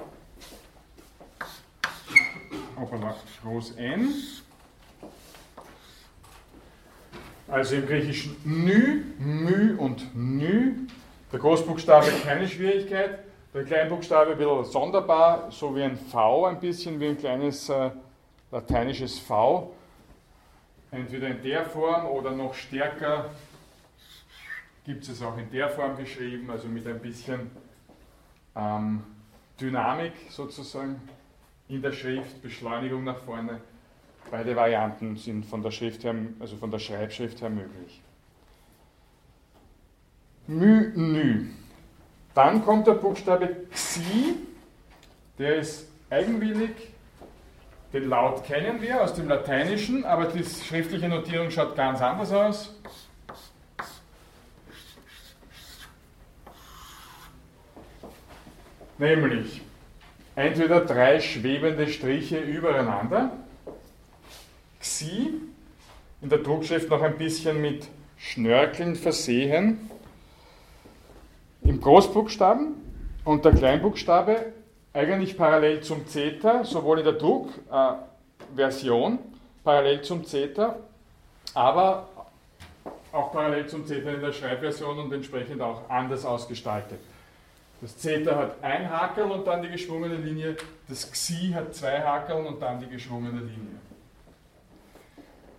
hoppala, 2.78 3.14
groß 3.42 3.72
N. 3.76 4.08
Also 7.48 7.76
im 7.76 7.86
Griechischen 7.86 8.36
Nü, 8.44 9.04
Mü 9.18 9.76
und 9.76 10.14
Nü. 10.14 10.86
Der 11.32 11.38
Großbuchstabe 11.40 12.10
keine 12.24 12.48
Schwierigkeit. 12.48 13.18
Der 13.52 13.64
Kleinbuchstabe 13.64 14.32
ein 14.32 14.38
bisschen 14.38 14.64
sonderbar, 14.64 15.50
so 15.50 15.76
wie 15.76 15.82
ein 15.82 15.96
V, 15.96 16.46
ein 16.46 16.58
bisschen 16.58 16.98
wie 16.98 17.08
ein 17.08 17.18
kleines 17.18 17.68
äh, 17.68 17.90
lateinisches 18.50 19.18
V. 19.18 19.72
Entweder 20.90 21.28
in 21.28 21.42
der 21.42 21.64
Form 21.64 22.06
oder 22.06 22.32
noch 22.32 22.54
stärker 22.54 23.30
gibt 24.84 25.08
es 25.08 25.22
auch 25.22 25.36
in 25.38 25.50
der 25.50 25.68
Form 25.70 25.96
geschrieben, 25.96 26.50
also 26.50 26.68
mit 26.68 26.86
ein 26.86 27.00
bisschen 27.00 27.50
ähm, 28.56 29.02
Dynamik 29.60 30.12
sozusagen 30.30 31.00
in 31.68 31.82
der 31.82 31.92
Schrift, 31.92 32.42
Beschleunigung 32.42 33.04
nach 33.04 33.18
vorne. 33.18 33.60
Beide 34.30 34.56
Varianten 34.56 35.16
sind 35.16 35.44
von 35.46 35.62
der 35.62 35.70
Schrift 35.70 36.04
her, 36.04 36.14
also 36.40 36.56
von 36.56 36.70
der 36.70 36.78
Schreibschrift 36.78 37.40
her 37.40 37.50
möglich. 37.50 38.02
Mü, 40.46 40.92
Nü. 40.94 41.46
Dann 42.34 42.64
kommt 42.64 42.86
der 42.86 42.94
Buchstabe 42.94 43.66
Xi, 43.72 44.36
der 45.38 45.56
ist 45.56 45.88
eigenwillig. 46.10 46.74
Den 47.92 48.08
Laut 48.08 48.44
kennen 48.44 48.82
wir 48.82 49.02
aus 49.02 49.14
dem 49.14 49.28
Lateinischen, 49.28 50.04
aber 50.04 50.26
die 50.26 50.44
schriftliche 50.44 51.08
Notierung 51.08 51.50
schaut 51.50 51.76
ganz 51.76 52.02
anders 52.02 52.32
aus. 52.32 52.74
Nämlich 58.98 59.63
entweder 60.36 60.80
drei 60.80 61.20
schwebende 61.20 61.88
Striche 61.88 62.38
übereinander, 62.38 63.32
Xi, 64.80 65.34
in 66.20 66.28
der 66.28 66.38
Druckschrift 66.38 66.90
noch 66.90 67.02
ein 67.02 67.18
bisschen 67.18 67.60
mit 67.60 67.86
Schnörkeln 68.16 68.96
versehen, 68.96 69.90
im 71.62 71.80
Großbuchstaben 71.80 72.74
und 73.24 73.44
der 73.44 73.52
Kleinbuchstabe 73.52 74.52
eigentlich 74.92 75.36
parallel 75.36 75.80
zum 75.80 76.06
Zeta, 76.06 76.64
sowohl 76.64 77.00
in 77.00 77.04
der 77.04 77.14
Druckversion, 77.14 79.14
äh, 79.14 79.18
parallel 79.64 80.02
zum 80.02 80.24
Zeta, 80.24 80.76
aber 81.54 82.08
auch 83.12 83.32
parallel 83.32 83.66
zum 83.66 83.86
Zeta 83.86 84.10
in 84.10 84.20
der 84.20 84.32
Schreibversion 84.32 84.98
und 84.98 85.12
entsprechend 85.12 85.60
auch 85.60 85.88
anders 85.88 86.24
ausgestaltet. 86.24 87.00
Das 87.84 87.98
Zeta 87.98 88.34
hat 88.34 88.64
ein 88.64 88.88
Hakel 88.88 89.24
und 89.24 89.46
dann 89.46 89.60
die 89.60 89.68
geschwungene 89.68 90.14
Linie. 90.14 90.56
Das 90.88 91.12
Xi 91.12 91.52
hat 91.52 91.74
zwei 91.74 92.00
Hakel 92.00 92.36
und 92.36 92.58
dann 92.62 92.80
die 92.80 92.86
geschwungene 92.86 93.40
Linie. 93.40 93.76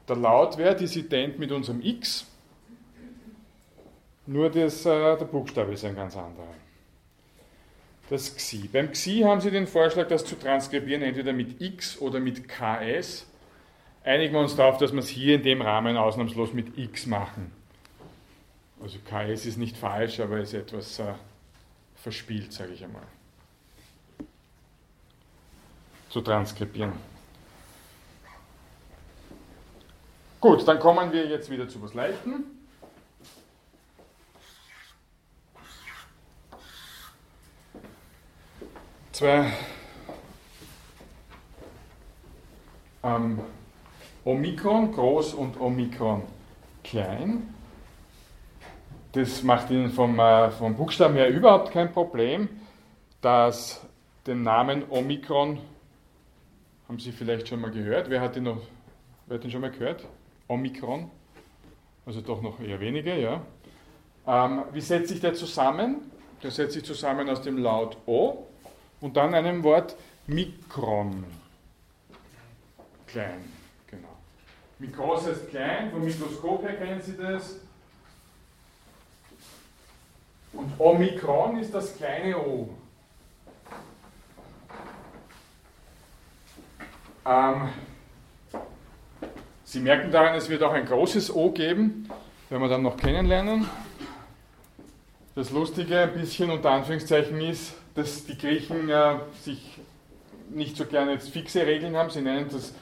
Der 0.08 0.16
Lautwert 0.16 0.82
ist 0.82 0.96
ident 0.96 1.38
mit 1.38 1.52
unserem 1.52 1.82
X. 1.82 2.26
nur 4.26 4.50
das, 4.50 4.88
äh, 4.88 5.18
der 5.18 5.26
Buchstabe 5.26 5.74
ist 5.74 5.86
ein 5.86 5.96
ganz 5.96 6.18
anderer. 6.18 6.56
Das 8.10 8.36
Xi. 8.36 8.70
Beim 8.74 8.92
Xi 8.92 9.20
haben 9.20 9.40
Sie 9.40 9.52
den 9.52 9.68
Vorschlag, 9.68 10.08
das 10.08 10.26
zu 10.26 10.34
transkribieren, 10.34 11.04
entweder 11.04 11.32
mit 11.32 11.62
X 11.62 12.02
oder 12.02 12.20
mit 12.20 12.50
KS. 12.50 13.28
Einigen 14.04 14.34
wir 14.34 14.40
uns 14.40 14.56
darauf, 14.56 14.80
dass 14.80 14.94
wir 14.94 15.00
es 15.00 15.10
hier 15.10 15.36
in 15.36 15.44
dem 15.44 15.62
Rahmen 15.62 15.96
ausnahmslos 15.96 16.54
mit 16.54 16.76
X 16.76 17.06
machen. 17.06 17.52
Also 18.82 18.98
KS 19.08 19.46
ist 19.46 19.60
nicht 19.60 19.78
falsch, 19.78 20.20
aber 20.20 20.40
ist 20.40 20.56
etwas 20.56 20.98
äh, 20.98 21.14
verspielt, 22.06 22.54
sage 22.54 22.74
ich 22.74 22.84
einmal. 22.84 23.02
Zu 26.12 26.22
transkribieren. 26.22 26.94
Gut, 30.40 30.68
dann 30.68 30.80
kommen 30.80 31.12
wir 31.12 31.26
jetzt 31.26 31.50
wieder 31.50 31.68
zu 31.68 31.82
was 31.82 31.96
Leichten. 31.96 32.44
Zwei 39.12 39.52
ähm, 43.02 43.40
Omikron 44.24 44.92
groß 44.92 45.34
und 45.34 45.60
Omikron 45.60 46.22
klein. 46.84 47.55
Das 49.16 49.44
macht 49.44 49.70
Ihnen 49.70 49.92
vom, 49.92 50.20
äh, 50.20 50.52
vom 50.52 50.76
Buchstaben 50.76 51.16
her 51.16 51.30
überhaupt 51.30 51.72
kein 51.72 51.90
Problem, 51.90 52.50
dass 53.22 53.80
den 54.28 54.44
Namen 54.44 54.84
Omikron, 54.90 55.58
haben 56.90 57.00
Sie 57.00 57.14
vielleicht 57.14 57.48
schon 57.48 57.62
mal 57.62 57.72
gehört, 57.72 58.10
wer 58.10 58.20
hat 58.20 58.36
den, 58.36 58.44
noch, 58.44 58.62
wer 59.28 59.38
hat 59.38 59.44
den 59.46 59.52
schon 59.52 59.62
mal 59.62 59.72
gehört? 59.72 60.06
Omikron, 60.50 61.10
also 62.06 62.20
doch 62.20 62.42
noch 62.42 62.60
eher 62.60 62.82
wenige, 62.82 63.18
ja. 63.18 63.42
Ähm, 64.28 64.64
wie 64.74 64.82
setzt 64.82 65.08
sich 65.08 65.22
der 65.22 65.34
zusammen? 65.34 66.12
Der 66.44 66.52
setzt 66.52 66.74
sich 66.74 66.84
zusammen 66.84 67.30
aus 67.30 67.42
dem 67.42 67.58
Laut 67.58 67.96
O 68.08 68.46
und 69.00 69.16
dann 69.16 69.34
einem 69.34 69.64
Wort 69.64 69.96
Mikron. 70.28 71.24
Klein, 73.08 73.46
genau. 73.88 74.10
Mikros 74.78 75.26
heißt 75.26 75.50
klein, 75.52 75.90
vom 75.90 76.04
Mikroskop 76.04 76.64
her 76.64 76.76
kennen 76.76 77.02
Sie 77.02 77.16
das. 77.16 77.62
Und 80.56 80.72
Omikron 80.80 81.60
ist 81.60 81.74
das 81.74 81.96
kleine 81.98 82.38
O. 82.38 82.70
Ähm, 87.26 87.70
Sie 89.76 89.82
merken 89.82 90.12
daran, 90.12 90.36
es 90.36 90.48
wird 90.48 90.64
auch 90.64 90.72
ein 90.72 90.86
großes 90.86 91.36
O 91.36 91.52
geben, 91.52 92.08
wenn 92.50 92.62
wir 92.62 92.70
dann 92.70 92.84
noch 92.84 92.96
kennenlernen. 92.96 93.68
Das 95.34 95.52
Lustige 95.52 96.00
ein 96.00 96.14
bisschen 96.14 96.50
unter 96.50 96.72
Anführungszeichen 96.72 97.42
ist, 97.42 97.74
dass 97.94 98.26
die 98.26 98.38
Griechen 98.38 98.90
äh, 98.90 99.16
sich 99.42 99.80
nicht 100.50 100.78
so 100.78 100.86
gerne 100.86 101.12
jetzt 101.12 101.30
fixe 101.30 101.66
Regeln 101.68 101.98
haben. 101.98 102.10
Sie 102.10 102.22
nennen 102.22 102.48
das, 102.50 102.74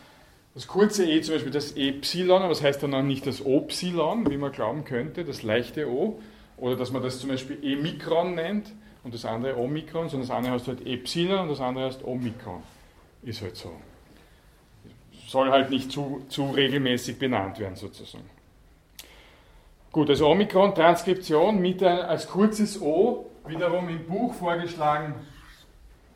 das 0.53 0.67
kurze 0.67 1.09
E 1.09 1.19
zum 1.21 1.35
Beispiel 1.35 1.51
das 1.51 1.71
Epsilon, 1.71 2.41
aber 2.43 2.49
das 2.49 2.61
heißt 2.61 2.83
dann 2.83 2.93
auch 2.93 3.01
nicht 3.01 3.25
das 3.25 3.43
Opsilon, 3.43 4.29
wie 4.29 4.37
man 4.37 4.51
glauben 4.51 4.83
könnte, 4.85 5.25
das 5.25 5.41
leichte 5.41 5.89
O. 5.89 6.19
Oder 6.63 6.77
dass 6.77 6.91
man 6.91 7.03
das 7.03 7.19
zum 7.19 7.29
Beispiel 7.29 7.59
E-Mikron 7.61 8.35
nennt 8.35 8.71
und 9.03 9.13
das 9.13 9.25
andere 9.25 9.57
Omikron, 9.57 10.07
sondern 10.07 10.29
das 10.29 10.37
eine 10.37 10.51
heißt 10.51 10.69
halt 10.69 10.87
Epsilon 10.87 11.41
und 11.41 11.49
das 11.49 11.59
andere 11.59 11.87
heißt 11.87 12.05
Omikron. 12.05 12.63
Ist 13.21 13.41
halt 13.41 13.57
so 13.57 13.73
soll 15.27 15.49
halt 15.49 15.71
nicht 15.71 15.91
zu, 15.91 16.23
zu 16.29 16.51
regelmäßig 16.51 17.17
benannt 17.17 17.59
werden 17.59 17.75
sozusagen. 17.75 18.29
Gut, 19.91 20.09
also 20.09 20.27
Omikron-Transkription 20.29 21.59
mit 21.59 21.83
ein, 21.83 21.99
als 21.99 22.27
kurzes 22.27 22.79
O, 22.79 23.31
wiederum 23.47 23.89
im 23.89 24.05
Buch 24.05 24.33
vorgeschlagen 24.33 25.15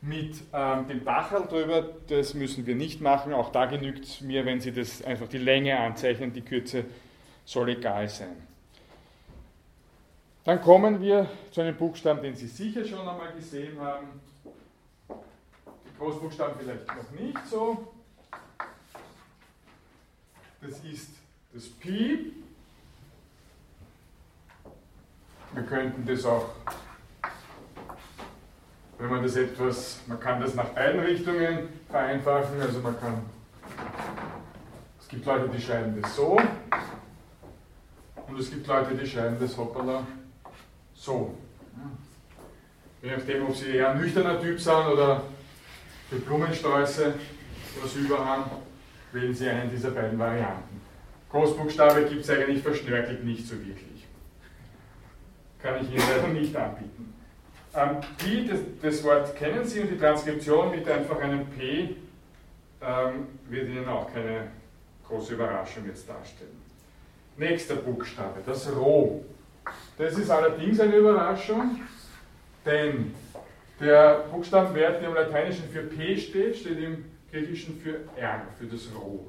mit 0.01 0.35
ähm, 0.53 0.87
dem 0.87 1.03
Dachel 1.03 1.41
drüber, 1.49 1.89
das 2.07 2.35
müssen 2.35 2.67
wir 2.67 2.75
nicht 2.75 3.01
machen, 3.01 3.33
auch 3.33 3.51
da 3.51 3.65
genügt 3.65 4.05
es 4.05 4.21
mir, 4.21 4.45
wenn 4.45 4.61
Sie 4.61 4.71
das 4.71 5.03
einfach 5.03 5.27
die 5.27 5.39
Länge 5.39 5.77
anzeichnen, 5.77 6.31
die 6.31 6.41
Kürze 6.41 6.85
soll 7.43 7.69
egal 7.69 8.07
sein. 8.07 8.46
Dann 10.47 10.61
kommen 10.61 11.01
wir 11.01 11.29
zu 11.51 11.59
einem 11.59 11.75
Buchstaben, 11.75 12.21
den 12.21 12.33
Sie 12.33 12.47
sicher 12.47 12.85
schon 12.85 12.99
einmal 12.99 13.33
gesehen 13.33 13.77
haben. 13.81 14.07
Die 15.09 15.97
Großbuchstaben 15.99 16.55
vielleicht 16.57 16.87
noch 16.87 17.19
nicht 17.19 17.47
so 17.51 17.91
das 20.61 20.79
ist 20.85 21.09
das 21.53 21.65
Pi. 21.65 22.31
Wir 25.53 25.63
könnten 25.63 26.05
das 26.05 26.23
auch, 26.25 26.51
wenn 28.99 29.09
man 29.09 29.23
das 29.23 29.35
etwas, 29.35 29.99
man 30.07 30.17
kann 30.17 30.39
das 30.39 30.55
nach 30.55 30.69
beiden 30.69 31.01
Richtungen 31.01 31.67
vereinfachen, 31.89 32.61
also 32.61 32.79
man 32.79 32.97
kann, 32.97 33.21
es 34.97 35.09
gibt 35.09 35.25
Leute, 35.25 35.49
die 35.49 35.61
schreiben 35.61 36.01
das 36.01 36.15
so 36.15 36.37
und 38.27 38.39
es 38.39 38.49
gibt 38.49 38.65
Leute, 38.65 38.95
die 38.95 39.05
schreiben 39.05 39.37
das 39.39 39.57
hoppala 39.57 40.07
so. 40.97 41.37
Je 43.01 43.11
nachdem, 43.11 43.45
ob 43.45 43.55
sie 43.55 43.75
eher 43.75 43.91
ein 43.91 44.01
nüchterner 44.01 44.41
Typ 44.41 44.59
sind 44.59 44.87
oder 44.87 45.23
für 46.09 46.17
Blumensträuße 46.17 47.13
was 47.81 47.95
über 47.95 48.25
haben 48.25 48.49
wählen 49.11 49.33
Sie 49.33 49.47
einen 49.47 49.69
dieser 49.69 49.91
beiden 49.91 50.17
Varianten. 50.19 50.81
Großbuchstabe 51.29 52.05
gibt 52.05 52.21
es 52.21 52.29
eigentlich 52.29 52.61
verschnörkelt 52.61 53.23
nicht 53.23 53.47
so 53.47 53.55
wirklich. 53.55 54.05
Kann 55.61 55.75
ich 55.81 55.89
Ihnen 55.89 56.03
leider 56.09 56.27
nicht 56.27 56.55
anbieten. 56.55 57.13
Ähm, 57.73 57.97
die, 58.23 58.47
das, 58.47 58.59
das, 58.81 59.03
Wort 59.03 59.35
kennen 59.35 59.65
Sie 59.65 59.81
und 59.81 59.91
die 59.91 59.97
Transkription 59.97 60.71
mit 60.71 60.87
einfach 60.89 61.19
einem 61.19 61.45
P 61.47 61.95
ähm, 62.81 63.27
wird 63.49 63.69
Ihnen 63.69 63.87
auch 63.87 64.11
keine 64.11 64.47
große 65.07 65.33
Überraschung 65.33 65.85
jetzt 65.85 66.07
darstellen. 66.07 66.61
Nächster 67.37 67.75
Buchstabe, 67.75 68.41
das 68.45 68.69
Rho. 68.75 69.23
Das 69.97 70.17
ist 70.17 70.29
allerdings 70.29 70.79
eine 70.79 70.95
Überraschung, 70.95 71.79
denn 72.65 73.13
der 73.79 74.25
Buchstabenwert, 74.31 75.01
der 75.01 75.09
im 75.09 75.15
Lateinischen 75.15 75.69
für 75.69 75.81
P 75.81 76.17
steht, 76.17 76.55
steht 76.55 76.79
im 76.79 77.05
Griechischen 77.31 77.79
für 77.79 77.99
R, 78.15 78.41
für 78.57 78.65
das 78.65 78.87
Roh. 78.95 79.27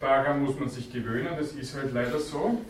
Daran 0.00 0.42
muss 0.42 0.58
man 0.58 0.68
sich 0.68 0.92
gewöhnen, 0.92 1.30
das 1.38 1.52
ist 1.52 1.74
halt 1.74 1.92
leider 1.92 2.18
so. 2.18 2.60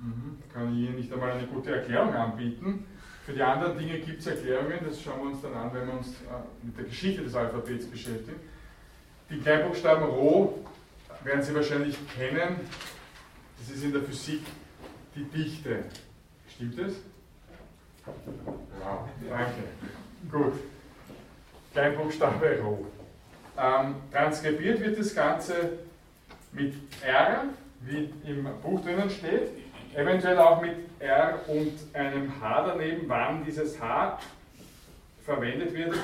Mhm, 0.00 0.38
kann 0.52 0.72
ich 0.72 0.88
Ihnen 0.88 0.96
nicht 0.96 1.12
einmal 1.12 1.32
eine 1.32 1.46
gute 1.46 1.76
Erklärung 1.76 2.14
anbieten. 2.14 2.86
Für 3.24 3.32
die 3.32 3.42
anderen 3.42 3.78
Dinge 3.78 3.98
gibt 3.98 4.20
es 4.20 4.26
Erklärungen, 4.26 4.78
das 4.84 5.02
schauen 5.02 5.20
wir 5.20 5.30
uns 5.30 5.42
dann 5.42 5.54
an, 5.54 5.70
wenn 5.74 5.86
wir 5.86 5.94
uns 5.94 6.08
äh, 6.08 6.64
mit 6.64 6.76
der 6.78 6.84
Geschichte 6.84 7.22
des 7.22 7.34
Alphabets 7.34 7.86
beschäftigen. 7.86 8.40
Die 9.30 9.40
Kleinbuchstaben 9.40 10.04
Rho 10.04 10.64
werden 11.22 11.42
Sie 11.42 11.54
wahrscheinlich 11.54 11.96
kennen. 12.16 12.60
Das 13.58 13.76
ist 13.76 13.84
in 13.84 13.92
der 13.92 14.02
Physik 14.02 14.40
die 15.14 15.24
Dichte. 15.24 15.84
Stimmt 16.48 16.78
es? 16.78 16.94
Wow, 18.06 19.08
danke. 19.28 19.64
Gut. 20.30 20.54
Kleinbuchstabe 21.72 22.58
Rho. 22.62 22.86
Ähm, 23.58 23.96
transkribiert 24.10 24.80
wird 24.80 24.98
das 24.98 25.14
Ganze 25.14 25.78
mit 26.52 26.74
R, 27.02 27.44
wie 27.80 28.10
im 28.24 28.48
Buch 28.62 28.82
drinnen 28.82 29.10
steht, 29.10 29.50
eventuell 29.94 30.38
auch 30.38 30.62
mit 30.62 30.74
R 31.00 31.40
und 31.48 31.72
einem 31.92 32.40
H 32.40 32.66
daneben. 32.66 33.08
Wann 33.08 33.44
dieses 33.44 33.78
H 33.78 34.18
verwendet 35.28 35.74
wird, 35.74 35.94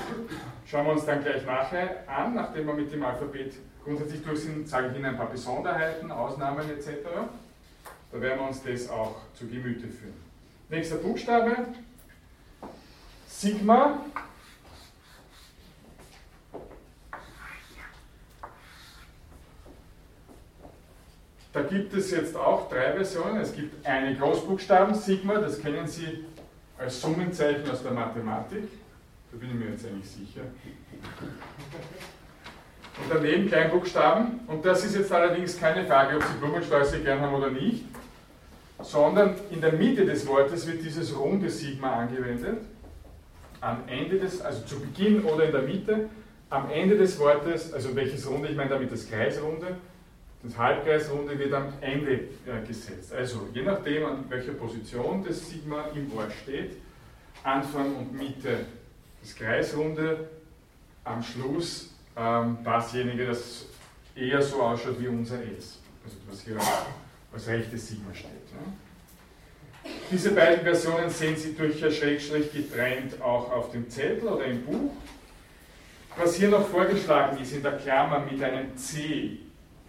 schauen 0.66 0.84
wir 0.84 0.92
uns 0.92 1.06
dann 1.06 1.24
gleich 1.24 1.46
nachher 1.46 2.06
an, 2.06 2.34
nachdem 2.34 2.66
wir 2.66 2.74
mit 2.74 2.92
dem 2.92 3.02
Alphabet 3.02 3.54
grundsätzlich 3.82 4.22
durch 4.22 4.40
sind, 4.40 4.68
sage 4.68 4.88
ich 4.88 4.96
Ihnen 4.96 5.06
ein 5.06 5.16
paar 5.16 5.30
Besonderheiten, 5.30 6.10
Ausnahmen 6.10 6.68
etc. 6.68 6.88
Da 8.12 8.20
werden 8.20 8.40
wir 8.40 8.48
uns 8.48 8.62
das 8.62 8.90
auch 8.90 9.16
zu 9.32 9.46
Gemüte 9.46 9.88
führen. 9.88 10.12
Nächster 10.68 10.96
Buchstabe. 10.96 11.56
Sigma. 13.26 14.04
Da 21.54 21.62
gibt 21.62 21.94
es 21.94 22.10
jetzt 22.10 22.36
auch 22.36 22.68
drei 22.68 22.92
Versionen. 22.92 23.40
Es 23.40 23.54
gibt 23.54 23.86
eine 23.86 24.16
Großbuchstaben, 24.16 24.94
Sigma, 24.94 25.36
das 25.36 25.60
kennen 25.60 25.86
Sie 25.86 26.26
als 26.76 27.00
Summenzeichen 27.00 27.70
aus 27.70 27.82
der 27.82 27.92
Mathematik. 27.92 28.83
Da 29.34 29.40
bin 29.40 29.50
ich 29.50 29.54
mir 29.54 29.72
jetzt 29.72 29.84
eigentlich 29.86 30.10
sicher. 30.10 30.42
Und 32.96 33.12
daneben 33.12 33.48
Kleinbuchstaben. 33.48 34.40
Und 34.46 34.64
das 34.64 34.84
ist 34.84 34.94
jetzt 34.94 35.12
allerdings 35.12 35.58
keine 35.58 35.84
Frage, 35.84 36.16
ob 36.16 36.22
Sie 36.22 36.38
Blumensträuße 36.38 37.00
gern 37.00 37.20
haben 37.20 37.34
oder 37.34 37.50
nicht 37.50 37.84
sondern 38.82 39.34
in 39.50 39.60
der 39.60 39.72
Mitte 39.72 40.04
des 40.04 40.26
Wortes 40.26 40.66
wird 40.66 40.82
dieses 40.82 41.16
runde 41.16 41.48
Sigma 41.50 41.92
angewendet. 41.94 42.58
Am 43.60 43.82
Ende 43.86 44.18
des, 44.18 44.40
also 44.40 44.64
zu 44.64 44.80
Beginn 44.80 45.24
oder 45.24 45.44
in 45.44 45.52
der 45.52 45.62
Mitte, 45.62 46.08
am 46.50 46.70
Ende 46.70 46.96
des 46.96 47.18
Wortes, 47.18 47.72
also 47.72 47.94
welches 47.96 48.28
Runde, 48.28 48.48
ich 48.48 48.56
meine 48.56 48.70
damit 48.70 48.92
das 48.92 49.08
Kreisrunde, 49.08 49.76
das 50.42 50.58
Halbkreisrunde 50.58 51.38
wird 51.38 51.54
am 51.54 51.72
Ende 51.80 52.12
äh, 52.12 52.66
gesetzt. 52.66 53.14
Also 53.14 53.48
je 53.54 53.62
nachdem, 53.62 54.04
an 54.04 54.24
welcher 54.28 54.52
Position 54.52 55.24
das 55.26 55.48
Sigma 55.48 55.86
im 55.94 56.12
Wort 56.12 56.32
steht, 56.42 56.76
Anfang 57.42 57.96
und 57.96 58.12
Mitte 58.12 58.66
das 59.24 59.34
Kreisrunde, 59.34 60.28
am 61.02 61.22
Schluss 61.22 61.94
ähm, 62.16 62.58
dasjenige, 62.62 63.26
das 63.26 63.66
eher 64.14 64.42
so 64.42 64.62
ausschaut 64.62 65.00
wie 65.00 65.08
unser 65.08 65.36
S. 65.36 65.80
Also 66.04 66.16
was 66.28 66.42
hier 66.42 66.58
als 67.32 67.46
rechtes 67.46 67.88
Sigma 67.88 68.14
steht. 68.14 68.28
Ja. 68.52 69.90
Diese 70.10 70.30
beiden 70.32 70.62
Versionen 70.62 71.08
sehen 71.08 71.36
Sie 71.36 71.54
durch 71.54 71.82
ein 71.82 71.90
Schrägstrich 71.90 72.52
getrennt 72.52 73.20
auch 73.20 73.50
auf 73.50 73.72
dem 73.72 73.88
Zettel 73.88 74.28
oder 74.28 74.44
im 74.44 74.62
Buch. 74.64 74.92
Was 76.16 76.36
hier 76.36 76.48
noch 76.48 76.68
vorgeschlagen 76.68 77.38
ist 77.42 77.54
in 77.54 77.62
der 77.62 77.78
Klammer 77.78 78.20
mit 78.20 78.42
einem 78.42 78.76
C, 78.76 79.38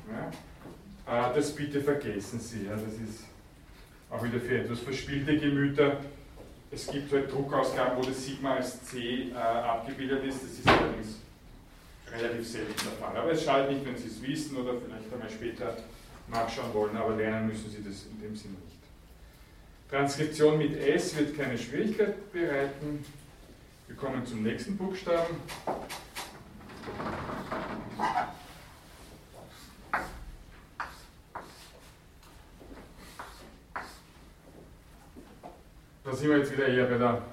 ja, 0.09 1.29
äh, 1.29 1.35
das 1.35 1.53
bitte 1.53 1.81
vergessen 1.81 2.39
Sie. 2.39 2.65
Ja, 2.65 2.71
das 2.71 2.93
ist 2.93 3.25
auch 4.09 4.23
wieder 4.23 4.39
für 4.39 4.59
etwas 4.59 4.79
verspielte 4.79 5.37
Gemüter. 5.37 5.97
Es 6.75 6.87
gibt 6.87 7.09
halt 7.13 7.31
Druckausgaben, 7.31 7.97
wo 7.97 8.01
das 8.01 8.25
Sigma 8.25 8.55
als 8.55 8.83
C 8.83 9.31
äh, 9.31 9.33
abgebildet 9.33 10.25
ist. 10.25 10.43
Das 10.43 10.51
ist 10.51 10.67
allerdings 10.67 11.19
relativ 12.11 12.45
selten 12.45 12.73
der 12.83 12.91
Fall. 12.99 13.15
Aber 13.15 13.31
es 13.31 13.45
schadet 13.45 13.71
nicht, 13.71 13.85
wenn 13.85 13.97
Sie 13.97 14.07
es 14.07 14.21
wissen 14.21 14.57
oder 14.57 14.73
vielleicht 14.73 15.11
einmal 15.13 15.29
später 15.29 15.77
nachschauen 16.27 16.73
wollen, 16.73 16.97
aber 16.97 17.15
lernen 17.15 17.47
müssen 17.47 17.69
Sie 17.69 17.81
das 17.81 18.07
in 18.07 18.19
dem 18.21 18.35
Sinne 18.35 18.55
nicht. 18.65 18.75
Transkription 19.89 20.57
mit 20.57 20.75
S 20.75 21.15
wird 21.17 21.37
keine 21.37 21.57
Schwierigkeit 21.57 22.31
bereiten. 22.33 23.05
Wir 23.87 23.95
kommen 23.95 24.25
zum 24.25 24.43
nächsten 24.43 24.75
Buchstaben. 24.75 25.37
Da 36.05 36.13
sind 36.13 36.29
wir 36.29 36.37
jetzt 36.37 36.51
wieder 36.51 36.67
eher 36.67 36.85
bei 36.85 36.99
der 36.99 37.23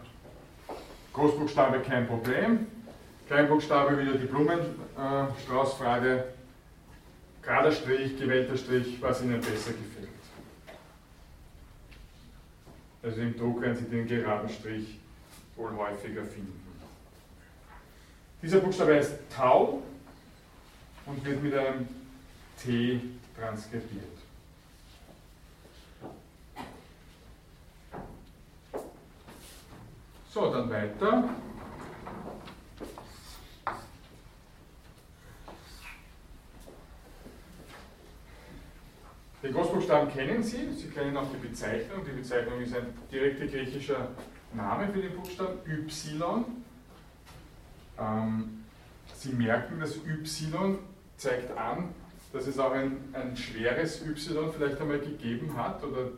Großbuchstabe 1.13 1.81
kein 1.81 2.07
Problem. 2.07 2.67
Kleinbuchstabe 3.29 3.99
wieder 3.99 4.15
die 4.15 4.25
Blumenstraußfrage. 4.25 6.25
Gerader 7.43 7.71
Strich, 7.71 8.19
gewählter 8.19 8.57
Strich, 8.57 8.97
was 9.03 9.23
Ihnen 9.23 9.43
besser 9.43 9.73
gefällt. 9.73 10.09
Also 13.03 13.21
im 13.21 13.37
Druck 13.37 13.61
werden 13.61 13.77
Sie 13.77 13.85
den 13.85 14.07
geraden 14.07 14.49
Strich 14.49 14.99
wohl 15.57 15.77
häufiger 15.77 16.25
finden. 16.25 16.59
Dieser 18.41 18.61
Buchstabe 18.61 18.95
heißt 18.95 19.19
Tau 19.37 19.83
und 21.05 21.23
wird 21.27 21.43
mit 21.43 21.55
einem 21.55 21.87
T 22.63 23.03
transkribiert. 23.39 24.12
So, 30.33 30.51
dann 30.51 30.71
weiter. 30.71 31.29
Den 39.43 39.53
Großbuchstaben 39.53 40.09
kennen 40.11 40.43
Sie, 40.43 40.73
Sie 40.73 40.89
kennen 40.89 41.15
auch 41.19 41.31
die 41.31 41.47
Bezeichnung. 41.47 42.03
Die 42.07 42.17
Bezeichnung 42.17 42.63
ist 42.63 42.75
ein 42.75 42.87
direkter 43.11 43.47
griechischer 43.47 44.09
Name 44.55 44.89
für 44.91 45.03
den 45.03 45.15
Buchstaben 45.15 45.59
Y. 45.67 46.45
Ähm, 47.99 48.65
Sie 49.15 49.33
merken, 49.35 49.81
das 49.81 49.97
Y 49.97 50.79
zeigt 51.19 51.55
an, 51.59 51.91
dass 52.33 52.47
es 52.47 52.59
auch 52.59 52.73
ein, 52.73 52.97
ein 53.13 53.37
schweres 53.37 54.01
Y 54.01 54.51
vielleicht 54.51 54.81
einmal 54.81 55.01
gegeben 55.01 55.55
hat. 55.59 55.85
Oder 55.85 56.13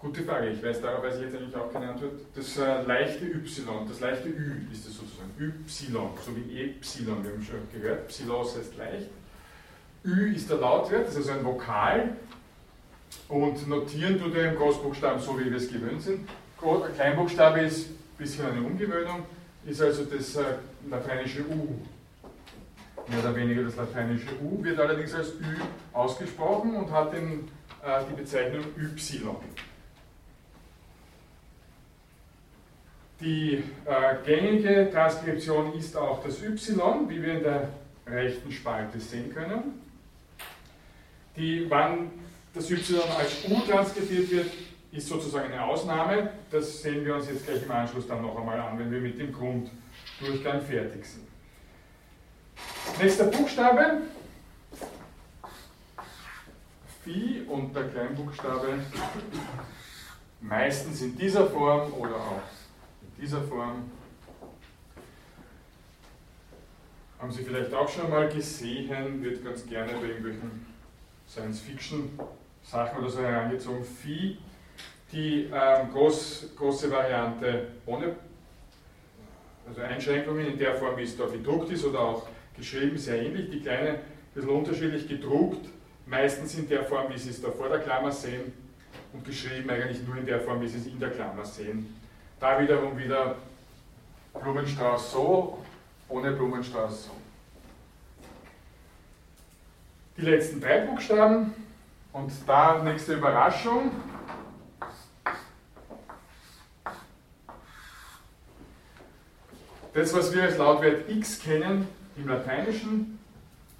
gute 0.00 0.22
Frage, 0.22 0.48
ich 0.48 0.62
weiß, 0.62 0.80
darauf 0.80 1.04
weiß 1.04 1.16
ich 1.16 1.22
jetzt 1.22 1.36
eigentlich 1.36 1.56
auch 1.56 1.72
keine 1.72 1.90
Antwort. 1.90 2.12
Das 2.34 2.56
äh, 2.56 2.82
leichte 2.82 3.26
Y, 3.26 3.86
das 3.86 4.00
leichte 4.00 4.28
Ü 4.28 4.66
ist 4.72 4.86
es 4.88 4.96
sozusagen. 4.96 5.30
Y, 5.38 6.08
so 6.24 6.32
wie 6.36 6.62
Epsilon, 6.62 7.22
wir 7.22 7.32
haben 7.32 7.42
schon 7.42 7.60
gehört. 7.72 8.08
Psilos 8.08 8.56
heißt 8.56 8.76
leicht. 8.76 9.10
Ü 10.04 10.34
ist 10.34 10.48
der 10.48 10.56
Lautwert, 10.56 11.06
das 11.06 11.16
ist 11.16 11.28
also 11.28 11.38
ein 11.38 11.44
Vokal. 11.44 12.16
Und 13.28 13.68
notieren 13.68 14.18
tut 14.18 14.34
er 14.34 14.52
im 14.52 14.56
Großbuchstaben 14.56 15.20
so, 15.20 15.38
wie 15.38 15.50
wir 15.50 15.56
es 15.56 15.70
gewöhnt 15.70 16.00
sind. 16.02 16.28
Kleinbuchstabe 16.96 17.60
ist 17.60 17.88
ein 17.88 17.96
bisschen 18.18 18.46
eine 18.46 18.62
Umgewöhnung, 18.62 19.24
ist 19.66 19.82
also 19.82 20.04
das 20.04 20.36
äh, 20.36 20.44
lateinische 20.88 21.42
U. 21.42 21.74
Mehr 23.08 23.18
oder 23.20 23.34
weniger 23.34 23.64
das 23.64 23.76
lateinische 23.76 24.28
U, 24.42 24.62
wird 24.62 24.78
allerdings 24.78 25.14
als 25.14 25.30
Ü 25.34 25.56
ausgesprochen 25.92 26.74
und 26.74 26.90
hat 26.90 27.12
den, 27.12 27.48
äh, 27.84 28.02
die 28.08 28.14
Bezeichnung 28.14 28.64
Y. 28.76 29.36
Die 33.20 33.62
äh, 33.84 34.14
gängige 34.24 34.90
Transkription 34.90 35.74
ist 35.74 35.94
auch 35.94 36.22
das 36.24 36.42
Y, 36.42 37.08
wie 37.08 37.22
wir 37.22 37.34
in 37.34 37.42
der 37.42 37.68
rechten 38.06 38.50
Spalte 38.50 38.98
sehen 38.98 39.32
können. 39.32 39.82
Die, 41.36 41.66
wann 41.68 42.10
das 42.54 42.70
Y 42.70 42.98
als 43.18 43.44
U 43.48 43.60
transkribiert 43.60 44.30
wird, 44.30 44.50
ist 44.92 45.06
sozusagen 45.06 45.52
eine 45.52 45.62
Ausnahme. 45.62 46.30
Das 46.50 46.82
sehen 46.82 47.04
wir 47.04 47.14
uns 47.14 47.28
jetzt 47.28 47.46
gleich 47.46 47.62
im 47.62 47.70
Anschluss 47.70 48.08
dann 48.08 48.22
noch 48.22 48.36
einmal 48.38 48.58
an, 48.58 48.78
wenn 48.78 48.90
wir 48.90 49.00
mit 49.00 49.18
dem 49.18 49.32
Grunddurchgang 49.32 50.62
fertig 50.62 51.04
sind. 51.04 51.26
Nächster 53.00 53.24
Buchstabe. 53.24 54.02
Phi 57.04 57.42
und 57.48 57.74
der 57.74 57.84
Kleinbuchstabe 57.88 58.78
meistens 60.40 61.02
in 61.02 61.16
dieser 61.16 61.46
Form 61.46 61.92
oder 61.94 62.16
auch 62.16 62.42
dieser 63.20 63.42
Form. 63.42 63.90
Haben 67.18 67.30
Sie 67.30 67.44
vielleicht 67.44 67.72
auch 67.74 67.88
schon 67.88 68.08
mal 68.08 68.28
gesehen, 68.28 69.22
wird 69.22 69.44
ganz 69.44 69.66
gerne 69.66 69.92
bei 70.00 70.08
irgendwelchen 70.08 70.66
Science-Fiction-Sachen 71.28 72.98
oder 72.98 73.10
so 73.10 73.20
herangezogen. 73.20 73.84
Phi 73.84 74.38
die 75.12 75.50
ähm, 75.52 75.90
groß, 75.92 76.50
große 76.56 76.90
Variante 76.90 77.66
ohne 77.86 78.14
also 79.66 79.82
Einschränkungen 79.82 80.46
in 80.46 80.58
der 80.58 80.74
Form, 80.74 80.96
wie 80.96 81.02
es 81.02 81.16
dort 81.16 81.32
gedruckt 81.32 81.70
ist 81.70 81.84
oder 81.84 82.00
auch 82.00 82.26
geschrieben, 82.56 82.96
sehr 82.96 83.22
ähnlich. 83.22 83.50
Die 83.50 83.60
kleine, 83.60 83.90
ein 83.90 84.00
bisschen 84.34 84.50
unterschiedlich 84.50 85.08
gedruckt, 85.08 85.68
meistens 86.06 86.56
in 86.56 86.68
der 86.68 86.84
Form, 86.84 87.12
wie 87.12 87.18
Sie 87.18 87.30
es 87.30 87.40
da 87.42 87.50
vor 87.50 87.68
der 87.68 87.80
Klammer 87.80 88.12
sehen 88.12 88.52
und 89.12 89.24
geschrieben 89.24 89.68
eigentlich 89.70 90.06
nur 90.06 90.16
in 90.16 90.26
der 90.26 90.40
Form, 90.40 90.60
wie 90.60 90.68
Sie 90.68 90.78
es 90.78 90.86
in 90.86 90.98
der 90.98 91.10
Klammer 91.10 91.44
sehen. 91.44 91.99
Da 92.40 92.58
wiederum 92.58 92.96
wieder 92.96 93.36
Blumenstrauß 94.32 95.12
so, 95.12 95.62
ohne 96.08 96.32
Blumenstrauß 96.32 97.04
so. 97.04 97.10
Die 100.16 100.22
letzten 100.22 100.58
drei 100.58 100.86
Buchstaben 100.86 101.52
und 102.14 102.32
da 102.46 102.82
nächste 102.82 103.14
Überraschung. 103.14 103.90
Das, 109.92 110.14
was 110.14 110.32
wir 110.32 110.44
als 110.44 110.56
Lautwert 110.56 111.10
x 111.10 111.40
kennen 111.40 111.88
im 112.16 112.26
Lateinischen, 112.26 113.18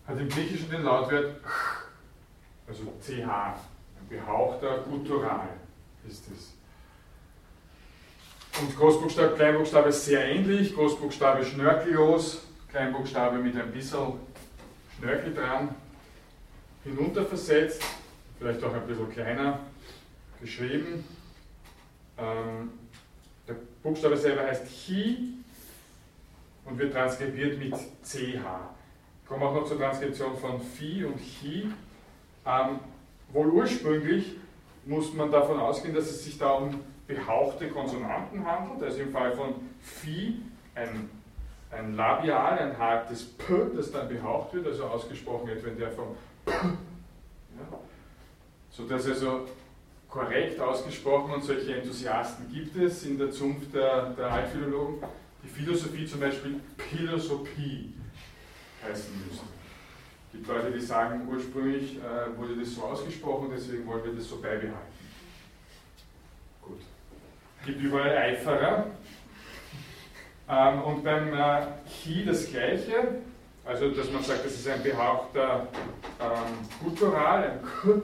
hat 0.07 0.19
im 0.19 0.29
Griechischen 0.29 0.71
den 0.71 0.83
Lautwert 0.83 1.43
ch, 1.43 2.69
also 2.69 2.83
ch, 3.01 3.21
ein 3.21 3.55
behauchter 4.09 4.81
Guttural 4.83 5.49
ist 6.07 6.25
es. 6.31 6.60
Und 8.59 8.77
Großbuchstabe, 8.77 9.37
Kleinbuchstabe 9.37 9.89
ist 9.91 10.05
sehr 10.05 10.25
ähnlich. 10.27 10.75
Großbuchstabe 10.75 11.45
schnörkellos, 11.45 12.43
Kleinbuchstabe 12.71 13.39
mit 13.39 13.57
ein 13.57 13.71
bisschen 13.71 14.15
Schnörkel 14.99 15.35
dran, 15.35 15.75
hinunterversetzt, 16.85 17.83
vielleicht 18.39 18.63
auch 18.65 18.75
ein 18.75 18.87
bisschen 18.87 19.11
kleiner 19.11 19.61
geschrieben. 20.41 21.05
Ähm, 22.19 22.73
der 23.47 23.57
Buchstabe 23.83 24.17
selber 24.17 24.43
heißt 24.43 24.67
Chi, 24.67 25.41
und 26.71 26.79
wird 26.79 26.93
transkribiert 26.93 27.59
mit 27.59 27.75
CH. 27.75 28.45
Ich 29.23 29.29
komme 29.29 29.47
auch 29.47 29.55
noch 29.55 29.67
zur 29.67 29.79
Transkription 29.79 30.37
von 30.37 30.61
Phi 30.61 31.05
und 31.05 31.19
Chi. 31.19 31.69
Ähm, 32.47 32.81
wohl 33.33 33.49
ursprünglich 33.49 34.37
muss 34.87 35.13
man 35.13 35.31
davon 35.31 35.61
ausgehen, 35.61 35.95
dass 35.95 36.11
es 36.11 36.25
sich 36.25 36.39
da 36.39 36.53
um 36.53 36.81
behauchte 37.15 37.69
Konsonanten 37.69 38.45
handelt, 38.45 38.83
also 38.83 39.01
im 39.01 39.11
Fall 39.11 39.33
von 39.33 39.55
Phi 39.81 40.41
ein, 40.75 41.11
ein 41.71 41.97
Labial, 41.97 42.59
ein 42.59 42.79
hartes 42.79 43.25
P, 43.25 43.55
das 43.77 43.91
dann 43.91 44.09
behaucht 44.09 44.55
wird, 44.55 44.67
also 44.67 44.85
ausgesprochen 44.85 45.49
etwa 45.49 45.69
in 45.69 45.79
der 45.79 45.91
Form 45.91 46.17
P. 46.45 46.53
Ja, 46.53 47.79
sodass 48.71 49.07
also 49.09 49.49
korrekt 50.09 50.61
ausgesprochen 50.61 51.35
und 51.35 51.45
solche 51.45 51.75
Enthusiasten 51.75 52.51
gibt 52.53 52.77
es 52.77 53.05
in 53.05 53.19
der 53.19 53.31
Zunft 53.31 53.75
der, 53.75 54.11
der 54.11 54.33
Altphilologen 54.33 54.99
die 55.43 55.49
Philosophie 55.49 56.07
zum 56.07 56.21
Beispiel 56.21 56.61
Philosophie 56.77 57.95
heißen 58.83 59.13
müsste. 59.27 59.47
Es 60.27 60.33
gibt 60.33 60.49
Leute, 60.49 60.71
die 60.71 60.81
sagen, 60.81 61.27
ursprünglich 61.29 61.97
äh, 61.97 62.37
wurde 62.37 62.57
das 62.57 62.75
so 62.75 62.83
ausgesprochen, 62.83 63.49
deswegen 63.53 63.87
wollen 63.87 64.05
wir 64.05 64.13
das 64.13 64.29
so 64.29 64.37
beibehalten. 64.37 64.90
Gibt 67.65 67.83
überall 67.83 68.17
Eiferer. 68.17 68.87
Ähm, 70.49 70.83
und 70.83 71.05
beim 71.05 71.33
äh, 71.33 71.67
Chi 71.89 72.25
das 72.25 72.51
Gleiche, 72.51 73.21
also 73.65 73.91
dass 73.91 74.11
man 74.11 74.23
sagt, 74.23 74.45
das 74.45 74.55
ist 74.55 74.69
ein 74.69 74.83
behauchter 74.83 75.69
ähm, 76.21 76.69
Guttural, 76.83 77.45
ein 77.45 77.61
K. 77.63 78.03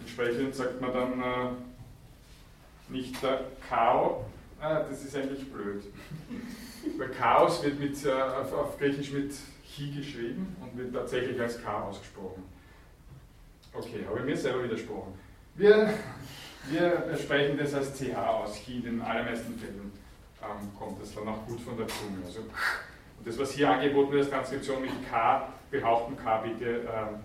Entsprechend 0.00 0.54
sagt 0.54 0.80
man 0.80 0.92
dann 0.92 1.20
äh, 1.20 2.92
nicht 2.92 3.22
der 3.22 3.42
Kau, 3.68 4.24
ah, 4.60 4.80
das 4.80 5.04
ist 5.04 5.16
eigentlich 5.16 5.50
blöd. 5.52 5.84
Weil 6.98 7.08
Chaos 7.10 7.62
wird 7.62 7.78
mit, 7.78 8.04
äh, 8.04 8.12
auf, 8.12 8.52
auf, 8.52 8.78
Griechisch 8.78 9.12
mit 9.12 9.32
Chi 9.64 9.90
geschrieben 9.90 10.56
und 10.60 10.76
wird 10.76 10.94
tatsächlich 10.94 11.40
als 11.40 11.62
K 11.62 11.82
ausgesprochen. 11.82 12.42
Okay, 13.72 14.04
habe 14.08 14.20
ich 14.20 14.24
mir 14.24 14.36
selber 14.36 14.64
widersprochen. 14.64 15.14
Wir, 15.54 15.94
wir 16.70 17.16
sprechen 17.18 17.58
das 17.58 17.74
als 17.74 17.94
CH 17.94 18.16
aus, 18.16 18.60
in 18.66 18.82
den 18.82 19.00
allermeisten 19.00 19.58
Fällen 19.58 19.92
ähm, 20.42 20.78
kommt 20.78 21.00
das 21.00 21.14
dann 21.14 21.28
auch 21.28 21.46
gut 21.46 21.60
von 21.60 21.76
der 21.76 21.86
Zunge. 21.88 22.18
Also, 22.24 22.40
und 22.40 23.26
das, 23.26 23.38
was 23.38 23.52
hier 23.52 23.70
angeboten 23.70 24.12
wird 24.12 24.22
als 24.22 24.30
Transkription 24.30 24.82
mit 24.82 25.10
K, 25.10 25.48
behaupten 25.70 26.16
K 26.16 26.38
bitte, 26.38 26.80
ähm, 26.80 27.20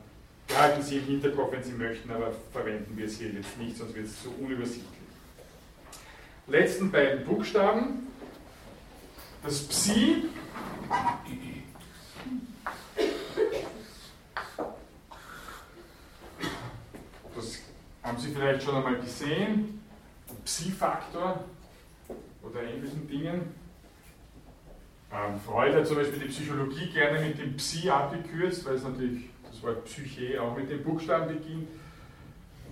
behalten 0.48 0.82
Sie 0.82 0.98
im 0.98 1.06
Hinterkopf, 1.06 1.52
wenn 1.52 1.64
Sie 1.64 1.74
möchten, 1.74 2.12
aber 2.12 2.32
verwenden 2.52 2.96
wir 2.96 3.06
es 3.06 3.18
hier 3.18 3.30
jetzt 3.30 3.58
nicht, 3.58 3.78
sonst 3.78 3.96
wird 3.96 4.06
es 4.06 4.22
zu 4.22 4.30
unübersichtlich. 4.40 4.86
Letzten 6.48 6.92
beiden 6.92 7.26
Buchstaben, 7.26 8.08
das 9.44 9.68
Psi 9.68 10.30
das 17.36 17.60
haben 18.12 18.20
Sie 18.20 18.32
vielleicht 18.32 18.64
schon 18.64 18.76
einmal 18.76 18.98
gesehen, 18.98 19.82
Psi-Faktor 20.44 21.46
oder 22.44 22.62
ähnlichen 22.62 23.08
Dingen. 23.08 23.56
Ähm, 25.14 25.40
Freud 25.46 25.74
hat 25.74 25.88
zum 25.88 25.96
Beispiel 25.96 26.20
die 26.20 26.28
Psychologie 26.28 26.90
gerne 26.92 27.22
mit 27.22 27.40
dem 27.40 27.56
Psi 27.56 27.90
abgekürzt, 27.90 28.66
weil 28.66 28.76
es 28.76 28.84
natürlich 28.84 29.30
das 29.50 29.64
Wort 29.64 29.86
Psyche 29.86 30.42
auch 30.42 30.58
mit 30.58 30.70
dem 30.70 30.84
Buchstaben 30.84 31.28
beginnt. 31.30 31.70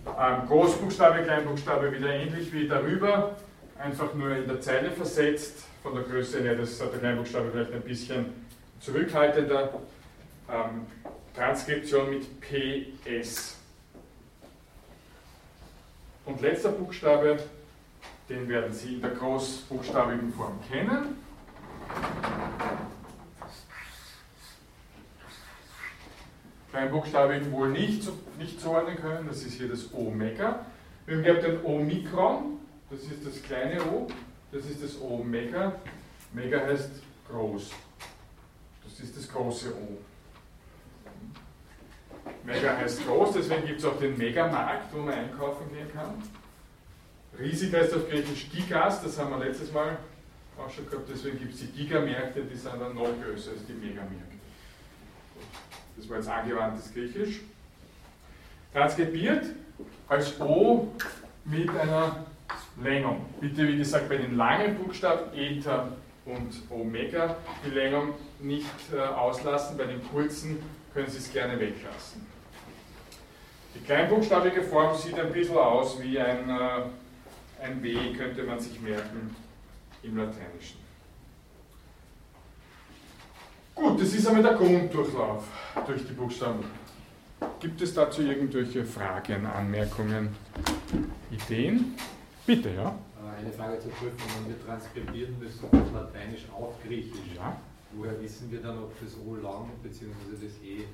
Ähm, 0.07 0.45
Großbuchstabe, 0.45 1.23
Kleinbuchstabe 1.23 1.93
wieder 1.93 2.13
ähnlich 2.13 2.51
wie 2.51 2.67
darüber, 2.67 3.37
einfach 3.77 4.13
nur 4.13 4.35
in 4.35 4.45
der 4.45 4.59
Zeile 4.59 4.91
versetzt. 4.91 5.63
Von 5.81 5.95
der 5.95 6.03
Größe 6.03 6.41
her, 6.41 6.55
das 6.55 6.81
hat 6.81 6.91
der 6.91 6.99
Kleinbuchstabe 6.99 7.49
vielleicht 7.51 7.71
ein 7.71 7.81
bisschen 7.81 8.25
zurückhaltender. 8.81 9.79
Ähm, 10.49 10.85
Transkription 11.33 12.09
mit 12.09 12.41
PS. 12.41 13.58
Und 16.29 16.41
letzter 16.41 16.69
Buchstabe, 16.69 17.39
den 18.29 18.47
werden 18.47 18.71
Sie 18.71 18.95
in 18.95 19.01
der 19.01 19.09
großbuchstabigen 19.11 20.31
Form 20.31 20.59
kennen. 20.69 21.17
Kleinbuchstabigen 26.69 27.51
wohl 27.51 27.69
nicht, 27.69 28.07
nicht 28.37 28.61
zuordnen 28.61 28.95
können, 28.97 29.27
das 29.27 29.41
ist 29.41 29.53
hier 29.53 29.69
das 29.69 29.91
Omega. 29.91 30.67
Wir 31.07 31.17
haben 31.17 31.41
den 31.41 31.65
Omikron, 31.65 32.59
das 32.91 32.99
ist 33.05 33.25
das 33.25 33.41
kleine 33.41 33.81
O, 33.85 34.07
das 34.51 34.65
ist 34.65 34.83
das 34.83 35.01
Omega. 35.01 35.77
Mega 36.31 36.59
heißt 36.59 36.91
groß. 37.27 37.71
Das 38.83 38.99
ist 38.99 39.17
das 39.17 39.27
große 39.27 39.73
O. 39.73 39.97
Mega 42.43 42.77
heißt 42.77 43.05
groß, 43.05 43.33
deswegen 43.33 43.65
gibt 43.65 43.79
es 43.79 43.85
auch 43.85 43.99
den 43.99 44.17
Megamarkt, 44.17 44.93
wo 44.93 44.99
man 44.99 45.13
einkaufen 45.13 45.71
gehen 45.73 45.91
kann. 45.93 46.21
Riesig 47.37 47.73
heißt 47.73 47.93
auf 47.95 48.09
Griechisch 48.09 48.49
Gigas, 48.51 49.01
das 49.03 49.17
haben 49.17 49.31
wir 49.31 49.45
letztes 49.45 49.71
Mal 49.71 49.97
auch 50.57 50.69
schon 50.69 50.89
gehabt, 50.89 51.07
deswegen 51.09 51.39
gibt 51.39 51.53
es 51.53 51.59
die 51.59 51.67
Gigamärkte, 51.67 52.41
die 52.43 52.55
sind 52.55 52.79
dann 52.79 52.93
noch 52.95 53.09
größer 53.23 53.51
als 53.51 53.65
die 53.65 53.73
Megamärkte. 53.73 54.37
Das 55.95 56.09
war 56.09 56.17
jetzt 56.17 56.29
angewandtes 56.29 56.93
Griechisch. 56.93 57.41
Transkribiert 58.73 59.45
als 60.07 60.39
O 60.39 60.91
mit 61.45 61.69
einer 61.69 62.25
Längung. 62.81 63.25
Bitte, 63.39 63.67
wie 63.67 63.77
gesagt, 63.77 64.09
bei 64.09 64.17
den 64.17 64.35
langen 64.35 64.75
Buchstaben 64.75 65.37
Eta 65.37 65.89
und 66.25 66.53
Omega 66.69 67.35
die 67.65 67.71
Längung 67.71 68.13
nicht 68.39 68.65
äh, 68.93 68.99
auslassen, 68.99 69.77
bei 69.77 69.85
den 69.85 70.01
kurzen 70.09 70.59
können 70.99 71.11
Sie 71.11 71.19
es 71.19 71.31
gerne 71.31 71.57
weglassen. 71.57 72.25
Die 73.73 73.79
kleinbuchstabige 73.79 74.63
Form 74.63 74.97
sieht 74.97 75.17
ein 75.17 75.31
bisschen 75.31 75.55
aus 75.55 76.01
wie 76.01 76.19
ein, 76.19 76.49
äh, 76.49 77.63
ein 77.63 77.81
W, 77.81 78.13
könnte 78.17 78.43
man 78.43 78.59
sich 78.59 78.81
merken 78.81 79.33
im 80.03 80.17
Lateinischen. 80.17 80.77
Gut, 83.75 84.01
das 84.01 84.13
ist 84.13 84.27
einmal 84.27 84.43
der 84.43 84.55
Grunddurchlauf 84.55 85.45
durch 85.87 86.05
die 86.05 86.11
Buchstaben. 86.11 86.65
Gibt 87.61 87.81
es 87.81 87.93
dazu 87.93 88.21
irgendwelche 88.21 88.83
Fragen, 88.83 89.45
Anmerkungen, 89.45 90.35
Ideen? 91.31 91.95
Bitte, 92.45 92.71
ja. 92.71 92.89
Äh, 92.89 93.39
eine 93.39 93.53
Frage 93.53 93.79
zur 93.79 93.91
Prüfung. 93.91 94.27
Wenn 94.41 94.49
wir 94.49 94.65
transkribieren 94.65 95.39
müssen 95.39 95.69
von 95.69 95.93
Lateinisch 95.93 96.45
auf 96.53 96.73
Griechisch, 96.83 97.37
ja. 97.37 97.55
Woher 97.93 98.19
wissen 98.21 98.51
wir 98.51 98.61
dann, 98.61 98.77
ob 98.77 98.93
das 98.99 99.15
O 99.25 99.35
lang 99.35 99.69
bzw. 99.83 100.11
das 100.41 100.61
E 100.63 100.85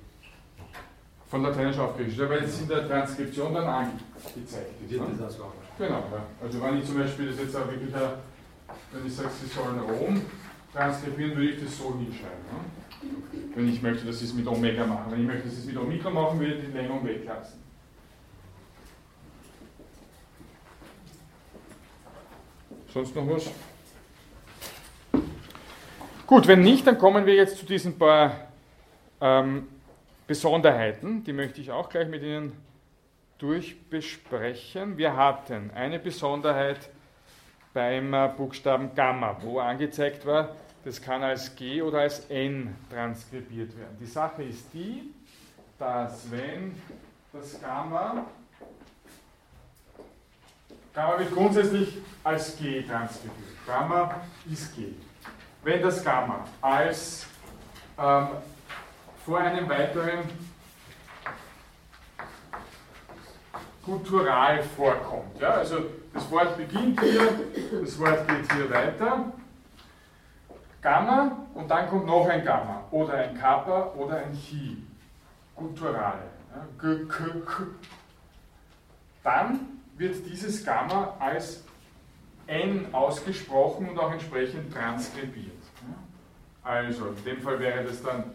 von 1.27 1.41
Lateinisch 1.41 1.77
auf 1.77 1.97
Griechisch, 1.97 2.19
weil 2.19 2.43
es 2.43 2.61
in 2.61 2.67
der 2.67 2.87
Transkription 2.87 3.53
dann 3.53 3.65
angezeigt 3.65 4.81
ist. 4.83 4.91
Wird 4.91 5.01
ne? 5.01 5.15
das 5.17 5.39
auch 5.39 5.53
Genau, 5.77 5.95
ja. 5.95 6.25
also 6.41 6.61
wenn 6.61 6.77
ich 6.77 6.85
zum 6.85 6.97
Beispiel 6.97 7.27
das 7.27 7.39
jetzt 7.39 7.55
auch 7.55 7.67
wirklich, 7.67 7.93
wenn 7.93 9.05
ich 9.05 9.13
sage, 9.13 9.29
Sie 9.41 9.47
sollen 9.47 9.79
Rom 9.79 10.21
transkribieren, 10.71 11.35
würde 11.35 11.49
ich 11.51 11.63
das 11.63 11.77
so 11.77 11.93
hinschreiben. 11.97 12.45
Ne? 12.51 13.49
Wenn 13.55 13.69
ich 13.69 13.81
möchte, 13.81 14.05
dass 14.05 14.19
Sie 14.19 14.25
es 14.25 14.33
mit 14.33 14.47
Omega 14.47 14.85
machen. 14.85 15.11
Wenn 15.11 15.21
ich 15.21 15.27
möchte, 15.27 15.43
dass 15.43 15.55
Sie 15.55 15.61
es 15.61 15.65
mit 15.65 15.77
Omikron 15.77 16.13
machen, 16.13 16.39
würde 16.39 16.53
ich 16.53 16.65
die 16.65 16.71
Längung 16.71 17.05
weglassen. 17.05 17.59
Sonst 22.93 23.13
noch 23.13 23.27
was? 23.27 23.51
Gut, 26.27 26.47
wenn 26.47 26.63
nicht, 26.63 26.87
dann 26.87 26.97
kommen 26.97 27.27
wir 27.27 27.35
jetzt 27.35 27.59
zu 27.59 27.67
diesen 27.67 27.99
paar 27.99 28.47
ähm, 29.21 29.67
Besonderheiten. 30.25 31.23
Die 31.23 31.33
möchte 31.33 31.61
ich 31.61 31.71
auch 31.71 31.87
gleich 31.87 32.07
mit 32.07 32.23
Ihnen 32.23 32.53
durchbesprechen. 33.37 34.97
Wir 34.97 35.15
hatten 35.15 35.69
eine 35.75 35.99
Besonderheit 35.99 36.89
beim 37.75 38.11
äh, 38.11 38.27
Buchstaben 38.35 38.95
Gamma, 38.95 39.37
wo 39.41 39.59
angezeigt 39.59 40.25
war, 40.25 40.55
das 40.83 40.99
kann 40.99 41.21
als 41.21 41.55
G 41.55 41.83
oder 41.83 41.99
als 41.99 42.25
N 42.29 42.75
transkribiert 42.91 43.77
werden. 43.77 43.95
Die 43.99 44.07
Sache 44.07 44.43
ist 44.43 44.73
die, 44.73 45.13
dass 45.77 46.31
wenn 46.31 46.75
das 47.33 47.61
Gamma 47.61 48.25
Gamma 50.91 51.19
wird 51.19 51.33
grundsätzlich 51.33 51.97
als 52.23 52.57
G 52.57 52.81
transkribiert. 52.81 53.67
Gamma 53.67 54.21
ist 54.51 54.75
G. 54.75 54.93
Wenn 55.65 55.81
das 55.81 56.03
Gamma 56.03 56.45
als 56.61 57.25
ähm, 57.97 58.27
vor 59.25 59.39
einem 59.39 59.67
weiteren 59.67 60.19
Guttural 63.83 64.61
vorkommt. 64.61 65.39
Ja? 65.39 65.55
Also 65.55 65.77
das 66.13 66.29
Wort 66.29 66.55
beginnt 66.55 67.01
hier, 67.01 67.31
das 67.81 67.97
Wort 67.97 68.27
geht 68.27 68.53
hier 68.53 68.69
weiter. 68.69 69.33
Gamma 70.83 71.35
und 71.55 71.67
dann 71.67 71.89
kommt 71.89 72.05
noch 72.05 72.27
ein 72.27 72.45
Gamma 72.45 72.83
oder 72.91 73.15
ein 73.15 73.35
Kappa 73.35 73.91
oder 73.97 74.17
ein 74.17 74.33
Chi. 74.33 74.85
Gutturale. 75.55 76.29
Ja? 76.53 76.67
G, 76.79 77.05
K, 77.05 77.23
K. 77.43 77.63
Dann 79.23 79.81
wird 79.97 80.23
dieses 80.27 80.63
Gamma 80.63 81.15
als 81.17 81.63
N 82.45 82.93
ausgesprochen 82.93 83.89
und 83.89 83.97
auch 83.97 84.11
entsprechend 84.11 84.71
transkribiert. 84.71 85.54
Also, 86.65 87.09
in 87.09 87.23
dem 87.23 87.41
Fall 87.41 87.59
wäre 87.59 87.83
das 87.83 88.01
dann 88.01 88.33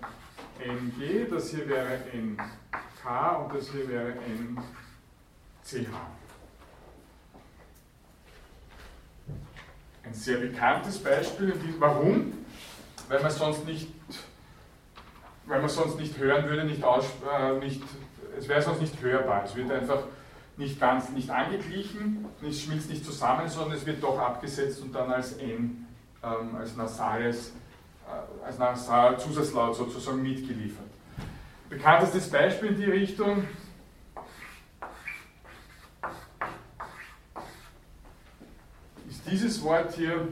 NG, 0.60 1.28
das 1.28 1.50
hier 1.50 1.68
wäre 1.68 1.98
NK 2.14 3.40
und 3.40 3.54
das 3.56 3.72
hier 3.72 3.88
wäre 3.88 4.12
NCH. 4.12 5.88
Ein 10.04 10.14
sehr 10.14 10.36
bekanntes 10.38 11.02
Beispiel. 11.02 11.54
Warum? 11.80 12.32
Weil 13.08 13.20
man 13.20 13.32
sonst 13.32 13.66
nicht, 13.66 13.88
weil 15.46 15.60
man 15.60 15.68
sonst 15.68 15.98
nicht 15.98 16.16
hören 16.16 16.48
würde, 16.48 16.64
nicht 16.64 16.84
aus, 16.84 17.06
äh, 17.28 17.58
nicht, 17.58 17.82
es 18.38 18.46
wäre 18.46 18.62
sonst 18.62 18.80
nicht 18.80 19.00
hörbar. 19.02 19.42
Es 19.44 19.56
wird 19.56 19.72
einfach 19.72 20.04
nicht 20.56 20.78
ganz, 20.78 21.08
nicht 21.10 21.30
angeglichen, 21.30 22.26
es 22.48 22.62
schmilzt 22.62 22.90
nicht 22.90 23.04
zusammen, 23.04 23.48
sondern 23.48 23.76
es 23.76 23.84
wird 23.86 24.00
doch 24.00 24.20
abgesetzt 24.20 24.82
und 24.82 24.94
dann 24.94 25.10
als 25.10 25.32
N, 25.38 25.88
ähm, 26.22 26.54
als 26.54 26.76
nasales 26.76 27.54
als 28.44 28.58
Nasalzusatzlaut 28.58 29.76
sozusagen 29.76 30.22
mitgeliefert. 30.22 30.86
Bekanntestes 31.68 32.30
Beispiel 32.30 32.70
in 32.70 32.76
die 32.76 32.84
Richtung 32.84 33.46
ist 39.08 39.30
dieses 39.30 39.62
Wort 39.62 39.94
hier, 39.94 40.28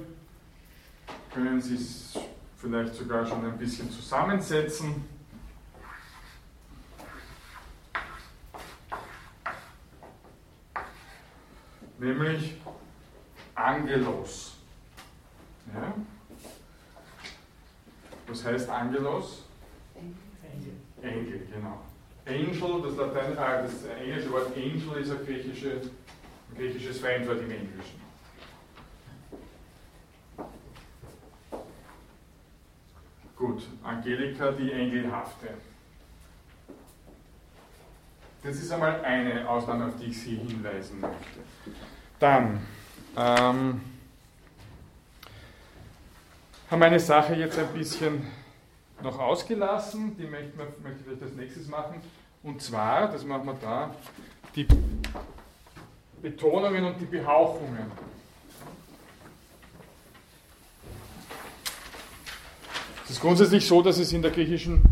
können 1.33 1.61
Sie 1.61 1.77
es 1.77 2.19
vielleicht 2.57 2.95
sogar 2.95 3.25
schon 3.25 3.45
ein 3.45 3.57
bisschen 3.57 3.91
zusammensetzen. 3.91 5.05
Nämlich 11.99 12.61
Angelos. 13.55 14.57
Ja? 15.75 15.93
Was 18.29 18.45
heißt 18.45 18.69
Angelos? 18.69 19.45
Engel. 19.95 20.75
Engel, 21.03 21.47
genau. 21.53 21.79
Angel, 22.27 22.83
das, 22.83 22.97
Latein, 22.97 23.33
äh, 23.33 23.63
das 23.63 23.85
englische 23.85 24.31
Wort 24.31 24.55
Angel 24.55 25.03
ist 25.03 25.11
ein, 25.11 25.25
griechische, 25.25 25.81
ein 26.51 26.57
griechisches 26.57 27.01
Fremdwort 27.01 27.41
im 27.41 27.51
Englischen. 27.51 28.09
Gut, 33.35 33.63
Angelika, 33.83 34.51
die 34.53 34.73
Engelhafte. 34.73 35.49
Das 38.43 38.57
ist 38.57 38.71
einmal 38.71 39.01
eine 39.03 39.49
Ausnahme, 39.49 39.87
auf 39.87 39.97
die 39.97 40.07
ich 40.07 40.21
Sie 40.21 40.37
hinweisen 40.37 41.01
möchte. 41.01 41.41
Dann 42.19 42.61
ähm, 43.17 43.81
haben 46.71 46.83
eine 46.83 47.01
Sache 47.01 47.35
jetzt 47.35 47.59
ein 47.59 47.73
bisschen 47.73 48.27
noch 49.03 49.19
ausgelassen, 49.19 50.17
die 50.17 50.27
möchte, 50.27 50.57
möchte 50.57 50.99
ich 50.99 51.05
vielleicht 51.05 51.23
als 51.23 51.33
nächstes 51.33 51.69
machen. 51.69 52.01
Und 52.43 52.61
zwar, 52.61 53.11
das 53.11 53.25
machen 53.25 53.47
wir 53.47 53.55
da, 53.55 53.95
die 54.55 54.67
Betonungen 56.21 56.85
und 56.85 57.01
die 57.01 57.07
Behauchungen. 57.07 57.91
Es 63.05 63.11
ist 63.11 63.21
grundsätzlich 63.21 63.67
so, 63.67 63.81
dass 63.81 63.99
es 63.99 64.13
in 64.13 64.21
der 64.21 64.31
griechischen 64.31 64.83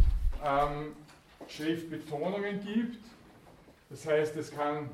ähm, 0.42 0.96
Schrift 1.48 1.90
Betonungen 1.90 2.64
gibt. 2.64 2.98
Das 3.90 4.06
heißt, 4.06 4.36
es 4.36 4.50
kann 4.50 4.88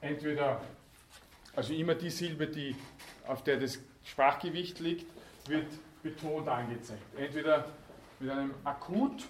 entweder, 0.00 0.60
also 1.56 1.72
immer 1.72 1.94
die 1.94 2.10
Silbe, 2.10 2.46
die, 2.46 2.76
auf 3.26 3.42
der 3.42 3.56
das 3.56 3.78
Sprachgewicht 4.10 4.80
liegt, 4.80 5.06
wird 5.46 5.66
betont 6.02 6.48
angezeigt. 6.48 7.02
Entweder 7.16 7.66
mit 8.18 8.30
einem 8.30 8.54
Akut, 8.64 9.24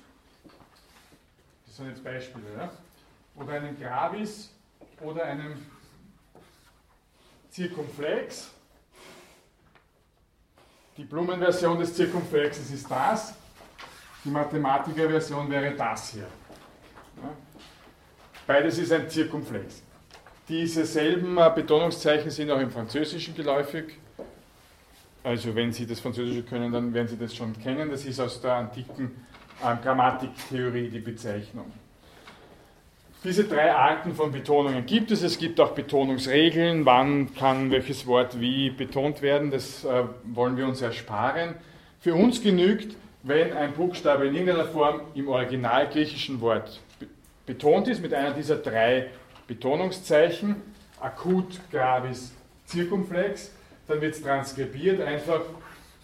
das 1.67 1.77
sind 1.77 1.89
jetzt 1.89 2.03
Beispiele, 2.03 2.45
ja, 2.57 2.71
oder 3.37 3.53
einem 3.53 3.79
Gravis 3.79 4.51
oder 5.01 5.25
einem 5.25 5.67
Zirkumflex. 7.51 8.51
Die 10.97 11.05
Blumenversion 11.05 11.79
des 11.79 11.95
Zirkumflexes 11.95 12.71
ist 12.71 12.91
das, 12.91 13.35
die 14.25 14.31
Mathematikerversion 14.31 15.51
wäre 15.51 15.75
das 15.75 16.11
hier. 16.11 16.27
Beides 18.47 18.79
ist 18.79 18.93
ein 18.93 19.09
Zirkumflex. 19.09 19.83
Diese 20.49 20.85
selben 20.85 21.39
äh, 21.39 21.51
Betonungszeichen 21.55 22.31
sind 22.31 22.51
auch 22.51 22.59
im 22.59 22.71
Französischen 22.71 23.35
geläufig. 23.37 23.99
Also 25.23 25.55
wenn 25.55 25.73
Sie 25.73 25.87
das 25.87 26.01
Französische 26.01 26.43
können, 26.43 26.73
dann 26.73 26.95
werden 26.95 27.09
Sie 27.09 27.19
das 27.19 27.35
schon 27.35 27.59
kennen. 27.61 27.91
Das 27.91 28.05
ist 28.05 28.19
aus 28.21 28.41
der 28.41 28.55
antiken 28.55 29.11
äh, 29.63 29.77
Grammatiktheorie 29.83 30.89
die 30.89 31.01
Bezeichnung. 31.01 31.71
Diese 33.23 33.45
drei 33.45 33.75
Arten 33.75 34.15
von 34.15 34.33
Betonungen 34.33 34.87
gibt 34.87 35.11
es. 35.11 35.23
Es 35.23 35.37
gibt 35.37 35.61
auch 35.61 35.73
Betonungsregeln, 35.73 36.87
wann 36.87 37.35
kann 37.35 37.71
welches 37.71 38.07
Wort 38.07 38.41
wie 38.41 38.71
betont 38.71 39.21
werden. 39.21 39.51
Das 39.51 39.85
äh, 39.85 40.05
wollen 40.25 40.57
wir 40.57 40.67
uns 40.67 40.81
ersparen. 40.81 41.55
Für 42.01 42.15
uns 42.15 42.43
genügt, 42.43 42.97
wenn 43.23 43.53
ein 43.53 43.75
Buchstabe 43.75 44.27
in 44.27 44.35
irgendeiner 44.35 44.69
Form 44.69 45.03
im 45.15 45.29
original 45.29 45.87
griechischen 45.89 46.41
Wort 46.41 46.81
betont 47.45 47.89
ist 47.89 48.01
mit 48.01 48.15
einer 48.15 48.33
dieser 48.33 48.57
drei 48.57 49.11
Betonungszeichen, 49.49 50.57
akut, 50.99 51.61
gravis, 51.71 52.33
zirkumflex 52.65 53.51
dann 53.91 54.01
wird 54.01 54.15
es 54.15 54.23
transkribiert 54.23 55.01
einfach 55.01 55.41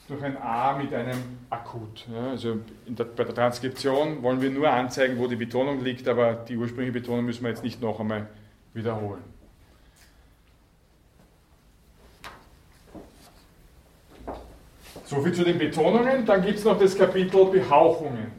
durch 0.08 0.22
ein 0.22 0.36
A 0.36 0.76
mit 0.76 0.92
einem 0.92 1.18
Akut. 1.50 2.04
Ja, 2.12 2.30
also 2.30 2.58
der, 2.86 3.04
bei 3.04 3.24
der 3.24 3.34
Transkription 3.34 4.22
wollen 4.22 4.40
wir 4.40 4.50
nur 4.50 4.70
anzeigen, 4.70 5.18
wo 5.18 5.26
die 5.26 5.36
Betonung 5.36 5.82
liegt, 5.82 6.06
aber 6.08 6.34
die 6.34 6.56
ursprüngliche 6.56 6.92
Betonung 6.92 7.24
müssen 7.24 7.42
wir 7.42 7.50
jetzt 7.50 7.64
nicht 7.64 7.80
noch 7.80 7.98
einmal 7.98 8.28
wiederholen. 8.72 9.22
Soviel 15.04 15.32
zu 15.32 15.44
den 15.44 15.58
Betonungen. 15.58 16.26
Dann 16.26 16.42
gibt 16.42 16.58
es 16.58 16.64
noch 16.64 16.78
das 16.78 16.96
Kapitel 16.96 17.44
Behauchungen. 17.46 18.32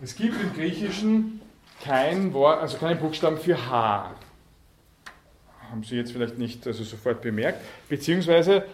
Es 0.00 0.14
gibt 0.14 0.40
im 0.40 0.52
Griechischen 0.52 1.40
kein 1.82 2.32
Wort, 2.34 2.60
also 2.60 2.76
keinen 2.76 3.00
Buchstaben 3.00 3.38
für 3.38 3.56
H 3.56 4.12
haben 5.70 5.82
Sie 5.82 5.96
jetzt 5.96 6.12
vielleicht 6.12 6.38
nicht 6.38 6.66
also 6.66 6.84
sofort 6.84 7.20
bemerkt, 7.20 7.60
beziehungsweise 7.88 8.64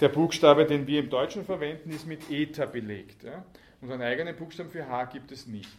der 0.00 0.08
Buchstabe, 0.08 0.66
den 0.66 0.86
wir 0.86 1.00
im 1.00 1.10
Deutschen 1.10 1.44
verwenden, 1.44 1.90
ist 1.90 2.06
mit 2.06 2.30
Eta 2.30 2.66
belegt. 2.66 3.22
Ja? 3.24 3.44
Unseren 3.80 4.02
eigenen 4.02 4.34
Buchstaben 4.36 4.70
für 4.70 4.88
H 4.88 5.04
gibt 5.04 5.30
es 5.30 5.46
nicht, 5.46 5.70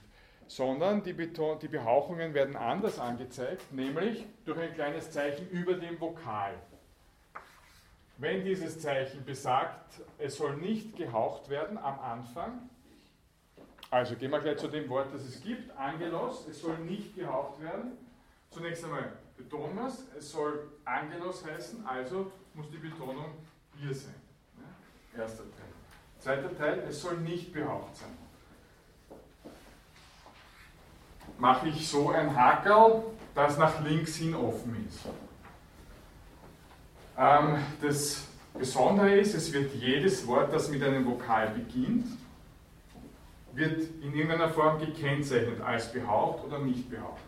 sondern 0.47 1.03
die, 1.03 1.13
Beton 1.13 1.59
die 1.59 1.67
Behauchungen 1.67 2.34
werden 2.34 2.55
anders 2.55 2.99
angezeigt, 2.99 3.71
nämlich 3.73 4.26
durch 4.45 4.59
ein 4.59 4.73
kleines 4.73 5.11
Zeichen 5.11 5.49
über 5.49 5.73
dem 5.73 5.99
Vokal. 5.99 6.53
Wenn 8.17 8.45
dieses 8.45 8.80
Zeichen 8.80 9.26
besagt, 9.26 10.01
es 10.17 10.38
soll 10.38 10.55
nicht 10.55 10.95
gehaucht 10.95 11.49
werden 11.49 11.78
am 11.78 11.99
Anfang, 11.99 12.69
also 13.91 14.15
gehen 14.15 14.32
wir 14.32 14.39
gleich 14.39 14.57
zu 14.57 14.67
dem 14.67 14.89
Wort, 14.89 15.13
das 15.13 15.23
es 15.23 15.41
gibt, 15.41 15.76
Angelos, 15.78 16.47
es 16.49 16.61
soll 16.61 16.78
nicht 16.80 17.15
gehaucht 17.15 17.61
werden. 17.61 17.91
Zunächst 18.49 18.84
einmal 18.84 19.13
betonen 19.38 19.75
wir 19.75 19.88
es, 19.88 20.05
es 20.17 20.31
soll 20.31 20.71
Angelos 20.86 21.45
heißen, 21.45 21.86
also 21.86 22.31
muss 22.53 22.69
die 22.69 22.77
Betonung 22.77 23.31
hier 23.77 23.93
sein. 23.93 24.15
Ja? 25.13 25.21
Erster 25.21 25.43
Teil. 25.43 25.75
Zweiter 26.19 26.57
Teil, 26.57 26.83
es 26.88 27.01
soll 27.01 27.17
nicht 27.17 27.53
behaucht 27.53 27.95
sein. 27.95 28.17
Mache 31.38 31.67
ich 31.67 31.88
so 31.88 32.09
ein 32.11 32.36
Hakel, 32.36 33.03
das 33.33 33.57
nach 33.57 33.83
links 33.83 34.15
hin 34.15 34.33
offen 34.36 34.88
ist. 34.88 35.01
Ähm, 37.17 37.57
das 37.81 38.27
Besondere 38.53 39.17
ist, 39.17 39.33
es 39.36 39.51
wird 39.51 39.73
jedes 39.73 40.25
Wort, 40.27 40.53
das 40.53 40.69
mit 40.69 40.81
einem 40.81 41.05
Vokal 41.05 41.49
beginnt, 41.49 42.05
wird 43.53 43.81
in 44.01 44.13
irgendeiner 44.13 44.49
Form 44.49 44.79
gekennzeichnet 44.79 45.61
als 45.61 45.91
behaucht 45.91 46.45
oder 46.45 46.59
nicht 46.59 46.89
behaucht. 46.89 47.21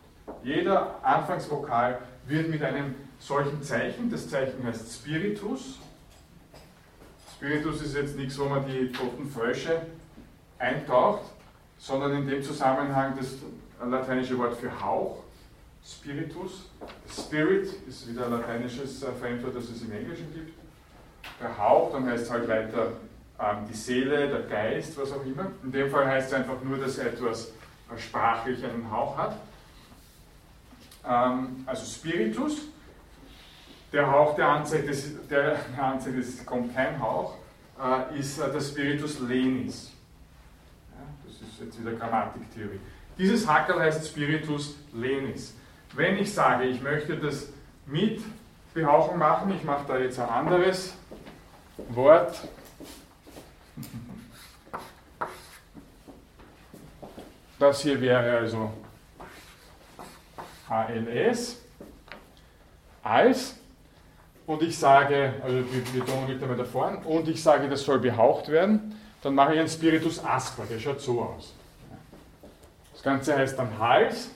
Jeder 0.47 1.03
Anfangsvokal 1.03 1.99
wird 2.25 2.49
mit 2.49 2.63
einem 2.63 2.95
solchen 3.19 3.61
Zeichen, 3.61 4.09
das 4.09 4.29
Zeichen 4.29 4.63
heißt 4.63 4.93
Spiritus. 4.93 5.79
Spiritus 7.35 7.81
ist 7.81 7.95
jetzt 7.95 8.15
nichts, 8.15 8.39
wo 8.39 8.45
man 8.45 8.65
die 8.65 8.91
toten 8.91 9.29
Frösche 9.29 9.81
eintaucht, 10.57 11.23
sondern 11.77 12.13
in 12.13 12.27
dem 12.27 12.41
Zusammenhang 12.41 13.15
das 13.17 13.35
lateinische 13.85 14.37
Wort 14.37 14.55
für 14.55 14.71
Hauch, 14.81 15.23
Spiritus. 15.85 16.69
Spirit 17.09 17.69
ist 17.87 18.09
wieder 18.09 18.25
ein 18.25 18.31
lateinisches 18.31 19.03
äh, 19.03 19.11
Fremdwort, 19.11 19.55
das 19.55 19.65
es 19.65 19.81
im 19.81 19.91
Englischen 19.91 20.33
gibt. 20.33 20.53
Der 21.41 21.57
Hauch, 21.57 21.91
dann 21.91 22.09
heißt 22.09 22.23
es 22.23 22.31
halt 22.31 22.47
weiter 22.47 22.93
ähm, 23.39 23.67
die 23.69 23.75
Seele, 23.75 24.27
der 24.27 24.43
Geist, 24.43 24.97
was 24.97 25.11
auch 25.11 25.25
immer. 25.25 25.51
In 25.63 25.71
dem 25.71 25.89
Fall 25.89 26.07
heißt 26.07 26.29
es 26.29 26.33
einfach 26.33 26.61
nur, 26.63 26.77
dass 26.77 26.97
etwas 26.97 27.49
äh, 27.93 27.97
sprachlich 27.97 28.63
einen 28.63 28.89
Hauch 28.89 29.17
hat 29.17 29.37
ähm, 31.07 31.63
also 31.65 31.85
Spiritus. 31.85 32.67
Der 33.91 34.11
Hauch, 34.11 34.35
der 34.35 34.49
anzeigt, 34.49 34.89
das, 34.89 35.05
der 35.29 35.57
anzeigt, 35.77 36.17
es 36.17 36.45
kommt 36.45 36.75
kein 36.75 37.01
Hauch, 37.01 37.35
äh, 37.81 38.19
ist 38.19 38.37
äh, 38.37 38.51
der 38.51 38.59
Spiritus 38.59 39.19
lenis. 39.21 39.93
Ja, 40.91 41.05
das 41.25 41.35
ist 41.35 41.61
jetzt 41.61 41.79
wieder 41.79 41.93
Grammatiktheorie. 41.93 42.79
Dieses 43.17 43.47
Hackerl 43.47 43.79
heißt 43.79 44.05
Spiritus 44.07 44.75
lenis. 44.93 45.55
Wenn 45.95 46.17
ich 46.17 46.33
sage, 46.33 46.65
ich 46.65 46.81
möchte 46.81 47.17
das 47.17 47.47
mit 47.85 48.21
Behauchung 48.73 49.17
machen, 49.17 49.55
ich 49.55 49.63
mache 49.63 49.85
da 49.87 49.97
jetzt 49.97 50.19
ein 50.19 50.29
anderes 50.29 50.93
Wort. 51.89 52.37
Das 57.59 57.81
hier 57.81 57.99
wäre 57.99 58.37
also 58.37 58.71
HLS 60.69 61.57
als, 63.03 63.55
und 64.45 64.61
ich 64.61 64.77
sage, 64.77 65.33
also 65.43 65.61
die 65.61 65.99
Betonung 65.99 66.27
liegt 66.27 66.41
einmal 66.41 66.57
da 66.57 66.65
vorne, 66.65 66.99
und 66.99 67.27
ich 67.27 67.41
sage, 67.41 67.69
das 67.69 67.83
soll 67.83 67.99
behaucht 67.99 68.49
werden, 68.49 68.95
dann 69.21 69.35
mache 69.35 69.53
ich 69.53 69.59
einen 69.59 69.69
Spiritus 69.69 70.23
Asper, 70.23 70.63
der 70.69 70.79
schaut 70.79 71.01
so 71.01 71.21
aus. 71.21 71.53
Das 72.93 73.03
Ganze 73.03 73.35
heißt 73.35 73.57
dann 73.57 73.77
Hals. 73.77 74.29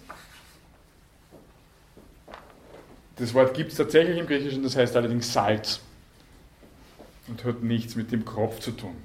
Das 3.18 3.34
Wort 3.34 3.54
gibt 3.54 3.72
es 3.72 3.78
tatsächlich 3.78 4.18
im 4.18 4.28
Griechischen, 4.28 4.64
das 4.64 4.76
heißt 4.76 4.96
allerdings 4.96 5.32
Salz 5.32 5.80
und 7.28 7.44
hat 7.44 7.62
nichts 7.62 7.96
mit 7.96 8.12
dem 8.12 8.26
Kopf 8.26 8.60
zu 8.60 8.72
tun. 8.72 8.96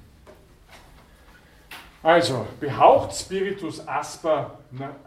Also, 2.07 2.47
behaucht 2.61 3.13
Spiritus 3.13 3.85
Asper 3.85 4.59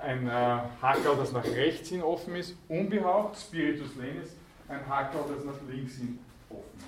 ein 0.02 0.28
äh, 0.28 0.58
Hackerl, 0.82 1.16
das 1.16 1.32
nach 1.32 1.46
rechts 1.46 1.88
hin 1.88 2.02
offen 2.02 2.36
ist, 2.36 2.54
unbehaucht 2.68 3.38
Spiritus 3.38 3.96
Lenis 3.96 4.36
ein 4.68 4.86
Hackerl, 4.86 5.24
das 5.34 5.46
nach 5.46 5.54
links 5.66 5.94
hin 5.94 6.18
offen 6.50 6.62
ist. 6.76 6.86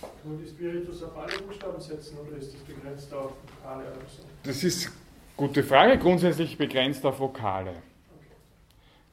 Kann 0.00 0.32
man 0.32 0.42
die 0.42 0.48
Spiritus 0.48 1.04
auf 1.04 1.16
alle 1.16 1.38
Buchstaben 1.42 1.80
setzen 1.80 2.18
oder 2.18 2.36
ist 2.36 2.54
das 2.54 2.60
begrenzt 2.62 3.14
auf 3.14 3.34
Vokale 3.60 3.84
oder 3.84 4.08
so? 4.08 4.24
Das 4.42 4.64
ist 4.64 4.86
eine 4.86 4.94
gute 5.36 5.62
Frage, 5.62 5.96
grundsätzlich 5.96 6.58
begrenzt 6.58 7.06
auf 7.06 7.20
Vokale. 7.20 7.70
Okay. 7.70 8.34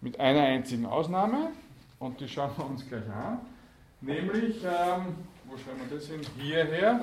Mit 0.01 0.19
einer 0.19 0.41
einzigen 0.41 0.87
Ausnahme, 0.87 1.51
und 1.99 2.19
die 2.19 2.27
schauen 2.27 2.49
wir 2.57 2.65
uns 2.65 2.89
gleich 2.89 3.07
an, 3.07 3.41
nämlich, 4.01 4.63
ähm, 4.63 5.13
wo 5.49 5.57
schreiben 5.57 5.89
wir 5.89 5.97
das 5.97 6.07
hin? 6.07 6.21
Hierher. 6.39 7.01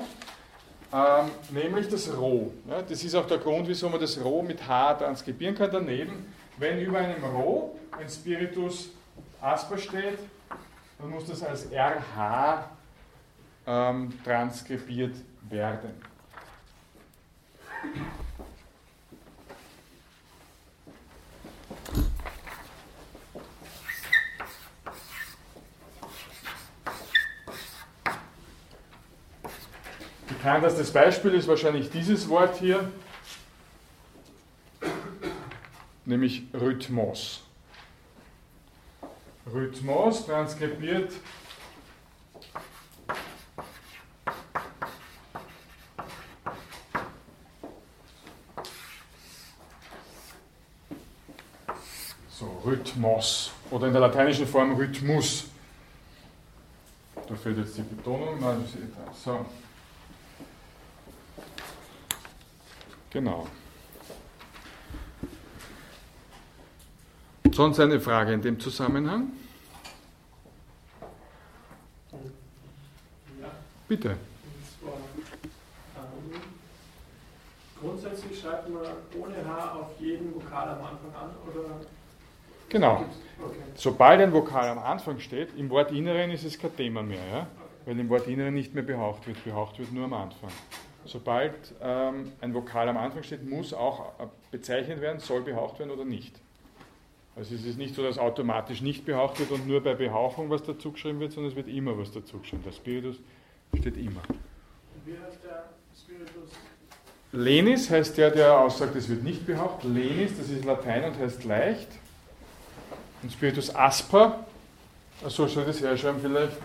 Ähm, 0.93 1.31
nämlich 1.49 1.89
das 1.89 2.15
Roh. 2.15 2.53
Ja, 2.67 2.81
das 2.81 3.03
ist 3.03 3.13
auch 3.13 3.27
der 3.27 3.39
Grund, 3.39 3.67
wieso 3.67 3.89
man 3.89 3.99
das 3.99 4.23
Roh 4.23 4.41
mit 4.41 4.65
H 4.65 4.93
transkribieren 4.95 5.55
kann. 5.55 5.69
Daneben, 5.71 6.33
wenn 6.57 6.79
über 6.79 6.99
einem 6.99 7.23
Roh 7.23 7.77
ein 7.91 8.07
Spiritus 8.09 8.89
Asper 9.41 9.77
steht, 9.77 10.19
dann 10.97 11.09
muss 11.09 11.25
das 11.25 11.43
als 11.43 11.69
RH 11.71 12.71
ähm, 13.67 14.13
transkribiert 14.23 15.15
werden. 15.49 15.91
Bekanntestes 30.47 30.93
Beispiel 30.93 31.33
ist 31.33 31.45
wahrscheinlich 31.45 31.89
dieses 31.89 32.29
Wort 32.29 32.55
hier, 32.55 32.89
nämlich 36.05 36.43
Rhythmos. 36.53 37.41
Rhythmos 39.53 40.25
transkribiert 40.25 41.11
so 52.29 52.61
Rhythmos 52.65 53.51
oder 53.69 53.87
in 53.87 53.91
der 53.91 54.01
lateinischen 54.01 54.47
Form 54.47 54.75
Rhythmus. 54.75 55.47
Da 57.27 57.35
fehlt 57.35 57.57
jetzt 57.57 57.77
die 57.77 57.81
Betonung. 57.81 58.39
Nein, 58.39 58.63
so. 59.25 59.45
Genau. 63.17 63.47
Sonst 67.51 67.79
eine 67.79 67.99
Frage 67.99 68.33
in 68.33 68.43
dem 68.43 68.59
Zusammenhang? 68.59 69.31
Ja. 73.41 73.47
Bitte. 73.87 74.17
Zwar, 74.79 74.93
ähm, 75.95 76.41
grundsätzlich 77.81 78.39
schreibt 78.39 78.69
man 78.69 78.83
ohne 79.19 79.35
H 79.49 79.71
auf 79.73 79.99
jeden 79.99 80.35
Vokal 80.35 80.69
am 80.69 80.85
Anfang 80.85 81.15
an, 81.19 81.31
oder? 81.49 81.81
Genau. 82.69 83.05
Okay. 83.43 83.55
Sobald 83.73 84.21
ein 84.21 84.31
Vokal 84.31 84.69
am 84.69 84.77
Anfang 84.77 85.19
steht, 85.19 85.57
im 85.57 85.71
Wortinneren 85.71 86.29
ist 86.29 86.45
es 86.45 86.59
kein 86.59 86.75
Thema 86.77 87.01
mehr, 87.01 87.25
ja? 87.25 87.47
weil 87.85 87.99
im 87.99 88.09
Wortinneren 88.09 88.53
nicht 88.53 88.75
mehr 88.75 88.83
behaucht 88.83 89.25
wird. 89.25 89.43
Behaucht 89.43 89.79
wird 89.79 89.91
nur 89.91 90.05
am 90.05 90.13
Anfang. 90.13 90.51
Sobald 91.07 91.53
ähm, 91.81 92.33
ein 92.41 92.53
Vokal 92.53 92.89
am 92.89 92.97
Anfang 92.97 93.23
steht, 93.23 93.49
muss 93.49 93.73
auch 93.73 94.11
bezeichnet 94.51 94.99
werden, 95.01 95.19
soll 95.19 95.41
behaucht 95.41 95.79
werden 95.79 95.91
oder 95.91 96.05
nicht. 96.05 96.35
Also 97.37 97.55
es 97.55 97.65
ist 97.65 97.77
nicht 97.77 97.95
so, 97.95 98.03
dass 98.03 98.17
automatisch 98.17 98.81
nicht 98.81 99.05
behaucht 99.05 99.39
wird 99.39 99.51
und 99.51 99.67
nur 99.67 99.81
bei 99.81 99.93
Behauchung 99.93 100.49
was 100.49 100.63
dazu 100.63 100.91
geschrieben 100.91 101.19
wird, 101.19 101.31
sondern 101.31 101.51
es 101.51 101.55
wird 101.55 101.67
immer 101.67 101.97
was 101.97 102.11
dazu 102.11 102.39
geschrieben. 102.39 102.63
Der 102.65 102.71
Spiritus 102.71 103.17
steht 103.79 103.95
immer. 103.95 104.21
Wie 105.05 105.11
heißt 105.13 105.43
der 105.43 105.69
Spiritus? 105.95 106.51
Lenis 107.31 107.89
heißt 107.89 108.17
der, 108.17 108.31
der 108.31 108.59
aussagt, 108.59 108.95
es 108.95 109.07
wird 109.07 109.23
nicht 109.23 109.45
behaucht. 109.45 109.83
Lenis, 109.83 110.37
das 110.37 110.49
ist 110.49 110.65
Latein 110.65 111.05
und 111.05 111.19
heißt 111.19 111.43
leicht. 111.43 111.87
Und 113.21 113.31
Spiritus 113.31 113.73
asper, 113.73 114.45
so 115.27 115.47
soll 115.47 115.65
das 115.65 115.81
herschreiben 115.81 116.19
vielleicht. 116.21 116.57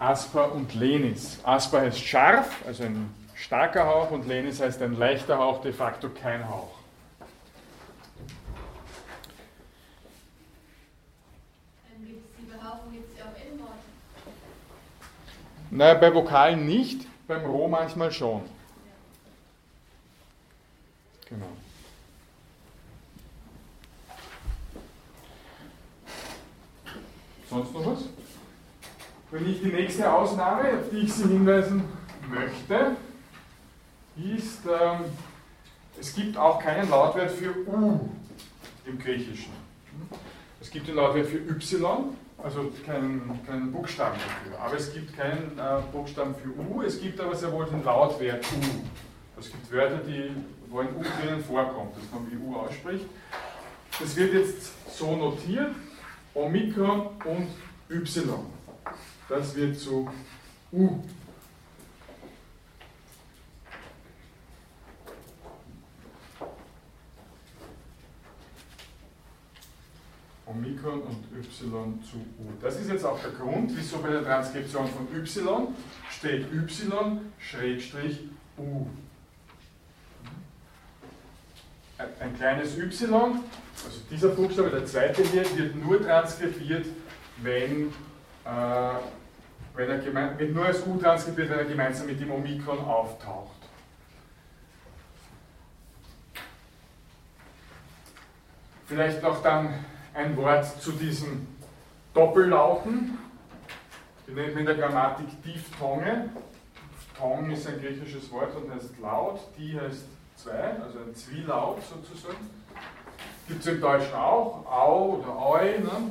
Asper 0.00 0.52
und 0.52 0.74
Lenis. 0.74 1.38
Asper 1.44 1.82
heißt 1.82 1.98
scharf, 1.98 2.64
also 2.66 2.84
ein 2.84 3.14
starker 3.34 3.86
Hauch, 3.86 4.10
und 4.10 4.26
Lenis 4.26 4.60
heißt 4.60 4.80
ein 4.80 4.96
leichter 4.96 5.38
Hauch, 5.38 5.60
de 5.60 5.74
facto 5.74 6.08
kein 6.08 6.48
Hauch. 6.48 6.80
Naja, 15.72 15.94
bei 15.94 16.12
Vokalen 16.12 16.66
nicht, 16.66 17.06
beim 17.28 17.44
Roh 17.44 17.68
manchmal 17.68 18.10
schon. 18.10 18.42
Genau. 21.28 21.46
Sonst 27.48 27.72
noch 27.72 27.86
was? 27.86 28.04
Wenn 29.40 29.52
ich 29.52 29.62
die 29.62 29.68
nächste 29.68 30.12
Ausnahme, 30.12 30.68
auf 30.68 30.90
die 30.92 30.98
ich 30.98 31.14
Sie 31.14 31.22
hinweisen 31.22 31.82
möchte, 32.28 32.94
ist, 34.36 34.66
ähm, 34.66 35.04
es 35.98 36.14
gibt 36.14 36.36
auch 36.36 36.62
keinen 36.62 36.90
Lautwert 36.90 37.30
für 37.30 37.56
U 37.66 38.10
im 38.84 38.98
Griechischen. 38.98 39.52
Es 40.60 40.70
gibt 40.70 40.88
den 40.88 40.96
Lautwert 40.96 41.26
für 41.28 41.38
Y, 41.38 42.14
also 42.36 42.70
keinen, 42.84 43.40
keinen 43.46 43.72
Buchstaben 43.72 44.16
dafür. 44.18 44.60
Aber 44.60 44.76
es 44.76 44.92
gibt 44.92 45.16
keinen 45.16 45.58
äh, 45.58 45.80
Buchstaben 45.90 46.34
für 46.34 46.50
U, 46.60 46.82
es 46.82 47.00
gibt 47.00 47.18
aber 47.18 47.34
sehr 47.34 47.50
wohl 47.50 47.64
den 47.64 47.82
Lautwert 47.82 48.44
U. 48.44 49.40
Es 49.40 49.50
gibt 49.50 49.72
Wörter, 49.72 50.02
die, 50.06 50.32
wo 50.68 50.80
ein 50.80 50.88
U 50.94 51.02
drinnen 51.02 51.42
vorkommt, 51.42 51.96
dass 51.96 52.04
man 52.12 52.30
wie 52.30 52.36
U 52.36 52.56
ausspricht. 52.56 53.06
Das 53.98 54.14
wird 54.16 54.34
jetzt 54.34 54.70
so 54.94 55.16
notiert, 55.16 55.74
Omikron 56.34 57.06
und 57.24 57.48
Y. 57.88 58.59
Das 59.30 59.54
wird 59.54 59.78
zu 59.78 60.10
U. 60.72 60.98
Omikron 70.46 71.02
und 71.02 71.24
Y 71.32 72.02
zu 72.02 72.16
U. 72.16 72.50
Das 72.60 72.80
ist 72.80 72.90
jetzt 72.90 73.04
auch 73.04 73.20
der 73.20 73.30
Grund, 73.30 73.70
wieso 73.76 73.98
bei 73.98 74.08
der 74.08 74.24
Transkription 74.24 74.88
von 74.88 75.06
Y 75.16 75.68
steht 76.10 76.52
Y 76.52 77.20
Schrägstrich 77.38 78.22
U. 78.58 78.86
Ein 82.18 82.36
kleines 82.36 82.76
Y, 82.76 83.12
also 83.12 84.00
dieser 84.10 84.30
Buchstabe, 84.30 84.70
der 84.70 84.86
zweite 84.86 85.22
hier, 85.22 85.44
wird 85.56 85.76
nur 85.76 86.02
transkribiert, 86.02 86.86
wenn 87.42 87.92
äh, 88.44 88.94
wird 89.88 90.54
nur 90.54 90.66
als 90.66 90.86
U 90.86 90.96
transkribiert, 90.96 91.50
wenn 91.50 91.58
er 91.58 91.64
gemeinsam 91.64 92.06
mit 92.06 92.20
dem 92.20 92.30
Omikron 92.30 92.78
auftaucht. 92.80 93.60
Vielleicht 98.86 99.22
noch 99.22 99.40
dann 99.42 99.72
ein 100.14 100.36
Wort 100.36 100.80
zu 100.82 100.92
diesen 100.92 101.46
Doppellauten. 102.12 103.18
Die 104.26 104.32
nennt 104.32 104.54
man 104.54 104.60
in 104.60 104.66
der 104.66 104.74
Grammatik 104.74 105.42
Diphthonge. 105.44 106.30
Tong 107.16 107.50
ist 107.50 107.68
ein 107.68 107.80
griechisches 107.80 108.30
Wort 108.32 108.54
und 108.56 108.72
heißt 108.72 108.98
laut, 109.00 109.40
die 109.58 109.78
heißt 109.78 110.06
zwei, 110.36 110.72
also 110.82 110.98
ein 111.00 111.14
Zwielaut 111.14 111.82
sozusagen. 111.82 112.50
Gibt 113.46 113.60
es 113.60 113.66
im 113.66 113.80
Deutschen 113.80 114.14
auch, 114.14 114.64
au 114.66 115.18
oder 115.18 115.36
oi, 115.36 115.78
ne? 115.80 116.10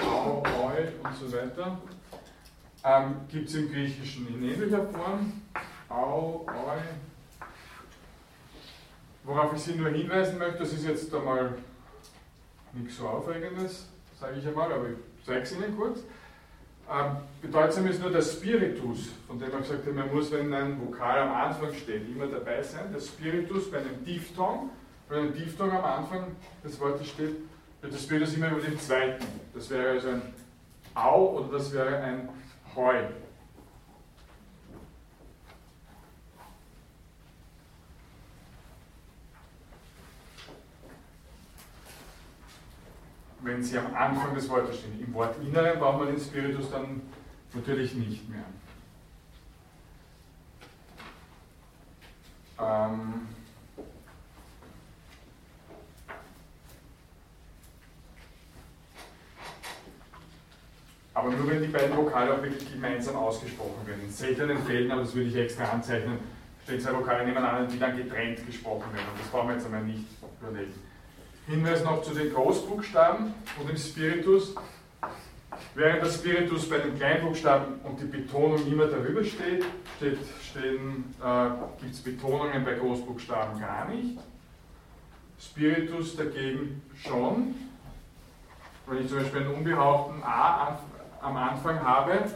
au, 0.00 0.42
oi 0.42 0.88
und 1.02 1.16
so 1.16 1.32
weiter. 1.32 1.78
Ähm, 2.84 3.14
Gibt 3.28 3.48
es 3.48 3.54
im 3.54 3.70
Griechischen 3.70 4.26
in 4.26 4.42
ähnlicher 4.42 4.84
Form, 4.86 5.40
Au, 5.88 6.44
Oi. 6.48 6.78
Worauf 9.24 9.52
ich 9.54 9.60
Sie 9.60 9.74
nur 9.74 9.90
hinweisen 9.90 10.36
möchte, 10.38 10.58
das 10.58 10.72
ist 10.72 10.84
jetzt 10.84 11.14
einmal 11.14 11.54
nichts 12.72 12.96
so 12.96 13.06
Aufregendes, 13.06 13.86
sage 14.18 14.38
ich 14.40 14.48
einmal, 14.48 14.72
aber 14.72 14.88
ich 14.88 14.96
zeige 15.24 15.42
es 15.42 15.52
Ihnen 15.52 15.76
kurz. 15.76 16.00
Ähm, 16.90 17.16
bedeutsam 17.40 17.86
ist 17.86 18.00
nur 18.00 18.10
der 18.10 18.22
Spiritus, 18.22 19.10
von 19.28 19.38
dem 19.38 19.50
man 19.50 19.62
gesagt 19.62 19.86
hat, 19.86 19.94
man 19.94 20.12
muss, 20.12 20.32
wenn 20.32 20.52
ein 20.52 20.80
Vokal 20.80 21.20
am 21.20 21.32
Anfang 21.32 21.72
steht, 21.72 22.08
immer 22.08 22.26
dabei 22.26 22.62
sein. 22.62 22.92
Der 22.92 23.00
Spiritus 23.00 23.70
bei 23.70 23.78
einem 23.78 24.04
Diphthong, 24.04 24.70
wenn 25.08 25.28
ein 25.28 25.34
Diphthong 25.34 25.70
am 25.70 25.84
Anfang 25.84 26.36
des 26.64 26.80
Wortes 26.80 27.06
steht, 27.06 27.36
wird 27.80 27.92
der 27.92 27.98
Spiritus 27.98 28.34
immer 28.34 28.50
über 28.50 28.60
den 28.60 28.78
zweiten. 28.80 29.24
Das 29.54 29.70
wäre 29.70 29.90
also 29.90 30.08
ein 30.08 30.22
Au 30.94 31.38
oder 31.38 31.58
das 31.58 31.72
wäre 31.72 31.96
ein 31.98 32.28
Heu. 32.74 33.04
wenn 43.44 43.60
sie 43.60 43.76
am 43.76 43.92
Anfang 43.94 44.34
des 44.34 44.48
Wortes 44.48 44.78
stehen. 44.78 45.04
Im 45.04 45.12
Wortinneren 45.12 45.78
braucht 45.78 45.98
man 45.98 46.06
den 46.06 46.20
Spiritus 46.20 46.70
dann 46.70 47.02
natürlich 47.52 47.92
nicht 47.94 48.28
mehr. 48.28 48.44
Ähm 52.60 53.26
aber 61.14 61.30
nur 61.30 61.50
wenn 61.50 61.62
die 61.62 61.68
beiden 61.68 61.96
Vokale 61.96 62.34
auch 62.34 62.42
wirklich 62.42 62.72
gemeinsam 62.72 63.16
ausgesprochen 63.16 63.86
werden. 63.86 64.02
In 64.02 64.10
seltenen 64.10 64.58
Fällen, 64.64 64.90
aber 64.90 65.02
das 65.02 65.14
würde 65.14 65.28
ich 65.28 65.36
extra 65.36 65.64
anzeichnen, 65.64 66.18
stehen 66.64 66.80
zwei 66.80 66.94
Vokale 66.94 67.26
nebeneinander, 67.26 67.70
die 67.70 67.78
dann 67.78 67.96
getrennt 67.96 68.46
gesprochen 68.46 68.92
werden. 68.92 69.06
Und 69.12 69.20
das 69.20 69.28
brauchen 69.28 69.48
wir 69.48 69.54
jetzt 69.56 69.66
einmal 69.66 69.84
nicht 69.84 70.04
überlegen. 70.40 70.74
Hinweis 71.46 71.84
noch 71.84 72.02
zu 72.02 72.14
den 72.14 72.32
Großbuchstaben 72.32 73.34
und 73.58 73.68
dem 73.68 73.76
Spiritus. 73.76 74.54
Während 75.74 76.02
der 76.02 76.10
Spiritus 76.10 76.68
bei 76.68 76.78
den 76.78 76.96
Kleinbuchstaben 76.96 77.80
und 77.82 78.00
die 78.00 78.04
Betonung 78.04 78.66
immer 78.66 78.86
darüber 78.86 79.24
steht, 79.24 79.64
steht 79.98 80.18
äh, 80.56 81.48
gibt 81.80 81.94
es 81.94 82.00
Betonungen 82.00 82.64
bei 82.64 82.74
Großbuchstaben 82.74 83.60
gar 83.60 83.88
nicht. 83.88 84.18
Spiritus 85.38 86.16
dagegen 86.16 86.82
schon. 86.96 87.54
Wenn 88.86 89.02
ich 89.02 89.08
zum 89.08 89.18
Beispiel 89.18 89.42
einen 89.42 89.54
unbehauchten 89.54 90.22
A 90.22 90.78
am 91.22 91.36
Anfang 91.36 91.80
habe, 91.80 92.30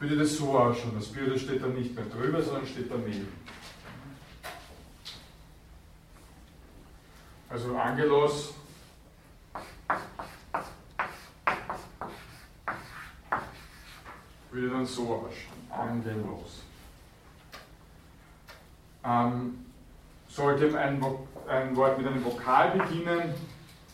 würde 0.00 0.16
das 0.16 0.36
so 0.36 0.58
ausschauen. 0.58 0.92
Das 0.96 1.06
Spiritus 1.06 1.42
steht 1.42 1.62
dann 1.62 1.74
nicht 1.74 1.94
mehr 1.94 2.04
drüber, 2.06 2.42
sondern 2.42 2.66
steht 2.66 2.90
daneben. 2.90 3.28
Also 7.48 7.76
Angelos 7.76 8.54
würde 14.50 14.70
dann 14.70 14.86
so 14.86 15.02
ausschauen. 15.02 15.56
Angelos. 15.70 16.62
Ähm, 19.04 19.66
sollte 20.28 20.78
ein, 20.78 21.04
ein, 21.48 21.76
Wort 21.76 21.98
mit 21.98 22.06
einem 22.06 22.24
Vokal 22.24 22.70
beginnen, 22.70 23.34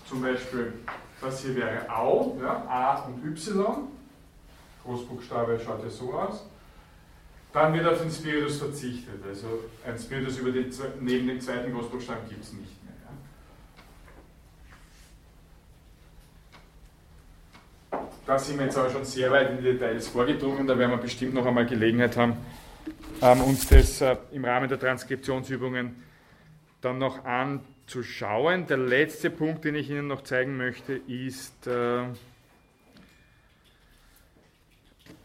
zum 0.07 0.23
Beispiel 0.23 0.73
das 1.21 1.41
hier 1.41 1.55
wäre 1.55 1.89
Au, 1.89 2.37
ja, 2.41 2.65
A 2.69 2.95
und 3.03 3.25
Y, 3.25 3.89
Großbuchstabe 4.85 5.61
schaut 5.65 5.83
ja 5.83 5.91
so 5.91 6.13
aus, 6.13 6.47
dann 7.53 7.75
wird 7.75 7.87
auf 7.87 8.01
den 8.01 8.11
Spiritus 8.11 8.59
verzichtet. 8.59 9.23
Also 9.29 9.47
ein 9.87 9.99
Spiritus 9.99 10.39
über 10.39 10.51
den, 10.51 10.71
neben 11.01 11.29
dem 11.29 11.41
zweiten 11.41 11.73
Großbuchstaben 11.73 12.29
gibt 12.29 12.45
es 12.45 12.53
nicht. 12.53 12.83
da 18.27 18.39
sind 18.39 18.59
wir 18.59 18.67
jetzt 18.67 18.79
aber 18.79 18.91
schon 18.91 19.05
sehr 19.05 19.31
weit 19.31 19.51
in 19.51 19.57
die 19.59 19.65
Details 19.65 20.09
vorgedrungen, 20.09 20.67
da 20.67 20.79
werden 20.79 20.93
wir 20.93 20.99
bestimmt 20.99 21.35
noch 21.35 21.45
einmal 21.45 21.67
Gelegenheit 21.67 22.17
haben, 22.17 22.37
ähm, 23.21 23.43
uns 23.43 23.69
das 23.69 24.01
äh, 24.01 24.17
im 24.33 24.45
Rahmen 24.45 24.69
der 24.69 24.79
Transkriptionsübungen 24.79 26.03
dann 26.81 26.99
noch 26.99 27.25
anzuschauen. 27.25 28.67
Der 28.67 28.79
letzte 28.79 29.31
Punkt, 29.31 29.65
den 29.65 29.75
ich 29.75 29.91
Ihnen 29.91 30.07
noch 30.07 30.23
zeigen 30.23 30.57
möchte, 30.57 30.95
ist 30.95 31.67
äh, 31.67 32.05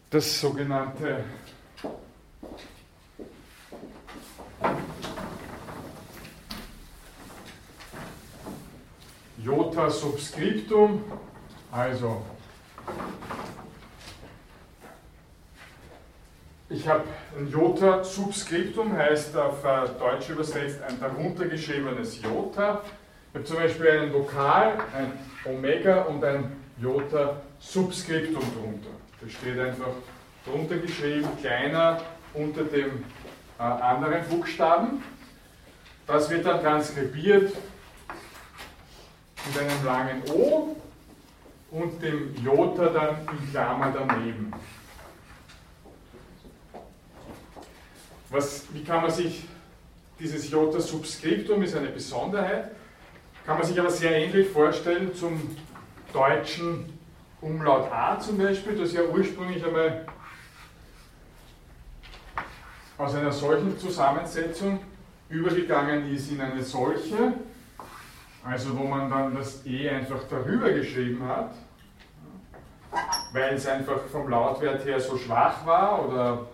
das 0.09 0.39
sogenannte 0.39 1.23
Jota 9.37 9.89
Subscriptum, 9.89 11.03
also 11.71 12.25
ich 16.69 16.87
habe 16.87 17.03
ein 17.37 17.49
Jota 17.49 18.03
Subscriptum, 18.03 18.95
heißt 18.95 19.35
auf 19.37 19.63
äh, 19.63 19.87
Deutsch 19.99 20.29
übersetzt 20.29 20.81
ein 20.83 20.99
darunter 20.99 21.45
geschriebenes 21.45 22.21
Jota. 22.21 22.81
Ich 23.29 23.35
habe 23.35 23.45
zum 23.45 23.57
Beispiel 23.57 23.89
einen 23.89 24.13
Vokal, 24.13 24.77
ein 24.93 25.13
Omega 25.45 26.03
und 26.03 26.23
ein 26.23 26.55
Jota 26.81 27.41
Subscriptum 27.59 28.43
drunter. 28.53 29.06
Das 29.21 29.31
steht 29.31 29.59
einfach 29.59 29.93
drunter 30.45 30.77
geschrieben, 30.77 31.27
kleiner 31.41 32.01
unter 32.33 32.63
dem 32.63 33.03
äh, 33.59 33.63
anderen 33.63 34.27
Buchstaben. 34.29 35.03
Das 36.05 36.29
wird 36.29 36.45
dann 36.45 36.61
transkribiert 36.61 37.53
mit 39.45 39.57
einem 39.59 39.85
langen 39.85 40.21
O 40.31 40.75
und 41.71 42.01
dem 42.01 42.33
Jota 42.43 42.87
dann 42.89 43.27
in 43.31 43.51
Klammer 43.51 43.93
daneben. 43.93 44.53
Was, 48.29 48.65
wie 48.73 48.83
kann 48.83 49.01
man 49.01 49.11
sich 49.11 49.45
dieses 50.19 50.49
Jota 50.49 50.79
Subscriptum 50.79 51.61
ist 51.63 51.75
eine 51.75 51.89
Besonderheit, 51.89 52.71
kann 53.45 53.57
man 53.57 53.65
sich 53.65 53.79
aber 53.79 53.89
sehr 53.89 54.11
ähnlich 54.11 54.47
vorstellen 54.49 55.13
zum 55.15 55.55
deutschen 56.11 56.96
Umlaut 57.39 57.91
A 57.91 58.19
zum 58.19 58.37
Beispiel, 58.37 58.77
das 58.77 58.93
ja 58.93 59.01
ursprünglich 59.03 59.63
einmal 59.63 60.05
aus 62.97 63.13
einer 63.13 63.31
solchen 63.31 63.77
Zusammensetzung 63.77 64.79
übergegangen 65.29 66.11
ist 66.11 66.31
in 66.31 66.41
eine 66.41 66.63
solche, 66.63 67.33
also 68.43 68.77
wo 68.77 68.85
man 68.85 69.09
dann 69.09 69.35
das 69.35 69.63
E 69.65 69.87
einfach 69.87 70.21
darüber 70.29 70.71
geschrieben 70.71 71.27
hat, 71.27 71.53
weil 73.33 73.53
es 73.53 73.67
einfach 73.67 74.01
vom 74.11 74.29
Lautwert 74.29 74.83
her 74.85 74.99
so 74.99 75.15
schwach 75.15 75.63
war 75.65 76.07
oder 76.07 76.47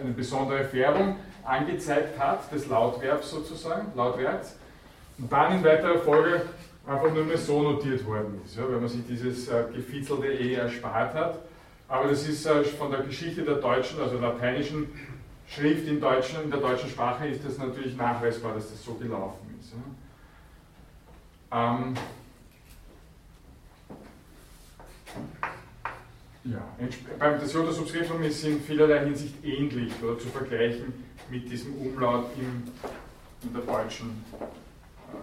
eine 0.00 0.12
besondere 0.12 0.64
Färbung 0.64 1.16
angezeigt 1.42 2.16
hat, 2.16 2.52
des 2.52 2.68
Lautverbs 2.68 3.30
sozusagen, 3.30 3.90
Lautwerts, 3.96 4.56
und 5.18 5.32
dann 5.32 5.56
in 5.56 5.64
weiterer 5.64 5.98
Folge 5.98 6.42
einfach 6.86 7.12
nur 7.12 7.24
mehr 7.24 7.38
so 7.38 7.62
notiert 7.62 8.04
worden 8.06 8.40
ist, 8.44 8.56
ja, 8.56 8.68
wenn 8.68 8.80
man 8.80 8.88
sich 8.88 9.06
dieses 9.08 9.48
äh, 9.48 9.64
gefitzelte 9.74 10.26
E 10.26 10.54
erspart 10.54 11.14
hat. 11.14 11.38
Aber 11.88 12.08
das 12.08 12.26
ist 12.26 12.46
äh, 12.46 12.64
von 12.64 12.90
der 12.90 13.00
Geschichte 13.00 13.42
der 13.42 13.56
deutschen, 13.56 14.00
also 14.00 14.18
lateinischen 14.18 14.88
Schrift 15.46 15.86
in, 15.86 16.00
deutschen, 16.00 16.42
in 16.44 16.50
der 16.50 16.60
deutschen 16.60 16.88
Sprache 16.88 17.26
ist 17.28 17.44
das 17.44 17.58
natürlich 17.58 17.96
nachweisbar, 17.96 18.54
dass 18.54 18.70
das 18.70 18.82
so 18.84 18.94
gelaufen 18.94 19.58
ist. 19.60 19.72
Ja. 21.50 21.74
Ähm, 21.74 21.94
Ja, 26.44 26.60
beim 27.20 27.38
das 27.38 27.52
Jota 27.52 27.70
Subscriptum 27.70 28.20
ist 28.24 28.44
in 28.44 28.60
vielerlei 28.60 29.04
Hinsicht 29.04 29.44
ähnlich 29.44 29.92
oder 30.02 30.18
zu 30.18 30.26
vergleichen 30.26 30.92
mit 31.30 31.48
diesem 31.48 31.72
Umlaut 31.76 32.32
in, 32.36 32.64
in 33.46 33.54
der 33.54 33.62
deutschen 33.62 34.24
äh, 34.40 34.44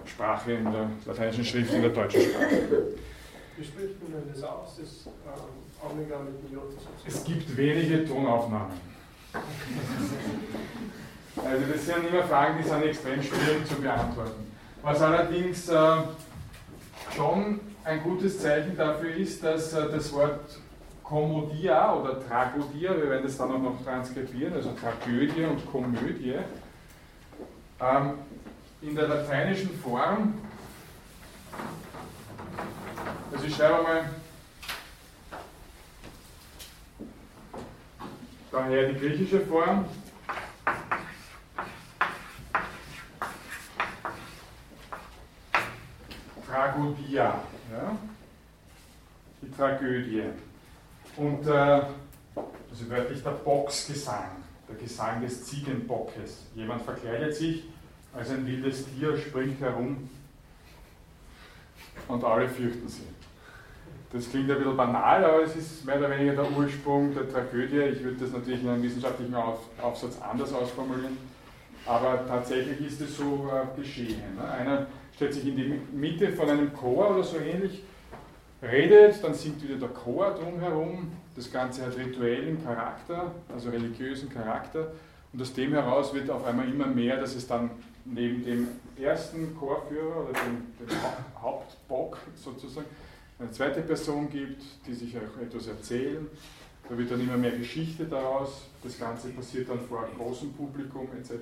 Sprache, 0.06 0.54
in 0.54 0.64
der 0.66 0.90
lateinischen 1.06 1.46
Schrift, 1.46 1.74
in 1.74 1.82
der 1.82 1.92
deutschen 1.92 2.22
Sprache. 2.22 2.48
Wie 3.58 3.66
spricht 3.66 4.02
man 4.02 4.22
denn 4.22 4.34
das 4.34 4.44
aus, 4.44 4.78
das 4.80 5.08
ähm, 5.08 5.92
Omega 5.92 6.20
mit 6.20 6.36
dem 6.42 6.60
Subscriptum? 6.60 7.06
Es 7.06 7.24
gibt 7.24 7.58
wenige 7.58 8.06
Tonaufnahmen. 8.06 8.90
Also 11.36 11.66
das 11.72 11.86
sind 11.86 12.08
immer 12.10 12.24
Fragen, 12.24 12.58
die 12.62 12.68
sind 12.68 12.84
extrem 12.84 13.22
schwierig 13.22 13.66
zu 13.66 13.76
beantworten. 13.76 14.52
Was 14.82 15.02
allerdings 15.02 15.70
äh, 15.70 15.76
schon 17.16 17.60
ein 17.84 18.04
gutes 18.04 18.40
Zeichen 18.40 18.78
dafür 18.78 19.16
ist, 19.16 19.44
dass 19.44 19.74
äh, 19.74 19.90
das 19.90 20.12
Wort 20.14 20.60
Kommodia 21.04 21.96
oder 21.96 22.20
Tragodia, 22.26 22.96
wir 22.96 23.10
werden 23.10 23.24
das 23.24 23.38
dann 23.38 23.52
auch 23.52 23.60
noch 23.60 23.84
transkribieren, 23.84 24.54
also 24.54 24.72
Tragödie 24.74 25.44
und 25.44 25.66
Komödie, 25.70 26.36
ähm, 27.82 28.14
in 28.82 28.96
der 28.96 29.08
lateinischen 29.08 29.78
Form, 29.80 30.34
also 33.32 33.46
ich 33.46 33.56
schreibe 33.56 33.84
mal 33.84 34.10
daher 38.52 38.90
die 38.90 39.00
griechische 39.00 39.42
Form. 39.42 39.86
Tragodia, 46.48 47.44
ja? 47.72 47.98
die 49.42 49.52
Tragödie. 49.52 50.24
Und 51.16 51.46
äh, 51.48 51.52
also 51.52 52.90
wörtlich 52.90 53.22
der 53.22 53.32
Boxgesang, 53.32 54.44
der 54.68 54.76
Gesang 54.78 55.22
des 55.22 55.46
Ziegenbockes. 55.46 56.48
Jemand 56.56 56.82
verkleidet 56.82 57.36
sich 57.36 57.66
als 58.14 58.32
ein 58.32 58.46
wildes 58.46 58.86
Tier, 58.86 59.18
springt 59.18 59.60
herum 59.62 60.10
und 62.08 62.24
alle 62.24 62.48
fürchten 62.48 62.88
sie. 62.88 63.04
Das 64.12 64.30
klingt 64.30 64.50
ein 64.50 64.58
bisschen 64.58 64.76
banal, 64.76 65.24
aber 65.24 65.44
es 65.44 65.56
ist 65.56 65.86
mehr 65.86 66.00
oder 66.00 66.10
weniger 66.10 66.42
der 66.42 66.52
Ursprung 66.52 67.14
der 67.14 67.30
Tragödie. 67.30 67.80
Ich 67.80 68.04
würde 68.04 68.18
das 68.18 68.32
natürlich 68.32 68.64
in 68.64 68.70
einem 68.70 68.82
wissenschaftlichen 68.82 69.36
Auf 69.36 69.60
Aufsatz 69.80 70.18
anders 70.20 70.52
ausformulieren, 70.52 71.16
aber 71.86 72.26
tatsächlich 72.28 72.82
ist 72.82 73.02
es 73.02 73.18
so 73.18 73.52
äh, 73.54 73.80
geschehen. 73.80 74.36
Ne? 74.36 74.50
Einer 74.50 74.88
stellt 75.16 75.34
sich 75.36 75.46
in 75.46 75.56
die 75.56 75.80
Mitte 75.94 76.32
von 76.32 76.50
einem 76.50 76.74
Chor 76.74 77.12
oder 77.12 77.24
so 77.24 77.38
ähnlich, 77.38 77.84
redet, 78.64 79.24
dann 79.24 79.34
singt 79.36 79.62
wieder 79.62 79.76
der 79.76 79.90
Chor 79.90 80.32
drumherum. 80.32 81.12
Das 81.36 81.52
Ganze 81.52 81.86
hat 81.86 81.96
rituellen 81.96 82.64
Charakter, 82.64 83.32
also 83.54 83.70
religiösen 83.70 84.30
Charakter. 84.30 84.92
Und 85.32 85.42
aus 85.42 85.54
dem 85.54 85.74
heraus 85.74 86.14
wird 86.14 86.30
auf 86.32 86.46
einmal 86.46 86.68
immer 86.68 86.88
mehr, 86.88 87.20
dass 87.20 87.36
es 87.36 87.46
dann 87.48 87.70
neben 88.12 88.44
dem 88.44 88.68
ersten 88.98 89.56
Chorführer 89.58 90.24
oder 90.24 90.34
dem, 90.34 90.88
dem 90.88 90.98
Hauptbock 91.42 92.18
sozusagen 92.36 92.88
eine 93.40 93.52
zweite 93.52 93.82
Person 93.82 94.30
gibt, 94.30 94.64
die 94.86 94.94
sich 94.94 95.16
auch 95.18 95.42
etwas 95.42 95.68
erzählen. 95.68 96.28
Da 96.90 96.98
wird 96.98 97.12
dann 97.12 97.22
immer 97.22 97.38
mehr 97.38 97.52
Geschichte 97.52 98.06
daraus. 98.06 98.66
Das 98.84 98.98
Ganze 98.98 99.30
passiert 99.30 99.70
dann 99.70 99.80
vor 99.82 100.08
großem 100.18 100.52
Publikum 100.54 101.08
etc. 101.18 101.34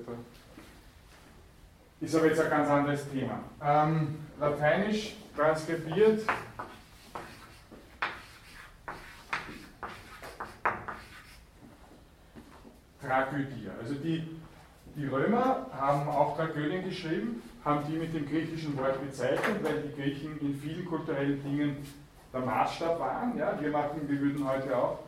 Ist 2.00 2.14
aber 2.14 2.26
jetzt 2.26 2.40
ein 2.40 2.50
ganz 2.50 2.68
anderes 2.68 3.10
Thema. 3.10 3.40
Ähm, 3.62 4.16
Lateinisch 4.38 5.16
transkribiert 5.34 6.22
Tragödie. 13.00 13.68
Also 13.80 13.94
die, 13.94 14.37
die 14.98 15.06
Römer 15.06 15.66
haben 15.72 16.08
auch 16.08 16.36
Tragödien 16.36 16.84
geschrieben, 16.84 17.40
haben 17.64 17.84
die 17.88 17.96
mit 17.96 18.12
dem 18.12 18.28
griechischen 18.28 18.76
Wort 18.76 19.00
bezeichnet, 19.00 19.62
weil 19.62 19.82
die 19.82 20.00
Griechen 20.00 20.38
in 20.40 20.58
vielen 20.58 20.84
kulturellen 20.86 21.42
Dingen 21.42 21.76
der 22.32 22.40
Maßstab 22.40 22.98
waren. 22.98 23.38
Ja? 23.38 23.56
Wir 23.60 23.70
machen, 23.70 24.00
wir 24.08 24.20
würden 24.20 24.48
heute 24.48 24.76
auch 24.76 24.98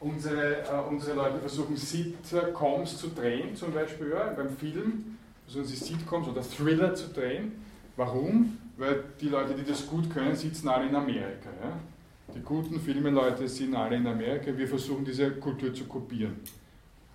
unsere, 0.00 0.58
äh, 0.58 0.88
unsere 0.88 1.16
Leute 1.16 1.38
versuchen, 1.38 1.76
Sitcoms 1.76 2.98
zu 2.98 3.08
drehen, 3.08 3.56
zum 3.56 3.72
Beispiel 3.72 4.10
ja, 4.10 4.32
beim 4.36 4.50
Film, 4.50 5.16
versuchen 5.44 5.66
sie 5.66 5.76
Sitcoms 5.76 6.28
oder 6.28 6.42
Thriller 6.42 6.94
zu 6.94 7.08
drehen. 7.08 7.52
Warum? 7.96 8.58
Weil 8.76 9.04
die 9.20 9.28
Leute, 9.28 9.54
die 9.54 9.64
das 9.64 9.86
gut 9.86 10.12
können, 10.12 10.36
sitzen 10.36 10.68
alle 10.68 10.86
in 10.86 10.94
Amerika. 10.94 11.48
Ja? 11.62 12.34
Die 12.34 12.40
guten 12.40 12.78
Filmeleute 12.78 13.48
sind 13.48 13.74
alle 13.74 13.96
in 13.96 14.06
Amerika. 14.06 14.56
Wir 14.56 14.68
versuchen 14.68 15.04
diese 15.04 15.30
Kultur 15.32 15.72
zu 15.74 15.84
kopieren. 15.84 16.36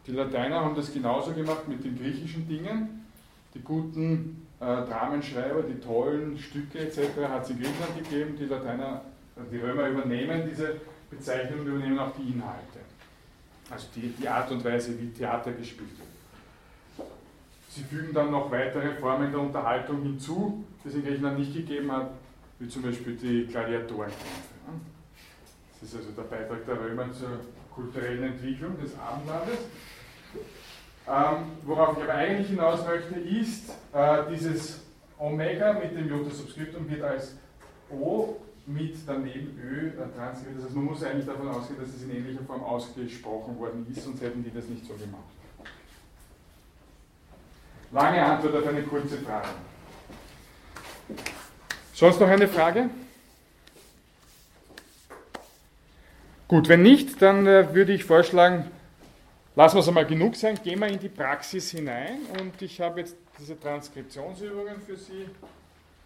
Die 0.08 0.12
Lateiner 0.12 0.62
haben 0.62 0.76
das 0.76 0.93
genauso 0.93 1.32
gemacht 1.34 1.68
mit 1.68 1.84
den 1.84 1.97
griechischen 1.97 2.47
Dingen. 2.47 3.06
Die 3.53 3.62
guten 3.62 4.47
äh, 4.60 4.66
Dramenschreiber, 4.66 5.64
die 5.64 5.80
tollen 5.80 6.38
Stücke 6.38 6.80
etc. 6.80 6.99
hat 7.28 7.43
es 7.43 7.49
in 7.51 7.62
Griechenland 7.62 7.97
gegeben. 7.97 8.36
Die 8.38 8.45
Lateiner, 8.45 9.01
die 9.51 9.58
Römer 9.58 9.88
übernehmen 9.88 10.43
diese 10.49 10.76
Bezeichnung 11.10 11.62
und 11.62 11.68
übernehmen 11.68 11.99
auch 11.99 12.12
die 12.16 12.34
Inhalte. 12.34 12.80
Also 13.70 13.88
die, 13.95 14.10
die 14.10 14.28
Art 14.28 14.51
und 14.51 14.64
Weise, 14.64 14.99
wie 14.99 15.10
Theater 15.10 15.51
gespielt 15.53 15.89
wird. 15.97 17.08
Sie 17.70 17.84
fügen 17.84 18.14
dann 18.14 18.32
noch 18.32 18.51
weitere 18.51 18.93
Formen 18.93 19.32
der 19.32 19.41
Unterhaltung 19.41 20.01
hinzu, 20.03 20.64
die 20.84 20.89
es 20.89 20.95
in 20.95 21.03
Griechenland 21.03 21.39
nicht 21.39 21.53
gegeben 21.53 21.91
hat, 21.91 22.12
wie 22.60 22.70
zum 22.70 22.84
Beispiel 22.84 23.16
die 23.16 23.47
Gladiatorenkämpfe. 23.47 24.56
Das 25.82 25.89
ist 25.89 25.95
also 25.97 26.12
der 26.12 26.24
Beitrag 26.24 26.66
der 26.66 26.80
Römer 26.80 27.12
zur 27.12 27.39
kulturellen 27.74 28.24
Entwicklung 28.24 28.80
des 28.80 28.97
Abendlandes. 28.97 29.58
Ähm, 31.07 31.51
worauf 31.63 31.97
ich 31.97 32.03
aber 32.03 32.13
eigentlich 32.13 32.47
hinaus 32.47 32.86
möchte, 32.86 33.19
ist, 33.19 33.69
äh, 33.93 34.23
dieses 34.31 34.81
Omega 35.19 35.73
mit 35.73 35.95
dem 35.95 36.09
Jota 36.09 36.31
Subscriptum 36.31 36.89
wird 36.89 37.03
als 37.03 37.36
O 37.91 38.38
mit 38.65 38.95
daneben 39.05 39.59
Ö 39.63 39.89
äh, 39.89 40.17
transkribiert. 40.17 40.57
Das 40.57 40.65
heißt, 40.65 40.75
man 40.75 40.86
muss 40.86 41.03
eigentlich 41.03 41.25
davon 41.25 41.47
ausgehen, 41.49 41.79
dass 41.79 41.89
es 41.89 42.03
in 42.03 42.15
ähnlicher 42.15 42.43
Form 42.43 42.63
ausgesprochen 42.63 43.59
worden 43.59 43.86
ist, 43.91 44.03
sonst 44.03 44.21
hätten 44.21 44.43
die 44.43 44.51
das 44.51 44.65
nicht 44.65 44.86
so 44.86 44.93
gemacht. 44.93 45.23
Lange 47.91 48.25
Antwort 48.25 48.55
auf 48.55 48.67
eine 48.67 48.81
kurze 48.81 49.17
Frage. 49.17 49.49
Sonst 51.93 52.19
noch 52.19 52.27
eine 52.27 52.47
Frage? 52.47 52.89
Gut, 56.47 56.67
wenn 56.67 56.81
nicht, 56.81 57.21
dann 57.21 57.47
äh, 57.47 57.73
würde 57.73 57.93
ich 57.93 58.03
vorschlagen, 58.03 58.69
lassen 59.56 59.76
wir 59.76 59.82
es 59.82 59.88
einmal 59.88 60.06
genug 60.06 60.36
sein, 60.36 60.60
gehen 60.62 60.80
wir 60.80 60.88
in 60.88 60.99
die 60.99 61.10
Praxis 61.10 61.72
hinein. 61.72 62.20
Und 62.39 62.62
ich 62.62 62.80
habe 62.82 63.01
jetzt 63.01 63.18
diese 63.39 63.60
Transkriptionsübungen 63.60 64.82
für 64.82 64.97
Sie 64.97 65.28